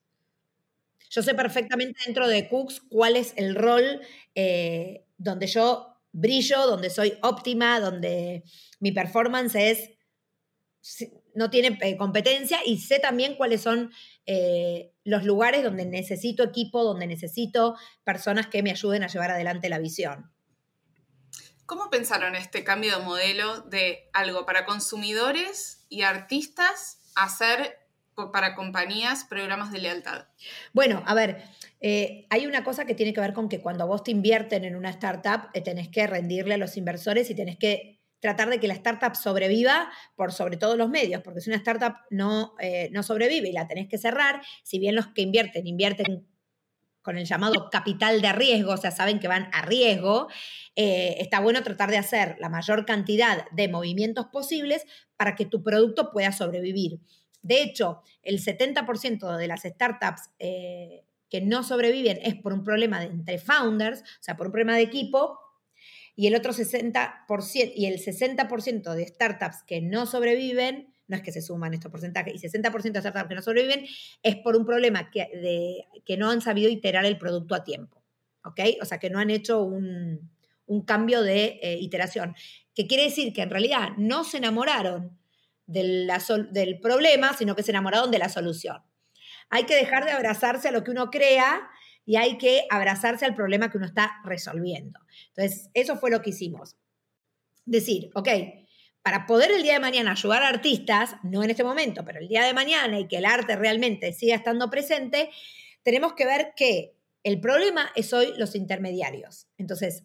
Yo 1.10 1.22
sé 1.22 1.34
perfectamente 1.34 2.00
dentro 2.06 2.28
de 2.28 2.48
Cooks 2.48 2.82
cuál 2.90 3.16
es 3.16 3.34
el 3.38 3.56
rol 3.56 4.02
eh, 4.36 5.06
donde 5.18 5.48
yo 5.48 6.02
brillo, 6.12 6.66
donde 6.66 6.90
soy 6.90 7.18
óptima, 7.22 7.80
donde 7.80 8.44
mi 8.80 8.92
performance 8.92 9.56
es 9.56 9.90
no 11.34 11.50
tiene 11.50 11.78
eh, 11.82 11.98
competencia 11.98 12.60
y 12.66 12.80
sé 12.80 13.00
también 13.00 13.36
cuáles 13.36 13.62
son 13.62 13.92
eh, 14.26 14.94
los 15.04 15.24
lugares 15.24 15.64
donde 15.64 15.86
necesito 15.86 16.44
equipo, 16.44 16.84
donde 16.84 17.08
necesito 17.08 17.76
personas 18.04 18.48
que 18.48 18.64
me 18.64 18.72
ayuden 18.72 19.04
a 19.04 19.08
llevar 19.08 19.32
adelante 19.32 19.70
la 19.70 19.80
visión. 19.80 20.32
¿Cómo 21.66 21.90
pensaron 21.90 22.36
este 22.36 22.64
cambio 22.64 22.98
de 22.98 23.04
modelo 23.04 23.62
de 23.62 24.10
algo 24.14 24.46
para 24.46 24.66
consumidores 24.66 25.86
y 25.90 26.04
artistas 26.04 27.00
hacer 27.16 27.80
para 28.32 28.56
compañías 28.56 29.26
programas 29.26 29.72
de 29.72 29.80
lealtad? 29.80 30.26
Bueno, 30.74 31.04
a 31.06 31.14
ver, 31.14 31.44
eh, 31.82 32.26
hay 32.30 32.48
una 32.48 32.64
cosa 32.64 32.86
que 32.86 32.96
tiene 32.96 33.14
que 33.14 33.22
ver 33.22 33.34
con 33.34 33.50
que 33.50 33.62
cuando 33.62 33.88
vos 33.88 34.04
te 34.04 34.12
invierten 34.12 34.64
en 34.64 34.76
una 34.76 34.90
startup, 34.90 35.50
eh, 35.54 35.62
tenés 35.62 35.90
que 35.90 36.08
rendirle 36.08 36.54
a 36.54 36.58
los 36.58 36.78
inversores 36.78 37.30
y 37.30 37.36
tenés 37.36 37.58
que 37.58 38.00
tratar 38.20 38.50
de 38.50 38.60
que 38.60 38.68
la 38.68 38.74
startup 38.74 39.16
sobreviva 39.16 39.92
por 40.16 40.32
sobre 40.32 40.58
todo 40.58 40.78
los 40.78 40.90
medios, 40.90 41.22
porque 41.22 41.42
si 41.42 41.50
una 41.50 41.58
startup 41.58 41.96
no, 42.10 42.56
eh, 42.60 42.90
no 42.92 43.04
sobrevive 43.04 43.50
y 43.50 43.52
la 43.52 43.68
tenés 43.68 43.88
que 43.88 43.98
cerrar, 43.98 44.42
si 44.64 44.80
bien 44.80 44.96
los 44.96 45.08
que 45.08 45.22
invierten 45.22 45.68
invierten 45.68 46.26
con 47.02 47.20
el 47.20 47.26
llamado 47.26 47.70
capital 47.70 48.20
de 48.20 48.34
riesgo, 48.34 48.72
o 48.72 48.78
sea, 48.78 48.90
saben 48.90 49.20
que 49.20 49.28
van 49.28 49.48
a 49.54 49.62
riesgo, 49.62 50.28
está 50.74 51.40
bueno 51.40 51.62
tratar 51.62 51.92
de 51.92 52.00
hacer 52.00 52.36
la 52.40 52.50
mayor 52.50 52.84
cantidad 52.88 53.48
de 53.52 53.68
movimientos 53.68 54.26
posibles 54.26 54.88
para 55.16 55.36
que 55.36 55.46
tu 55.46 55.62
producto 55.62 56.12
pueda 56.12 56.32
sobrevivir. 56.32 57.00
De 57.46 57.62
hecho, 57.62 58.02
el 58.24 58.44
70% 58.44 59.38
de 59.38 59.48
las 59.48 59.62
startups 59.62 60.32
eh, 60.40 61.06
que 61.30 61.42
no 61.42 61.62
sobreviven 61.62 62.20
es 62.24 62.34
por 62.34 62.54
un 62.54 62.64
problema 62.64 63.00
de, 63.00 63.06
entre 63.06 63.38
founders, 63.38 64.02
o 64.02 64.24
sea, 64.24 64.36
por 64.36 64.48
un 64.48 64.52
problema 64.52 64.76
de 64.76 64.82
equipo, 64.82 65.38
y 66.16 66.26
el 66.26 66.34
otro 66.34 66.54
60%, 66.54 67.72
y 67.76 67.86
el 67.86 68.00
60% 68.00 68.96
de 68.96 69.06
startups 69.06 69.62
que 69.68 69.80
no 69.80 70.08
sobreviven, 70.08 70.92
no 71.08 71.18
es 71.18 71.22
que 71.22 71.32
se 71.32 71.44
suman 71.44 71.76
estos 71.76 71.92
porcentajes, 71.92 72.34
y 72.34 72.48
60% 72.48 72.94
de 72.94 73.00
startups 73.00 73.30
que 73.30 73.36
no 73.36 73.44
sobreviven, 73.44 73.86
es 74.24 74.38
por 74.38 74.56
un 74.56 74.66
problema 74.66 75.12
que, 75.12 75.20
de, 75.20 75.86
que 76.04 76.18
no 76.18 76.32
han 76.32 76.42
sabido 76.42 76.72
iterar 76.72 77.06
el 77.06 77.20
producto 77.20 77.54
a 77.54 77.64
tiempo. 77.64 78.02
¿Ok? 78.44 78.60
O 78.82 78.86
sea, 78.86 78.98
que 78.98 79.12
no 79.12 79.20
han 79.20 79.30
hecho 79.30 79.62
un, 79.62 80.32
cambio 80.88 81.22
de 81.22 81.60
eh, 81.62 81.78
iteración. 81.80 82.34
Que 82.74 82.88
quiere 82.88 83.04
decir 83.04 83.34
que 83.34 83.44
en 83.44 83.52
realidad 83.52 83.90
no 83.98 84.24
se 84.24 84.38
enamoraron 84.38 85.16
del, 85.66 86.12
del 86.52 86.80
problema, 86.80 87.34
sino 87.34 87.56
que 87.56 87.64
se 87.64 87.72
enamoraron 87.72 88.12
de 88.12 88.20
la 88.20 88.30
solución. 88.30 88.82
Hay 89.50 89.66
que 89.66 89.76
dejar 89.76 90.06
de 90.06 90.12
abrazarse 90.12 90.70
a 90.70 90.72
lo 90.72 90.84
que 90.84 90.92
uno 90.92 91.10
crea 91.10 91.70
y 92.06 92.18
hay 92.18 92.38
que 92.38 92.66
abrazarse 92.70 93.26
al 93.26 93.36
problema 93.36 93.70
que 93.70 93.78
uno 93.78 93.88
está 93.88 94.22
resolviendo. 94.24 95.00
Entonces, 95.36 95.70
eso 95.74 95.98
fue 95.98 96.12
lo 96.12 96.22
que 96.22 96.30
hicimos. 96.30 96.76
Decir, 97.66 98.12
ok, 98.14 98.30
para 99.02 99.26
poder 99.26 99.52
el 99.52 99.64
día 99.64 99.74
de 99.74 99.80
mañana 99.80 100.12
ayudar 100.12 100.44
a 100.44 100.50
artistas, 100.50 101.16
no 101.24 101.44
en 101.44 101.50
este 101.50 101.64
momento, 101.64 102.04
pero 102.06 102.20
el 102.20 102.28
día 102.28 102.44
de 102.44 102.54
mañana 102.54 103.00
y 103.00 103.08
que 103.08 103.18
el 103.18 103.26
arte 103.26 103.56
realmente 103.56 104.14
siga 104.14 104.36
estando 104.36 104.70
presente, 104.70 105.30
tenemos 105.84 106.14
que 106.14 106.26
ver 106.26 106.54
que 106.56 106.96
el 107.24 107.40
problema 107.40 107.92
es 107.96 108.14
hoy 108.14 108.34
los 108.38 108.56
intermediarios. 108.56 109.48
Entonces, 109.58 110.04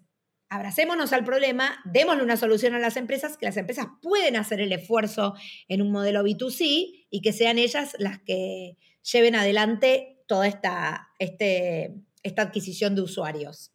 abracémonos 0.51 1.13
al 1.13 1.25
problema, 1.25 1.81
démosle 1.85 2.25
una 2.25 2.37
solución 2.37 2.75
a 2.75 2.81
las 2.81 2.97
empresas, 2.97 3.39
que 3.39 3.47
las 3.47 3.57
empresas 3.57 3.87
pueden 4.03 4.37
hacer 4.37 4.61
el 4.61 4.73
esfuerzo 4.73 5.35
en 5.69 5.81
un 5.81 5.93
modelo 5.93 6.23
B2C 6.25 7.07
y 7.09 7.23
que 7.23 7.33
sean 7.33 7.57
ellas 7.57 7.95
las 7.99 8.19
que 8.19 8.77
lleven 9.03 9.37
adelante 9.37 10.19
toda 10.27 10.49
esta, 10.49 11.09
este, 11.21 11.95
esta 12.25 12.43
adquisición 12.43 12.97
de 12.97 13.03
usuarios. 13.03 13.73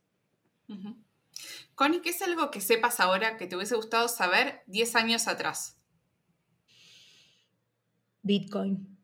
Connie, 1.75 2.01
¿qué 2.01 2.09
es 2.09 2.21
algo 2.21 2.51
que 2.51 2.59
sepas 2.59 2.99
ahora 2.99 3.37
que 3.37 3.47
te 3.47 3.55
hubiese 3.55 3.75
gustado 3.75 4.09
saber 4.09 4.61
10 4.67 4.95
años 4.97 5.27
atrás? 5.27 5.77
Bitcoin. 8.21 8.97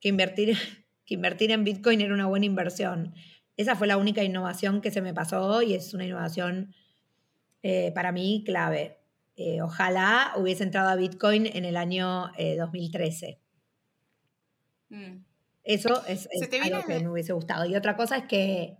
Que 0.00 0.08
invertir, 0.08 0.58
que 1.06 1.14
invertir 1.14 1.52
en 1.52 1.62
Bitcoin 1.62 2.00
era 2.00 2.12
una 2.12 2.26
buena 2.26 2.46
inversión. 2.46 3.14
Esa 3.56 3.74
fue 3.74 3.86
la 3.86 3.96
única 3.96 4.22
innovación 4.22 4.80
que 4.80 4.90
se 4.90 5.00
me 5.00 5.14
pasó 5.14 5.62
y 5.62 5.74
es 5.74 5.94
una 5.94 6.04
innovación 6.04 6.74
eh, 7.62 7.90
para 7.92 8.12
mí 8.12 8.42
clave. 8.44 8.98
Eh, 9.36 9.62
ojalá 9.62 10.32
hubiese 10.36 10.62
entrado 10.62 10.90
a 10.90 10.96
Bitcoin 10.96 11.46
en 11.46 11.64
el 11.64 11.76
año 11.76 12.30
2013. 12.58 13.40
Eh, 14.90 15.18
eso 15.64 16.06
es, 16.06 16.28
algo 16.62 16.86
que 16.86 17.00
me 17.00 17.08
hubiese 17.08 17.32
gustado. 17.32 17.66
Y 17.66 17.74
otra 17.74 17.96
cosa 17.96 18.18
es 18.18 18.24
que 18.24 18.76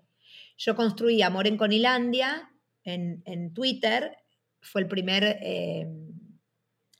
yo 0.56 0.76
construí 0.76 1.22
Amor 1.22 1.46
en 1.46 1.56
Conilandia 1.56 2.52
en, 2.84 3.52
Twitter. 3.54 4.18
Fue 4.60 4.82
el 4.82 4.88
primer 4.88 5.40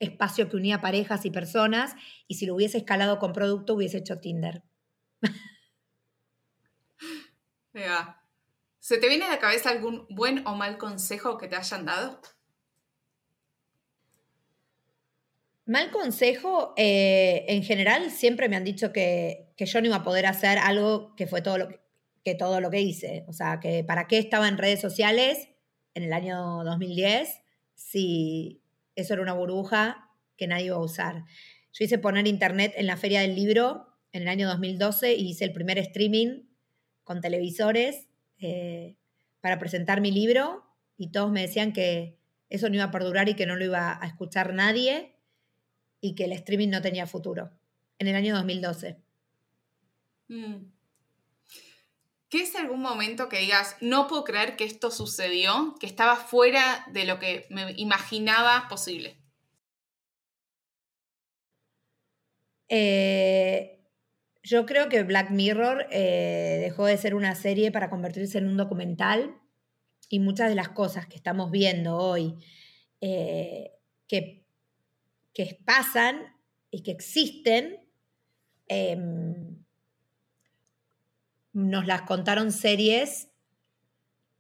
espacio 0.01 0.49
que 0.49 0.57
unía 0.57 0.81
parejas 0.81 1.25
y 1.25 1.31
personas. 1.31 1.95
Y 2.27 2.35
si 2.35 2.47
lo 2.47 2.55
hubiese 2.55 2.79
escalado 2.79 3.19
con 3.19 3.33
producto, 3.33 3.75
hubiese 3.75 3.99
hecho 3.99 4.19
Tinder. 4.19 4.65
¿Se 8.79 8.99
te 8.99 9.09
viene 9.09 9.25
a 9.25 9.31
la 9.31 9.39
cabeza 9.39 9.71
algún 9.71 10.07
buen 10.09 10.47
o 10.47 10.55
mal 10.55 10.79
consejo 10.79 11.39
que 11.39 11.49
te 11.49 11.57
hayan 11.57 11.85
dado? 11.85 12.21
Mal 15.67 15.91
consejo, 15.91 16.75
eh, 16.77 17.45
en 17.49 17.65
general 17.65 18.13
siempre 18.13 18.49
me 18.49 18.55
han 18.55 18.63
dicho 18.63 18.93
que, 18.93 19.53
yo 19.59 19.81
no 19.81 19.89
iba 19.89 19.97
a 19.97 20.05
poder 20.05 20.27
hacer 20.27 20.59
algo 20.59 21.17
que 21.17 21.27
fue 21.27 21.43
todo 21.43 21.59
lo 21.59 21.69
que, 22.23 22.35
todo 22.37 22.61
lo 22.61 22.71
que 22.71 22.81
hice. 22.81 23.25
O 23.27 23.33
sea, 23.33 23.59
que 23.59 23.83
para 23.83 24.07
qué 24.07 24.19
estaba 24.19 24.47
en 24.47 24.59
redes 24.59 24.81
sociales 24.81 25.49
en 25.95 26.05
el 26.05 26.13
año 26.13 26.63
2010 26.65 27.41
si 27.75 28.63
eso 28.95 29.15
era 29.15 29.23
una 29.23 29.33
burbuja 29.33 30.09
que 30.37 30.47
nadie 30.47 30.67
iba 30.67 30.77
a 30.77 30.81
usar. 30.81 31.25
Yo 31.73 31.85
hice 31.85 31.99
poner 31.99 32.27
internet 32.29 32.73
en 32.77 32.87
la 32.87 32.97
feria 32.97 33.21
del 33.21 33.35
libro 33.35 33.99
en 34.13 34.23
el 34.23 34.29
año 34.29 34.49
2012 34.49 35.15
y 35.15 35.31
hice 35.31 35.45
el 35.45 35.53
primer 35.53 35.79
streaming 35.79 36.46
con 37.07 37.21
televisores 37.21 38.09
eh, 38.41 38.97
para 39.41 39.61
presentar 39.61 40.01
mi 40.01 40.11
libro 40.11 40.67
y 40.99 41.13
todos 41.13 41.31
me 41.31 41.41
decían 41.41 41.73
que 41.73 42.19
eso 42.51 42.69
no 42.69 42.75
iba 42.75 42.85
a 42.85 42.91
perdurar 42.91 43.29
y 43.29 43.35
que 43.35 43.47
no 43.47 43.55
lo 43.55 43.65
iba 43.65 43.97
a 44.03 44.07
escuchar 44.07 44.53
nadie 44.53 45.15
y 46.01 46.17
que 46.17 46.25
el 46.25 46.33
streaming 46.33 46.69
no 46.69 46.83
tenía 46.83 47.07
futuro, 47.07 47.53
en 48.01 48.09
el 48.09 48.17
año 48.17 48.35
2012. 48.35 48.99
Mm. 50.29 50.57
¿Qué 52.29 52.43
es 52.43 52.57
algún 52.57 52.83
momento 52.83 53.29
que 53.29 53.39
digas, 53.39 53.77
no 53.81 54.09
puedo 54.09 54.25
creer 54.25 54.57
que 54.57 54.65
esto 54.65 54.91
sucedió, 54.91 55.77
que 55.79 55.87
estaba 55.87 56.17
fuera 56.17 56.85
de 56.93 57.05
lo 57.05 57.21
que 57.21 57.47
me 57.51 57.73
imaginaba 57.77 58.67
posible? 58.69 59.17
Eh, 62.69 63.76
yo 64.47 64.65
creo 64.67 64.89
que 64.89 65.03
Black 65.03 65.31
Mirror 65.31 65.87
eh, 65.91 66.59
dejó 66.61 66.87
de 66.87 66.97
ser 66.97 67.15
una 67.15 67.35
serie 67.35 67.73
para 67.73 67.91
convertirse 67.91 68.39
en 68.39 68.47
un 68.47 68.57
documental 68.57 69.37
y 70.09 70.21
muchas 70.21 70.49
de 70.49 70.55
las 70.55 70.69
cosas 70.69 71.07
que 71.07 71.17
estamos 71.17 71.51
viendo 71.51 71.97
hoy 71.97 72.35
eh, 73.01 73.73
que 74.07 74.47
que 75.37 75.59
pasan 75.67 76.35
y 76.71 76.83
que 76.83 76.93
existen, 76.93 77.87
em, 78.69 79.63
nos 81.53 81.87
las 81.87 82.03
contaron 82.03 82.51
series 82.51 83.29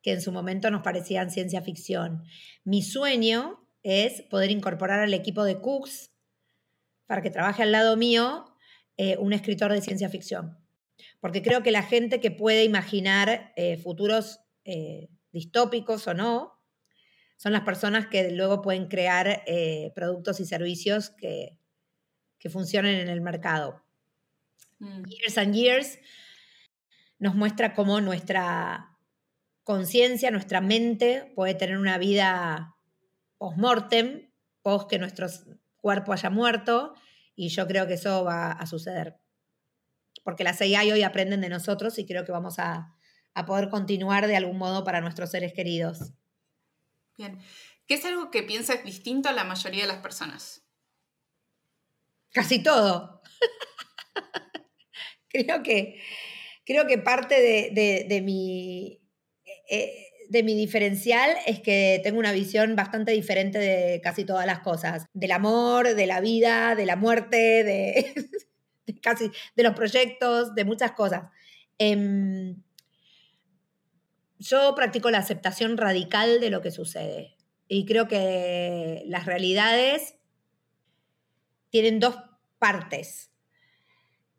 que 0.00 0.12
en 0.12 0.22
su 0.22 0.32
momento 0.32 0.70
nos 0.70 0.80
parecían 0.80 1.30
ciencia 1.30 1.60
ficción. 1.60 2.24
Mi 2.64 2.80
sueño 2.80 3.68
es 3.82 4.22
poder 4.22 4.50
incorporar 4.50 5.00
al 5.00 5.12
equipo 5.12 5.44
de 5.44 5.60
Cooks 5.60 6.12
para 7.04 7.20
que 7.20 7.30
trabaje 7.30 7.62
al 7.62 7.72
lado 7.72 7.98
mío 7.98 8.55
eh, 8.96 9.16
un 9.18 9.32
escritor 9.32 9.72
de 9.72 9.80
ciencia 9.80 10.08
ficción. 10.08 10.58
Porque 11.20 11.42
creo 11.42 11.62
que 11.62 11.70
la 11.70 11.82
gente 11.82 12.20
que 12.20 12.30
puede 12.30 12.64
imaginar 12.64 13.52
eh, 13.56 13.76
futuros 13.76 14.40
eh, 14.64 15.08
distópicos 15.32 16.06
o 16.06 16.14
no, 16.14 16.52
son 17.36 17.52
las 17.52 17.62
personas 17.62 18.06
que 18.06 18.30
luego 18.30 18.62
pueden 18.62 18.88
crear 18.88 19.44
productos 19.94 20.40
y 20.40 20.46
servicios 20.46 21.10
que, 21.10 21.58
funcionen 22.48 23.00
en 23.00 23.08
el 23.08 23.20
mercado. 23.20 23.82
Mm. 24.78 25.02
Years 25.02 25.36
and 25.36 25.52
Years 25.52 25.98
nos 27.18 27.34
muestra 27.34 27.74
cómo 27.74 28.00
nuestra 28.00 28.96
conciencia, 29.64 30.30
nuestra 30.30 30.60
mente 30.60 31.32
puede 31.34 31.54
tener 31.54 31.76
una 31.76 31.98
vida 31.98 32.76
post-mortem, 33.36 34.30
post 34.62 34.88
que 34.88 35.00
nuestro 35.00 35.26
cuerpo 35.76 36.12
haya 36.12 36.30
muerto, 36.30 36.94
y 37.36 37.50
yo 37.50 37.68
creo 37.68 37.86
que 37.86 37.94
eso 37.94 38.24
va 38.24 38.50
a 38.50 38.66
suceder. 38.66 39.20
Porque 40.24 40.42
las 40.42 40.60
AI 40.60 40.90
hoy 40.90 41.02
aprenden 41.02 41.42
de 41.42 41.48
nosotros 41.48 41.98
y 41.98 42.06
creo 42.06 42.24
que 42.24 42.32
vamos 42.32 42.58
a, 42.58 42.96
a 43.34 43.46
poder 43.46 43.68
continuar 43.68 44.26
de 44.26 44.36
algún 44.36 44.58
modo 44.58 44.82
para 44.82 45.00
nuestros 45.00 45.30
seres 45.30 45.52
queridos. 45.52 46.14
Bien. 47.16 47.38
¿Qué 47.86 47.94
es 47.94 48.04
algo 48.04 48.30
que 48.30 48.42
piensas 48.42 48.82
distinto 48.82 49.28
a 49.28 49.32
la 49.32 49.44
mayoría 49.44 49.82
de 49.82 49.88
las 49.88 50.02
personas? 50.02 50.64
Casi 52.32 52.62
todo. 52.62 53.22
creo, 55.28 55.62
que, 55.62 56.02
creo 56.64 56.86
que 56.86 56.98
parte 56.98 57.40
de, 57.40 58.20
mi, 58.22 59.00
eh, 59.70 60.05
de 60.28 60.42
mi 60.42 60.54
diferencial 60.54 61.30
es 61.46 61.60
que 61.60 62.00
tengo 62.02 62.18
una 62.18 62.32
visión 62.32 62.76
bastante 62.76 63.12
diferente 63.12 63.58
de 63.58 64.00
casi 64.02 64.24
todas 64.24 64.46
las 64.46 64.60
cosas. 64.60 65.06
Del 65.12 65.32
amor, 65.32 65.94
de 65.94 66.06
la 66.06 66.20
vida, 66.20 66.74
de 66.74 66.86
la 66.86 66.96
muerte, 66.96 67.36
de, 68.86 69.00
casi 69.00 69.30
de 69.54 69.62
los 69.62 69.74
proyectos, 69.74 70.54
de 70.54 70.64
muchas 70.64 70.92
cosas. 70.92 71.24
Em, 71.78 72.62
yo 74.38 74.74
practico 74.74 75.10
la 75.10 75.18
aceptación 75.18 75.76
radical 75.76 76.40
de 76.40 76.50
lo 76.50 76.60
que 76.60 76.70
sucede. 76.70 77.36
Y 77.68 77.84
creo 77.84 78.06
que 78.06 79.02
las 79.06 79.26
realidades 79.26 80.16
tienen 81.70 82.00
dos 82.00 82.16
partes. 82.58 83.30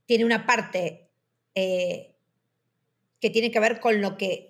Tiene 0.05 0.25
una 0.25 0.45
parte 0.45 1.09
eh, 1.55 2.15
que 3.19 3.29
tiene 3.29 3.51
que 3.51 3.59
ver 3.59 3.79
con 3.79 4.01
lo 4.01 4.17
que 4.17 4.46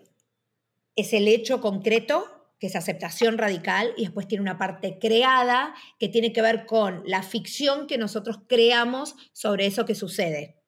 es 0.98 1.14
el 1.14 1.30
hecho 1.30 1.62
concreto 1.62 2.38
que 2.60 2.68
es 2.68 2.76
aceptación 2.76 3.38
radical, 3.38 3.94
y 3.98 4.04
después 4.04 4.28
tiene 4.28 4.42
una 4.42 4.58
parte 4.58 4.98
creada 5.00 5.76
que 6.00 6.10
tiene 6.10 6.34
que 6.34 6.42
ver 6.42 6.66
con 6.66 7.04
la 7.06 7.22
ficción 7.22 7.86
que 7.86 7.98
nosotros 7.98 8.40
creamos 8.48 9.16
sobre 9.32 9.68
eso 9.68 9.86
que 9.86 9.96
sucede. 9.96 10.60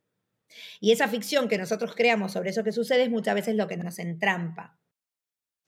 Y 0.80 0.92
esa 0.92 1.08
ficción 1.08 1.48
que 1.48 1.58
nosotros 1.58 1.96
creamos 1.96 2.34
sobre 2.34 2.52
eso 2.52 2.64
que 2.64 2.72
sucede 2.72 3.04
es 3.04 3.10
muchas 3.10 3.36
veces 3.36 3.56
lo 3.56 3.68
que 3.68 3.78
nos 3.78 3.98
entrampa. 4.00 4.80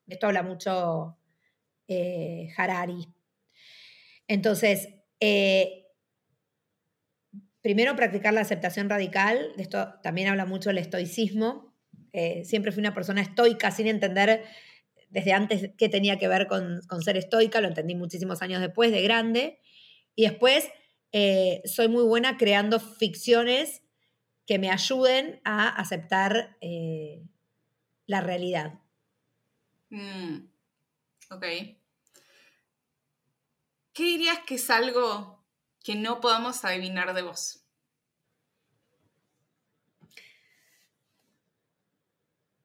Esto 0.07 0.28
habla 0.28 0.43
mucho 0.43 1.18
eh, 1.88 2.49
Harari. 2.55 3.07
Entonces, 4.28 4.89
eh, 5.20 5.88
primero 7.62 7.95
practicar 7.95 8.34
la 8.34 8.41
aceptación 8.41 8.89
radical, 8.89 9.53
de 9.57 9.64
esto 9.64 9.95
también 10.03 10.28
habla 10.28 10.45
mucho 10.45 10.70
el 10.70 10.78
estoicismo. 10.78 11.71
Eh, 12.14 12.43
siempre 12.45 12.72
fui 12.72 12.82
una 12.82 12.93
persona 12.93 13.22
estoica 13.22 13.72
sin 13.72 13.88
entender 13.88 14.43
desde 15.09 15.34
antes 15.34 15.72
qué 15.78 15.89
tenía 15.89 16.18
que 16.18 16.28
ver 16.28 16.47
con, 16.47 16.82
ser 17.03 17.18
estoica, 17.18 17.62
lo 17.62 17.68
entendí 17.68 17.95
muchísimos 17.95 18.41
años 18.41 18.62
después, 18.62 18.91
de 18.91 19.01
grande. 19.01 19.59
Y 20.16 20.24
después 20.24 20.70
soy 21.66 21.89
muy 21.89 22.03
buena 22.03 22.38
creando 22.38 22.80
ficciones 22.80 23.82
que 24.45 24.57
me 24.57 24.70
ayuden 24.70 25.41
a 25.43 25.68
aceptar 25.68 26.57
la 28.05 28.22
realidad. 28.22 28.80
Mm, 29.89 30.47
ok. 31.30 31.45
¿Qué 33.93 34.03
dirías 34.03 34.39
que 34.47 34.55
es 34.55 34.70
algo 34.70 35.43
que 35.84 35.95
no 35.95 36.22
podamos 36.22 36.64
adivinar 36.64 37.14
de 37.14 37.22
vos? 37.22 37.61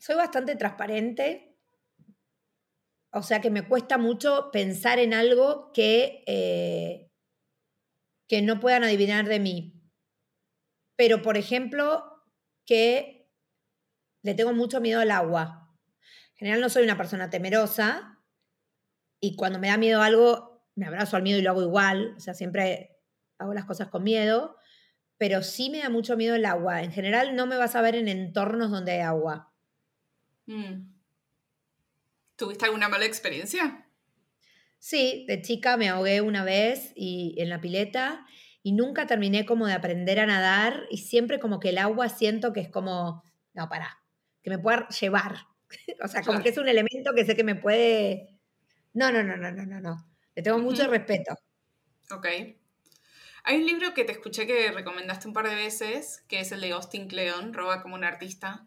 Soy 0.07 0.15
bastante 0.15 0.55
transparente, 0.55 1.59
o 3.13 3.25
sea 3.25 3.41
que 3.41 3.51
me 3.51 3.67
cuesta 3.67 3.99
mucho 3.99 4.51
pensar 4.53 5.01
en 5.01 5.13
algo 5.13 5.73
que, 5.73 6.23
eh, 6.29 7.11
que 8.29 8.41
no 8.41 8.61
puedan 8.61 8.85
adivinar 8.85 9.27
de 9.27 9.41
mí. 9.41 9.83
Pero, 10.95 11.23
por 11.23 11.37
ejemplo, 11.37 12.23
que 12.65 13.33
le 14.23 14.35
tengo 14.35 14.53
mucho 14.53 14.81
miedo 14.81 15.01
al 15.01 15.11
agua. 15.11 15.77
En 16.35 16.37
general 16.37 16.61
no 16.61 16.69
soy 16.69 16.85
una 16.85 16.97
persona 16.97 17.29
temerosa 17.29 18.23
y 19.19 19.35
cuando 19.35 19.59
me 19.59 19.71
da 19.71 19.77
miedo 19.77 20.03
algo, 20.03 20.71
me 20.77 20.87
abrazo 20.87 21.17
al 21.17 21.25
miedo 21.25 21.41
y 21.41 21.43
lo 21.43 21.51
hago 21.51 21.63
igual. 21.63 22.15
O 22.17 22.21
sea, 22.21 22.35
siempre 22.35 22.97
hago 23.39 23.55
las 23.55 23.65
cosas 23.65 23.89
con 23.89 24.05
miedo, 24.05 24.57
pero 25.19 25.43
sí 25.43 25.69
me 25.69 25.81
da 25.81 25.91
mucho 25.91 26.17
miedo 26.17 26.37
el 26.37 26.45
agua. 26.45 26.85
En 26.85 26.93
general 26.93 27.35
no 27.35 27.49
me 27.49 27.57
vas 27.57 27.75
a 27.75 27.83
ver 27.83 27.97
en 27.97 28.07
entornos 28.07 28.71
donde 28.71 28.93
hay 28.93 29.01
agua. 29.01 29.53
Mm. 30.47 30.93
¿Tuviste 32.37 32.65
alguna 32.67 32.89
mala 32.89 33.07
experiencia? 33.07 33.87
Sí, 34.79 35.25
de 35.27 35.41
chica 35.43 35.77
me 35.77 35.89
ahogué 35.89 36.21
una 36.21 36.45
vez 36.45 36.93
y, 36.95 37.35
en 37.39 37.49
la 37.49 37.61
pileta 37.61 38.27
y 38.63 38.73
nunca 38.73 39.07
terminé 39.07 39.47
como 39.47 39.67
de 39.67 39.73
aprender 39.73 40.21
a 40.21 40.27
nadar 40.27 40.85
y 40.91 40.99
siempre 40.99 41.41
como 41.41 41.61
que 41.61 41.71
el 41.71 41.79
agua 41.79 42.09
siento 42.09 42.53
que 42.53 42.61
es 42.61 42.69
como, 42.69 43.23
no, 43.55 43.69
para, 43.69 44.03
que 44.43 44.51
me 44.51 44.59
pueda 44.59 44.89
llevar. 44.89 45.47
o 46.05 46.09
sea, 46.09 46.23
como 46.23 46.43
que 46.43 46.51
es 46.51 46.59
un 46.59 46.69
elemento 46.69 47.13
que 47.15 47.25
sé 47.25 47.35
que 47.35 47.45
me 47.45 47.55
puede... 47.55 48.39
No, 48.93 49.11
no, 49.11 49.23
no, 49.23 49.37
no, 49.37 49.51
no, 49.51 49.67
no, 49.67 49.81
no. 49.81 50.09
Le 50.35 50.43
tengo 50.43 50.59
mucho 50.59 50.87
respeto. 50.87 51.35
Ok. 52.11 52.27
Hay 53.45 53.57
un 53.57 53.67
libro 53.67 53.95
que 53.95 54.05
te 54.05 54.13
escuché 54.13 54.47
que 54.47 54.71
recomendaste 54.73 55.29
un 55.29 55.35
par 55.35 55.49
de 55.49 55.55
veces, 55.55 56.25
que 56.29 56.41
es 56.41 56.53
el 56.53 56.61
de 56.61 56.73
Austin 56.73 57.09
Kleon, 57.09 57.55
Roba 57.55 57.83
como 57.83 57.95
un 57.95 58.05
artista. 58.05 58.67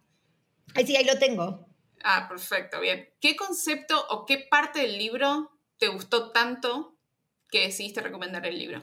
Ay, 0.75 0.86
sí, 0.86 0.95
ahí 0.95 1.05
lo 1.05 1.17
tengo. 1.19 1.68
Ah, 2.04 2.28
perfecto, 2.30 2.80
bien. 2.80 3.10
¿Qué 3.20 3.36
concepto 3.36 4.06
o 4.10 4.26
qué 4.26 4.47
parte 4.50 4.80
del 4.80 4.97
libro 4.97 5.52
te 5.78 5.88
gustó 5.88 6.32
tanto 6.32 6.95
que 7.50 7.62
decidiste 7.62 8.02
recomendar 8.02 8.45
el 8.45 8.58
libro? 8.58 8.82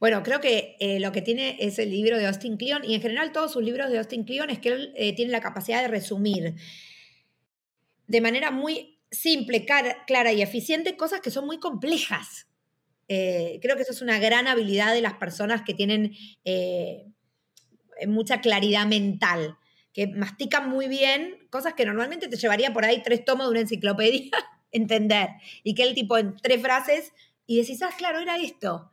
Bueno, 0.00 0.22
creo 0.22 0.40
que 0.40 0.76
eh, 0.80 1.00
lo 1.00 1.12
que 1.12 1.22
tiene 1.22 1.56
es 1.60 1.78
el 1.78 1.90
libro 1.90 2.18
de 2.18 2.26
Austin 2.26 2.56
Kleon 2.56 2.84
y 2.84 2.94
en 2.94 3.00
general 3.00 3.32
todos 3.32 3.52
sus 3.52 3.62
libros 3.62 3.90
de 3.90 3.98
Austin 3.98 4.24
Kleon 4.24 4.50
es 4.50 4.58
que 4.58 4.70
él 4.70 4.92
eh, 4.96 5.14
tiene 5.14 5.32
la 5.32 5.40
capacidad 5.40 5.80
de 5.82 5.88
resumir 5.88 6.54
de 8.06 8.20
manera 8.20 8.50
muy 8.50 9.00
simple, 9.10 9.64
clara 10.06 10.32
y 10.32 10.42
eficiente 10.42 10.96
cosas 10.96 11.20
que 11.20 11.30
son 11.30 11.46
muy 11.46 11.58
complejas. 11.58 12.46
Eh, 13.08 13.58
creo 13.62 13.76
que 13.76 13.82
eso 13.82 13.92
es 13.92 14.02
una 14.02 14.18
gran 14.18 14.46
habilidad 14.46 14.92
de 14.92 15.00
las 15.00 15.14
personas 15.14 15.62
que 15.62 15.74
tienen 15.74 16.14
mucha 18.06 18.40
claridad 18.40 18.86
mental, 18.86 19.56
que 19.98 20.06
mastican 20.06 20.68
muy 20.70 20.86
bien 20.86 21.48
cosas 21.50 21.74
que 21.74 21.84
normalmente 21.84 22.28
te 22.28 22.36
llevaría 22.36 22.72
por 22.72 22.84
ahí 22.84 23.02
tres 23.02 23.24
tomos 23.24 23.46
de 23.46 23.50
una 23.50 23.60
enciclopedia 23.60 24.30
entender. 24.70 25.30
Y 25.64 25.74
que 25.74 25.82
el 25.82 25.94
tipo 25.96 26.16
en 26.16 26.36
tres 26.36 26.62
frases 26.62 27.12
y 27.46 27.60
decís, 27.60 27.82
ah, 27.82 27.90
claro, 27.98 28.20
era 28.20 28.36
esto. 28.36 28.92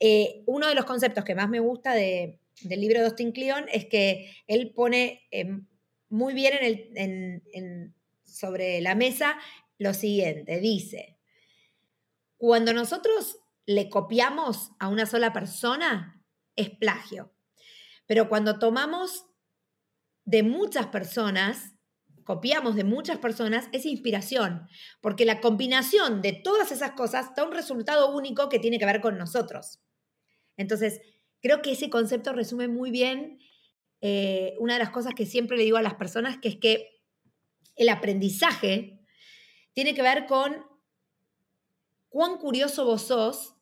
Eh, 0.00 0.42
uno 0.46 0.66
de 0.66 0.74
los 0.74 0.86
conceptos 0.86 1.24
que 1.24 1.34
más 1.34 1.50
me 1.50 1.60
gusta 1.60 1.92
del 1.92 2.38
libro 2.62 3.00
de 3.00 3.04
Austin 3.04 3.32
Kleon 3.32 3.66
es 3.70 3.84
que 3.84 4.34
él 4.46 4.72
pone 4.74 5.28
muy 6.08 6.32
bien 6.32 6.54
en 6.94 7.94
sobre 8.24 8.80
la 8.80 8.94
mesa 8.94 9.38
lo 9.78 9.92
siguiente, 9.94 10.60
dice, 10.60 11.18
cuando 12.36 12.72
nosotros 12.72 13.38
le 13.66 13.88
copiamos 13.88 14.70
a 14.78 14.88
una 14.88 15.06
sola 15.06 15.32
persona, 15.32 16.22
es 16.54 16.70
plagio. 16.70 17.32
Pero 18.06 18.28
cuando 18.28 18.58
tomamos 18.58 19.26
de 20.26 20.42
muchas 20.42 20.88
personas, 20.88 21.74
copiamos 22.24 22.74
de 22.74 22.84
muchas 22.84 23.18
personas, 23.18 23.68
es 23.72 23.86
inspiración, 23.86 24.68
porque 25.00 25.24
la 25.24 25.40
combinación 25.40 26.20
de 26.20 26.32
todas 26.32 26.72
esas 26.72 26.92
cosas 26.92 27.34
da 27.34 27.44
un 27.44 27.52
resultado 27.52 28.14
único 28.14 28.48
que 28.48 28.58
tiene 28.58 28.78
que 28.78 28.84
ver 28.84 29.00
con 29.00 29.16
nosotros. 29.16 29.80
Entonces, 30.56 31.00
creo 31.40 31.62
que 31.62 31.72
ese 31.72 31.88
concepto 31.88 32.32
resume 32.32 32.66
muy 32.66 32.90
bien 32.90 33.38
eh, 34.00 34.54
una 34.58 34.74
de 34.74 34.80
las 34.80 34.90
cosas 34.90 35.14
que 35.14 35.24
siempre 35.24 35.56
le 35.56 35.62
digo 35.62 35.76
a 35.76 35.82
las 35.82 35.94
personas, 35.94 36.38
que 36.38 36.48
es 36.48 36.56
que 36.56 37.00
el 37.76 37.88
aprendizaje 37.88 39.00
tiene 39.72 39.94
que 39.94 40.02
ver 40.02 40.26
con 40.26 40.66
cuán 42.08 42.38
curioso 42.38 42.84
vos 42.84 43.02
sos 43.02 43.55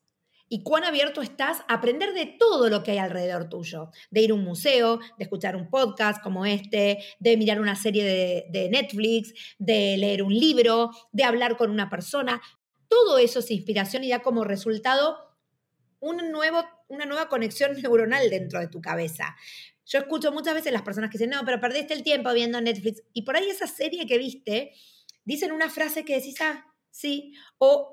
y 0.47 0.63
cuán 0.63 0.83
abierto 0.83 1.21
estás 1.21 1.61
a 1.67 1.75
aprender 1.75 2.13
de 2.13 2.25
todo 2.25 2.69
lo 2.69 2.83
que 2.83 2.91
hay 2.91 2.97
alrededor 2.99 3.49
tuyo. 3.49 3.89
De 4.11 4.21
ir 4.21 4.31
a 4.31 4.35
un 4.35 4.43
museo, 4.43 4.99
de 5.17 5.23
escuchar 5.23 5.55
un 5.55 5.69
podcast 5.69 6.21
como 6.21 6.45
este, 6.45 7.03
de 7.19 7.37
mirar 7.37 7.59
una 7.59 7.75
serie 7.75 8.03
de, 8.03 8.69
Netflix, 8.69 9.33
de 9.57 9.97
leer 9.97 10.21
un 10.21 10.33
libro, 10.33 10.91
de 11.11 11.23
hablar 11.23 11.57
con 11.57 11.71
una 11.71 11.89
persona. 11.89 12.41
Todo 12.87 13.17
eso 13.17 13.39
es 13.39 13.49
inspiración 13.49 14.03
y 14.03 14.09
da 14.09 14.19
como 14.19 14.43
resultado 14.43 15.17
un 15.99 16.31
nuevo, 16.31 16.63
una 16.87 17.05
nueva 17.05 17.27
conexión 17.27 17.73
neuronal 17.81 18.29
dentro 18.29 18.59
de 18.59 18.67
tu 18.67 18.81
cabeza. 18.81 19.35
Yo 19.87 19.99
escucho 19.99 20.31
muchas 20.31 20.53
veces 20.53 20.73
las 20.73 20.81
personas 20.83 21.09
que 21.09 21.17
dicen, 21.17 21.31
no, 21.31 21.43
pero 21.43 21.59
perdiste 21.59 21.93
el 21.93 22.03
tiempo 22.03 22.31
viendo 22.33 22.61
Netflix. 22.61 23.03
Y 23.13 23.23
por 23.23 23.35
ahí 23.35 23.49
esa 23.49 23.67
serie 23.67 24.05
que 24.05 24.17
viste, 24.17 24.73
dicen 25.23 25.51
una 25.51 25.69
frase 25.69 26.05
que 26.05 26.15
decís, 26.15 26.39
ah, 26.41 26.65
sí. 26.91 27.33
O 27.57 27.91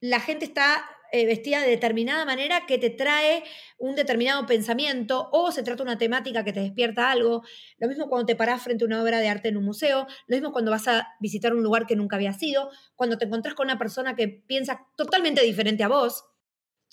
la 0.00 0.20
gente 0.20 0.44
está 0.44 0.84
eh, 1.14 1.26
vestida 1.26 1.60
de 1.60 1.70
determinada 1.70 2.24
manera 2.24 2.66
que 2.66 2.76
te 2.76 2.90
trae 2.90 3.44
un 3.78 3.94
determinado 3.94 4.46
pensamiento 4.46 5.28
o 5.30 5.52
se 5.52 5.62
trata 5.62 5.84
una 5.84 5.96
temática 5.96 6.42
que 6.42 6.52
te 6.52 6.58
despierta 6.58 7.08
algo. 7.08 7.44
Lo 7.78 7.86
mismo 7.86 8.08
cuando 8.08 8.26
te 8.26 8.34
parás 8.34 8.64
frente 8.64 8.82
a 8.82 8.88
una 8.88 9.00
obra 9.00 9.20
de 9.20 9.28
arte 9.28 9.50
en 9.50 9.56
un 9.56 9.64
museo, 9.64 10.08
lo 10.26 10.36
mismo 10.36 10.50
cuando 10.50 10.72
vas 10.72 10.88
a 10.88 11.14
visitar 11.20 11.54
un 11.54 11.62
lugar 11.62 11.86
que 11.86 11.94
nunca 11.94 12.16
habías 12.16 12.42
ido, 12.42 12.68
cuando 12.96 13.16
te 13.16 13.26
encontrás 13.26 13.54
con 13.54 13.66
una 13.66 13.78
persona 13.78 14.16
que 14.16 14.26
piensa 14.26 14.88
totalmente 14.96 15.40
diferente 15.42 15.84
a 15.84 15.88
vos 15.88 16.24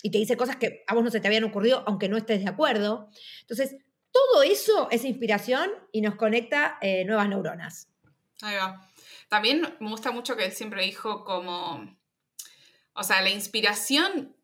y 0.04 0.12
te 0.12 0.18
dice 0.18 0.36
cosas 0.36 0.54
que 0.54 0.84
a 0.86 0.94
vos 0.94 1.02
no 1.02 1.10
se 1.10 1.18
te 1.18 1.26
habían 1.26 1.42
ocurrido 1.42 1.82
aunque 1.88 2.08
no 2.08 2.16
estés 2.16 2.44
de 2.44 2.48
acuerdo. 2.48 3.08
Entonces, 3.40 3.74
todo 4.12 4.44
eso 4.44 4.86
es 4.92 5.04
inspiración 5.04 5.68
y 5.90 6.00
nos 6.00 6.14
conecta 6.14 6.78
eh, 6.80 7.04
nuevas 7.06 7.28
neuronas. 7.28 7.88
Ahí 8.40 8.54
va. 8.54 8.88
También 9.28 9.62
me 9.80 9.90
gusta 9.90 10.12
mucho 10.12 10.36
que 10.36 10.44
él 10.44 10.52
siempre 10.52 10.84
dijo 10.84 11.24
como, 11.24 11.96
o 12.94 13.02
sea, 13.02 13.22
la 13.22 13.30
inspiración 13.30 14.36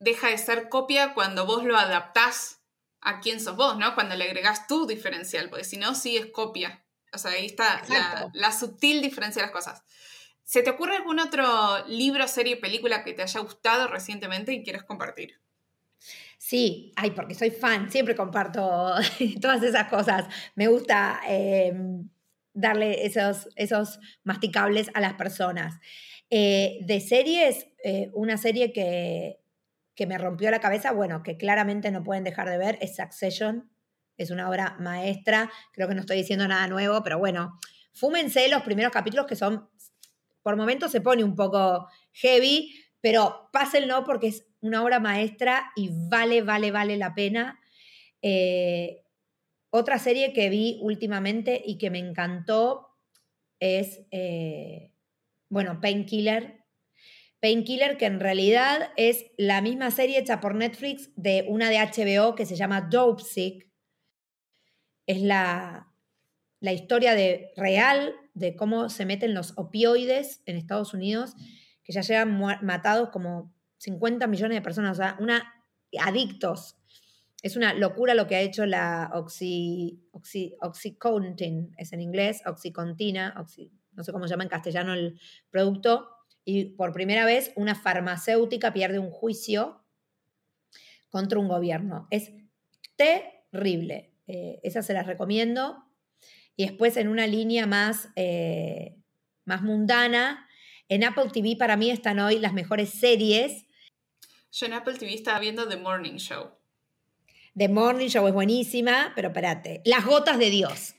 deja 0.00 0.28
de 0.28 0.38
ser 0.38 0.68
copia 0.68 1.14
cuando 1.14 1.46
vos 1.46 1.64
lo 1.64 1.76
adaptás 1.76 2.60
a 3.00 3.20
quién 3.20 3.40
sos 3.40 3.56
vos, 3.56 3.76
¿no? 3.76 3.94
Cuando 3.94 4.16
le 4.16 4.24
agregás 4.24 4.66
tu 4.66 4.86
diferencial, 4.86 5.50
porque 5.50 5.64
si 5.64 5.76
no, 5.76 5.94
sí 5.94 6.16
es 6.16 6.26
copia. 6.26 6.84
O 7.12 7.18
sea, 7.18 7.32
ahí 7.32 7.46
está 7.46 7.82
la, 7.88 8.30
la, 8.32 8.52
sutil 8.52 9.00
diferencia 9.00 9.40
de 9.40 9.46
las 9.46 9.54
cosas. 9.54 9.82
¿Se 10.42 10.62
te 10.62 10.70
ocurre 10.70 10.96
algún 10.96 11.20
otro 11.20 11.86
libro, 11.86 12.26
serie, 12.28 12.56
película 12.56 13.04
que 13.04 13.12
te 13.12 13.22
haya 13.22 13.40
gustado 13.40 13.88
recientemente 13.88 14.52
y 14.52 14.62
quieres 14.62 14.82
compartir? 14.82 15.40
Sí, 16.38 16.92
ay, 16.96 17.12
porque 17.12 17.34
soy 17.34 17.50
fan, 17.50 17.90
siempre 17.90 18.14
comparto 18.14 18.60
todas 19.40 19.62
esas 19.62 19.88
cosas. 19.88 20.26
Me 20.54 20.68
gusta 20.68 21.20
em, 21.26 22.08
darle 22.52 23.06
esos, 23.06 23.48
esos 23.56 23.98
masticables 24.24 24.90
a 24.92 25.00
las 25.00 25.14
personas. 25.14 25.80
Eh, 26.36 26.80
de 26.80 26.98
series, 26.98 27.68
eh, 27.84 28.10
una 28.12 28.36
serie 28.36 28.72
que, 28.72 29.38
que 29.94 30.08
me 30.08 30.18
rompió 30.18 30.50
la 30.50 30.58
cabeza, 30.58 30.90
bueno, 30.90 31.22
que 31.22 31.36
claramente 31.36 31.92
no 31.92 32.02
pueden 32.02 32.24
dejar 32.24 32.50
de 32.50 32.58
ver, 32.58 32.76
es 32.80 32.96
Succession. 32.96 33.70
Es 34.16 34.32
una 34.32 34.50
obra 34.50 34.76
maestra. 34.80 35.48
Creo 35.72 35.86
que 35.86 35.94
no 35.94 36.00
estoy 36.00 36.16
diciendo 36.16 36.48
nada 36.48 36.66
nuevo, 36.66 37.04
pero 37.04 37.20
bueno, 37.20 37.60
fúmense 37.92 38.48
los 38.48 38.62
primeros 38.62 38.92
capítulos 38.92 39.26
que 39.26 39.36
son 39.36 39.68
por 40.42 40.56
momentos 40.56 40.90
se 40.90 41.00
pone 41.00 41.22
un 41.22 41.36
poco 41.36 41.86
heavy, 42.14 42.74
pero 43.00 43.48
pásenlo 43.52 44.02
porque 44.02 44.26
es 44.26 44.44
una 44.60 44.82
obra 44.82 44.98
maestra 44.98 45.70
y 45.76 45.90
vale, 46.08 46.42
vale, 46.42 46.72
vale 46.72 46.96
la 46.96 47.14
pena. 47.14 47.60
Eh, 48.22 49.04
otra 49.70 50.00
serie 50.00 50.32
que 50.32 50.48
vi 50.48 50.80
últimamente 50.82 51.62
y 51.64 51.78
que 51.78 51.90
me 51.90 52.00
encantó 52.00 52.88
es, 53.60 54.00
bueno, 55.54 55.80
Painkiller. 55.80 56.64
Painkiller, 57.40 57.96
que 57.96 58.06
en 58.06 58.18
realidad 58.18 58.90
es 58.96 59.26
la 59.38 59.62
misma 59.62 59.92
serie 59.92 60.18
hecha 60.18 60.40
por 60.40 60.56
Netflix 60.56 61.10
de 61.14 61.46
una 61.48 61.70
de 61.70 61.78
HBO 61.78 62.34
que 62.34 62.44
se 62.44 62.56
llama 62.56 62.80
Dope 62.80 63.22
Sick. 63.22 63.70
Es 65.06 65.22
la, 65.22 65.92
la 66.58 66.72
historia 66.72 67.14
de, 67.14 67.52
real 67.56 68.16
de 68.34 68.56
cómo 68.56 68.88
se 68.88 69.06
meten 69.06 69.32
los 69.32 69.52
opioides 69.56 70.42
en 70.46 70.56
Estados 70.56 70.92
Unidos, 70.92 71.36
que 71.84 71.92
ya 71.92 72.00
llevan 72.00 72.36
matados 72.62 73.10
como 73.10 73.54
50 73.76 74.26
millones 74.26 74.56
de 74.56 74.62
personas, 74.62 74.98
o 74.98 75.02
sea, 75.02 75.16
una, 75.20 75.54
adictos. 76.00 76.78
Es 77.42 77.54
una 77.54 77.74
locura 77.74 78.14
lo 78.14 78.26
que 78.26 78.34
ha 78.34 78.40
hecho 78.40 78.66
la 78.66 79.12
oxy, 79.14 80.02
oxy, 80.10 80.56
Oxycontin, 80.60 81.70
es 81.78 81.92
en 81.92 82.00
inglés, 82.00 82.42
Oxycontina, 82.44 83.34
no 83.94 84.04
sé 84.04 84.12
cómo 84.12 84.26
se 84.26 84.32
llama 84.32 84.44
en 84.44 84.48
castellano 84.48 84.92
el 84.94 85.20
producto, 85.50 86.08
y 86.44 86.66
por 86.76 86.92
primera 86.92 87.24
vez 87.24 87.52
una 87.56 87.74
farmacéutica 87.74 88.72
pierde 88.72 88.98
un 88.98 89.10
juicio 89.10 89.82
contra 91.08 91.38
un 91.38 91.48
gobierno. 91.48 92.06
Es 92.10 92.32
terrible. 92.96 94.12
Eh, 94.26 94.60
esa 94.62 94.82
se 94.82 94.92
las 94.92 95.06
recomiendo. 95.06 95.84
Y 96.56 96.66
después 96.66 96.96
en 96.96 97.08
una 97.08 97.26
línea 97.26 97.66
más, 97.66 98.08
eh, 98.16 98.96
más 99.44 99.62
mundana, 99.62 100.48
en 100.88 101.04
Apple 101.04 101.30
TV 101.32 101.56
para 101.56 101.76
mí 101.76 101.90
están 101.90 102.18
hoy 102.18 102.38
las 102.38 102.52
mejores 102.52 102.90
series. 102.90 103.66
Yo 104.52 104.66
en 104.66 104.74
Apple 104.74 104.94
TV 104.94 105.14
estaba 105.14 105.40
viendo 105.40 105.66
The 105.68 105.76
Morning 105.76 106.16
Show. 106.16 106.50
The 107.56 107.68
Morning 107.68 108.08
Show 108.08 108.26
es 108.26 108.34
buenísima, 108.34 109.12
pero 109.16 109.28
espérate. 109.28 109.80
Las 109.84 110.04
Gotas 110.04 110.38
de 110.38 110.50
Dios. 110.50 110.94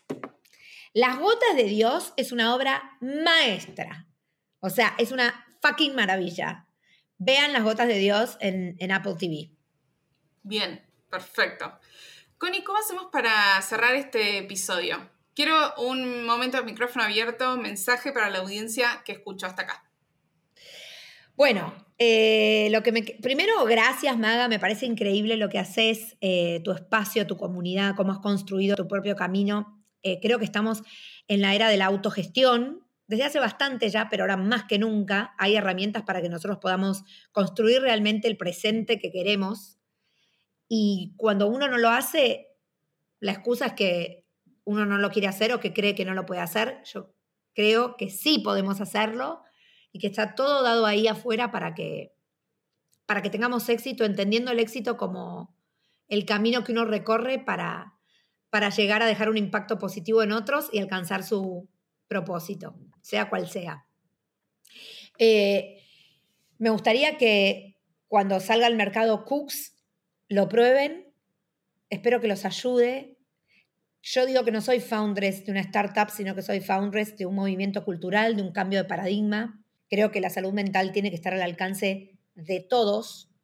Las 0.95 1.19
Gotas 1.19 1.57
de 1.57 1.65
Dios 1.65 2.13
es 2.15 2.31
una 2.31 2.55
obra 2.55 2.97
maestra. 3.01 4.07
O 4.61 4.69
sea, 4.69 4.95
es 4.97 5.11
una 5.11 5.45
fucking 5.61 5.93
maravilla. 5.93 6.69
Vean 7.17 7.51
Las 7.51 7.63
Gotas 7.63 7.89
de 7.89 7.99
Dios 7.99 8.37
en, 8.39 8.77
en 8.79 8.93
Apple 8.93 9.15
TV. 9.19 9.51
Bien, 10.41 10.89
perfecto. 11.09 11.77
Connie, 12.37 12.63
¿cómo 12.63 12.79
hacemos 12.79 13.07
para 13.11 13.61
cerrar 13.61 13.93
este 13.95 14.37
episodio? 14.37 15.11
Quiero 15.33 15.73
un 15.79 16.23
momento 16.23 16.55
de 16.55 16.63
micrófono 16.63 17.03
abierto, 17.03 17.57
mensaje 17.57 18.13
para 18.13 18.29
la 18.29 18.37
audiencia 18.37 19.01
que 19.03 19.11
escuchó 19.11 19.47
hasta 19.47 19.63
acá. 19.63 19.91
Bueno, 21.35 21.75
eh, 21.97 22.69
lo 22.71 22.83
que 22.83 22.93
me, 22.93 23.01
primero, 23.01 23.65
gracias 23.65 24.17
Maga, 24.17 24.47
me 24.47 24.59
parece 24.59 24.85
increíble 24.85 25.35
lo 25.35 25.49
que 25.49 25.59
haces, 25.59 26.15
eh, 26.21 26.61
tu 26.63 26.71
espacio, 26.71 27.27
tu 27.27 27.35
comunidad, 27.35 27.95
cómo 27.97 28.13
has 28.13 28.19
construido 28.19 28.77
tu 28.77 28.87
propio 28.87 29.17
camino. 29.17 29.74
Eh, 30.05 30.19
creo 30.21 30.37
que 30.37 30.45
estamos 30.45 30.83
en 31.27 31.41
la 31.41 31.55
era 31.55 31.67
de 31.67 31.77
la 31.77 31.87
autogestión, 31.87 32.85
desde 33.07 33.23
hace 33.23 33.39
bastante 33.39 33.89
ya, 33.89 34.07
pero 34.07 34.23
ahora 34.23 34.37
más 34.37 34.65
que 34.65 34.77
nunca 34.77 35.33
hay 35.39 35.55
herramientas 35.55 36.03
para 36.03 36.21
que 36.21 36.29
nosotros 36.29 36.59
podamos 36.59 37.03
construir 37.31 37.81
realmente 37.81 38.27
el 38.27 38.37
presente 38.37 38.99
que 38.99 39.11
queremos. 39.11 39.79
Y 40.67 41.15
cuando 41.17 41.47
uno 41.47 41.67
no 41.67 41.79
lo 41.79 41.89
hace, 41.89 42.49
la 43.19 43.31
excusa 43.31 43.65
es 43.65 43.73
que 43.73 44.27
uno 44.63 44.85
no 44.85 44.99
lo 44.99 45.09
quiere 45.09 45.27
hacer 45.27 45.51
o 45.53 45.59
que 45.59 45.73
cree 45.73 45.95
que 45.95 46.05
no 46.05 46.13
lo 46.13 46.27
puede 46.27 46.41
hacer. 46.41 46.83
Yo 46.85 47.15
creo 47.55 47.97
que 47.97 48.11
sí 48.11 48.37
podemos 48.37 48.81
hacerlo 48.81 49.41
y 49.91 49.97
que 49.97 50.07
está 50.07 50.35
todo 50.35 50.61
dado 50.61 50.85
ahí 50.85 51.07
afuera 51.07 51.49
para 51.51 51.73
que, 51.73 52.13
para 53.07 53.23
que 53.23 53.31
tengamos 53.31 53.69
éxito, 53.69 54.05
entendiendo 54.05 54.51
el 54.51 54.59
éxito 54.59 54.97
como 54.97 55.57
el 56.07 56.25
camino 56.25 56.63
que 56.63 56.73
uno 56.73 56.85
recorre 56.85 57.39
para, 57.39 57.94
para 58.55 58.69
llegar 58.69 59.03
a 59.03 59.05
dejar 59.05 59.29
un 59.29 59.35
impacto 59.35 59.77
positivo 59.77 60.23
en 60.23 60.31
otros 60.31 60.69
y 60.71 60.79
alcanzar 60.79 61.23
su 61.25 61.67
propósito, 62.07 62.73
sea 63.01 63.29
cual 63.29 63.49
sea. 63.49 63.85
Eh, 65.19 65.81
me 66.57 66.69
gustaría 66.69 67.17
que 67.17 67.75
cuando 68.07 68.39
salga 68.39 68.67
al 68.67 68.77
mercado 68.77 69.25
Cooks 69.25 69.75
lo 70.29 70.47
prueben. 70.47 71.13
Espero 71.89 72.21
que 72.21 72.29
los 72.29 72.45
ayude, 72.45 73.17
yo 74.01 74.25
digo 74.25 74.45
que 74.45 74.51
no 74.53 74.61
soy 74.61 74.79
foundress 74.79 75.45
de 75.45 75.51
una 75.51 75.59
startup, 75.59 76.09
sino 76.09 76.33
que 76.33 76.41
soy 76.41 76.61
foundress 76.61 77.17
de 77.17 77.25
un 77.25 77.35
movimiento 77.35 77.83
cultural, 77.83 78.37
de 78.37 78.41
un 78.41 78.53
cambio 78.53 78.79
de 78.79 78.87
paradigma. 78.87 79.61
Creo 79.89 80.11
que 80.11 80.21
la 80.21 80.29
salud 80.29 80.53
mental 80.53 80.93
tiene 80.93 81.09
que 81.09 81.17
estar 81.17 81.33
al 81.33 81.41
alcance 81.41 82.17
de 82.35 82.61
todos. 82.61 83.34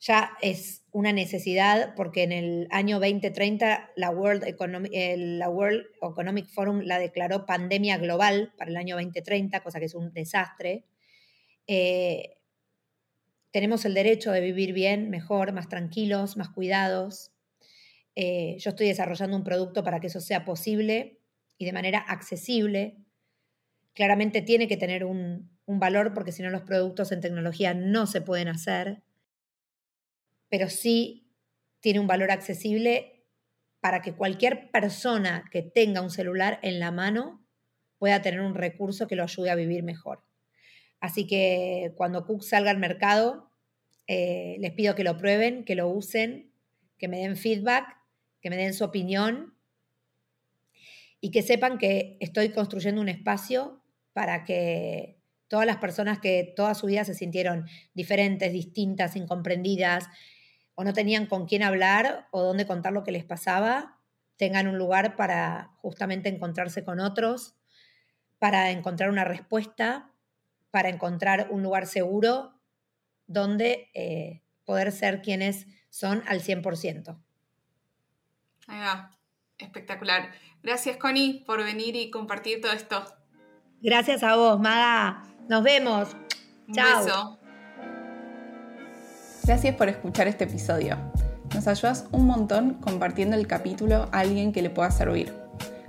Ya 0.00 0.30
es 0.40 0.86
una 0.92 1.12
necesidad 1.12 1.94
porque 1.94 2.22
en 2.22 2.32
el 2.32 2.68
año 2.70 3.00
2030 3.00 3.90
la 3.96 4.10
World 4.10 4.44
Economic, 4.44 6.48
Forum 6.48 6.80
la 6.80 6.98
declaró 6.98 7.44
pandemia 7.44 7.98
global 7.98 8.54
para 8.56 8.70
el 8.70 8.78
año 8.78 8.96
2030, 8.96 9.60
cosa 9.60 9.78
que 9.78 9.84
es 9.84 9.94
un 9.94 10.14
desastre. 10.14 10.86
Eh, 11.66 12.40
tenemos 13.50 13.84
el 13.84 13.94
derecho 13.94 14.32
de 14.32 14.40
vivir 14.40 14.72
bien, 14.72 15.10
mejor, 15.10 15.52
más 15.52 15.68
tranquilos, 15.68 16.36
más 16.36 16.48
cuidados. 16.48 17.32
Eh, 18.14 18.56
yo 18.58 18.70
estoy 18.70 18.86
desarrollando 18.86 19.36
un 19.36 19.44
producto 19.44 19.84
para 19.84 20.00
que 20.00 20.06
eso 20.06 20.20
sea 20.20 20.44
posible 20.44 21.20
y 21.58 21.64
de 21.64 21.72
manera 21.72 21.98
accesible. 21.98 22.96
Claramente 23.92 24.40
tiene 24.40 24.68
que 24.68 24.76
tener 24.76 25.04
un, 25.04 25.50
valor 25.66 26.14
porque 26.14 26.32
si 26.32 26.42
no 26.42 26.50
los 26.50 26.62
productos 26.62 27.12
en 27.12 27.20
tecnología 27.20 27.74
no 27.74 28.08
se 28.08 28.20
pueden 28.20 28.48
hacer, 28.48 29.04
pero 30.50 30.68
sí 30.68 31.32
tiene 31.80 32.00
un 32.00 32.06
valor 32.06 32.30
accesible 32.30 33.24
para 33.80 34.02
que 34.02 34.12
cualquier 34.12 34.70
persona 34.70 35.48
que 35.50 35.62
tenga 35.62 36.02
un 36.02 36.10
celular 36.10 36.58
en 36.62 36.78
la 36.78 36.90
mano 36.90 37.42
pueda 37.98 38.20
tener 38.20 38.42
un 38.42 38.54
recurso 38.54 39.06
que 39.06 39.16
lo 39.16 39.22
ayude 39.22 39.50
a 39.50 39.54
vivir 39.54 39.82
mejor. 39.82 40.22
Así 41.00 41.26
que 41.26 41.94
cuando 41.96 42.26
Cook 42.26 42.42
salga 42.42 42.70
al 42.70 42.78
mercado, 42.78 43.50
eh, 44.06 44.56
les 44.58 44.72
pido 44.72 44.94
que 44.94 45.04
lo 45.04 45.16
prueben, 45.16 45.64
que 45.64 45.74
lo 45.74 45.88
usen, 45.88 46.52
que 46.98 47.08
me 47.08 47.20
den 47.20 47.36
feedback 47.36 48.00
que 48.40 48.50
me 48.50 48.56
den 48.56 48.74
su 48.74 48.84
opinión 48.84 49.54
y 51.20 51.30
que 51.30 51.42
sepan 51.42 51.78
que 51.78 52.16
estoy 52.20 52.50
construyendo 52.50 53.00
un 53.00 53.08
espacio 53.08 53.82
para 54.12 54.44
que 54.44 55.18
todas 55.48 55.66
las 55.66 55.76
personas 55.76 56.18
que 56.18 56.52
toda 56.56 56.74
su 56.74 56.86
vida 56.86 57.04
se 57.04 57.14
sintieron 57.14 57.66
diferentes, 57.92 58.52
distintas, 58.52 59.16
incomprendidas 59.16 60.08
o 60.80 60.84
no 60.84 60.94
tenían 60.94 61.26
con 61.26 61.44
quién 61.44 61.62
hablar 61.62 62.26
o 62.30 62.40
dónde 62.40 62.66
contar 62.66 62.94
lo 62.94 63.04
que 63.04 63.12
les 63.12 63.22
pasaba, 63.22 63.98
tengan 64.38 64.66
un 64.66 64.78
lugar 64.78 65.14
para 65.14 65.72
justamente 65.82 66.30
encontrarse 66.30 66.84
con 66.84 67.00
otros, 67.00 67.54
para 68.38 68.70
encontrar 68.70 69.10
una 69.10 69.24
respuesta, 69.24 70.10
para 70.70 70.88
encontrar 70.88 71.48
un 71.50 71.62
lugar 71.62 71.86
seguro 71.86 72.54
donde 73.26 73.90
eh, 73.92 74.40
poder 74.64 74.90
ser 74.90 75.20
quienes 75.20 75.66
son 75.90 76.22
al 76.26 76.40
100%. 76.40 77.22
Ahí 78.66 78.80
va. 78.80 79.18
Espectacular. 79.58 80.30
Gracias, 80.62 80.96
Connie, 80.96 81.44
por 81.44 81.62
venir 81.62 81.94
y 81.94 82.10
compartir 82.10 82.62
todo 82.62 82.72
esto. 82.72 83.04
Gracias 83.82 84.22
a 84.22 84.34
vos, 84.34 84.58
Maga. 84.58 85.24
Nos 85.46 85.62
vemos. 85.62 86.16
Un 86.68 86.74
Chao. 86.74 87.39
Gracias 89.44 89.74
por 89.74 89.88
escuchar 89.88 90.28
este 90.28 90.44
episodio. 90.44 90.96
Nos 91.54 91.66
ayudas 91.66 92.06
un 92.12 92.26
montón 92.26 92.74
compartiendo 92.74 93.36
el 93.36 93.46
capítulo 93.46 94.08
a 94.12 94.20
alguien 94.20 94.52
que 94.52 94.62
le 94.62 94.70
pueda 94.70 94.90
servir. 94.90 95.32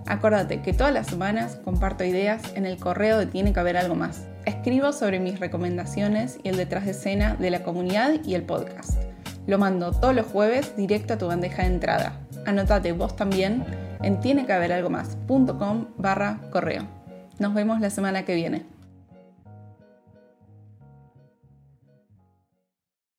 Acuérdate 0.08 0.62
que 0.62 0.74
todas 0.74 0.94
las 0.94 1.08
semanas 1.08 1.58
comparto 1.64 2.04
ideas 2.04 2.42
en 2.56 2.66
el 2.66 2.78
correo 2.78 3.20
de 3.20 3.28
Tiene 3.28 3.54
que 3.54 3.60
haber 3.60 3.78
algo 3.78 3.96
más. 3.96 4.26
Escribo 4.46 4.92
sobre 4.92 5.20
mis 5.20 5.40
recomendaciones 5.40 6.40
y 6.44 6.50
el 6.50 6.58
detrás 6.58 6.86
de 6.86 6.92
escena 6.92 7.36
de 7.36 7.52
la 7.52 7.64
comunidad 7.64 8.14
y 8.26 8.34
el 8.34 8.44
podcast. 8.44 9.00
Lo 9.48 9.60
mando 9.60 9.92
todos 9.92 10.16
los 10.16 10.26
jueves 10.26 10.76
directo 10.76 11.14
a 11.14 11.18
tu 11.18 11.28
bandeja 11.28 11.64
de 11.64 11.70
entrada 11.70 12.14
Anotate 12.46 12.92
vos 12.92 13.16
también 13.16 13.64
en 14.02 14.20
tienequehaberalgomás.com 14.20 15.86
barra 15.98 16.40
correo. 16.50 16.88
Nos 17.40 17.54
vemos 17.54 17.80
la 17.80 17.90
semana 17.90 18.24
que 18.24 18.36
viene. 18.36 18.66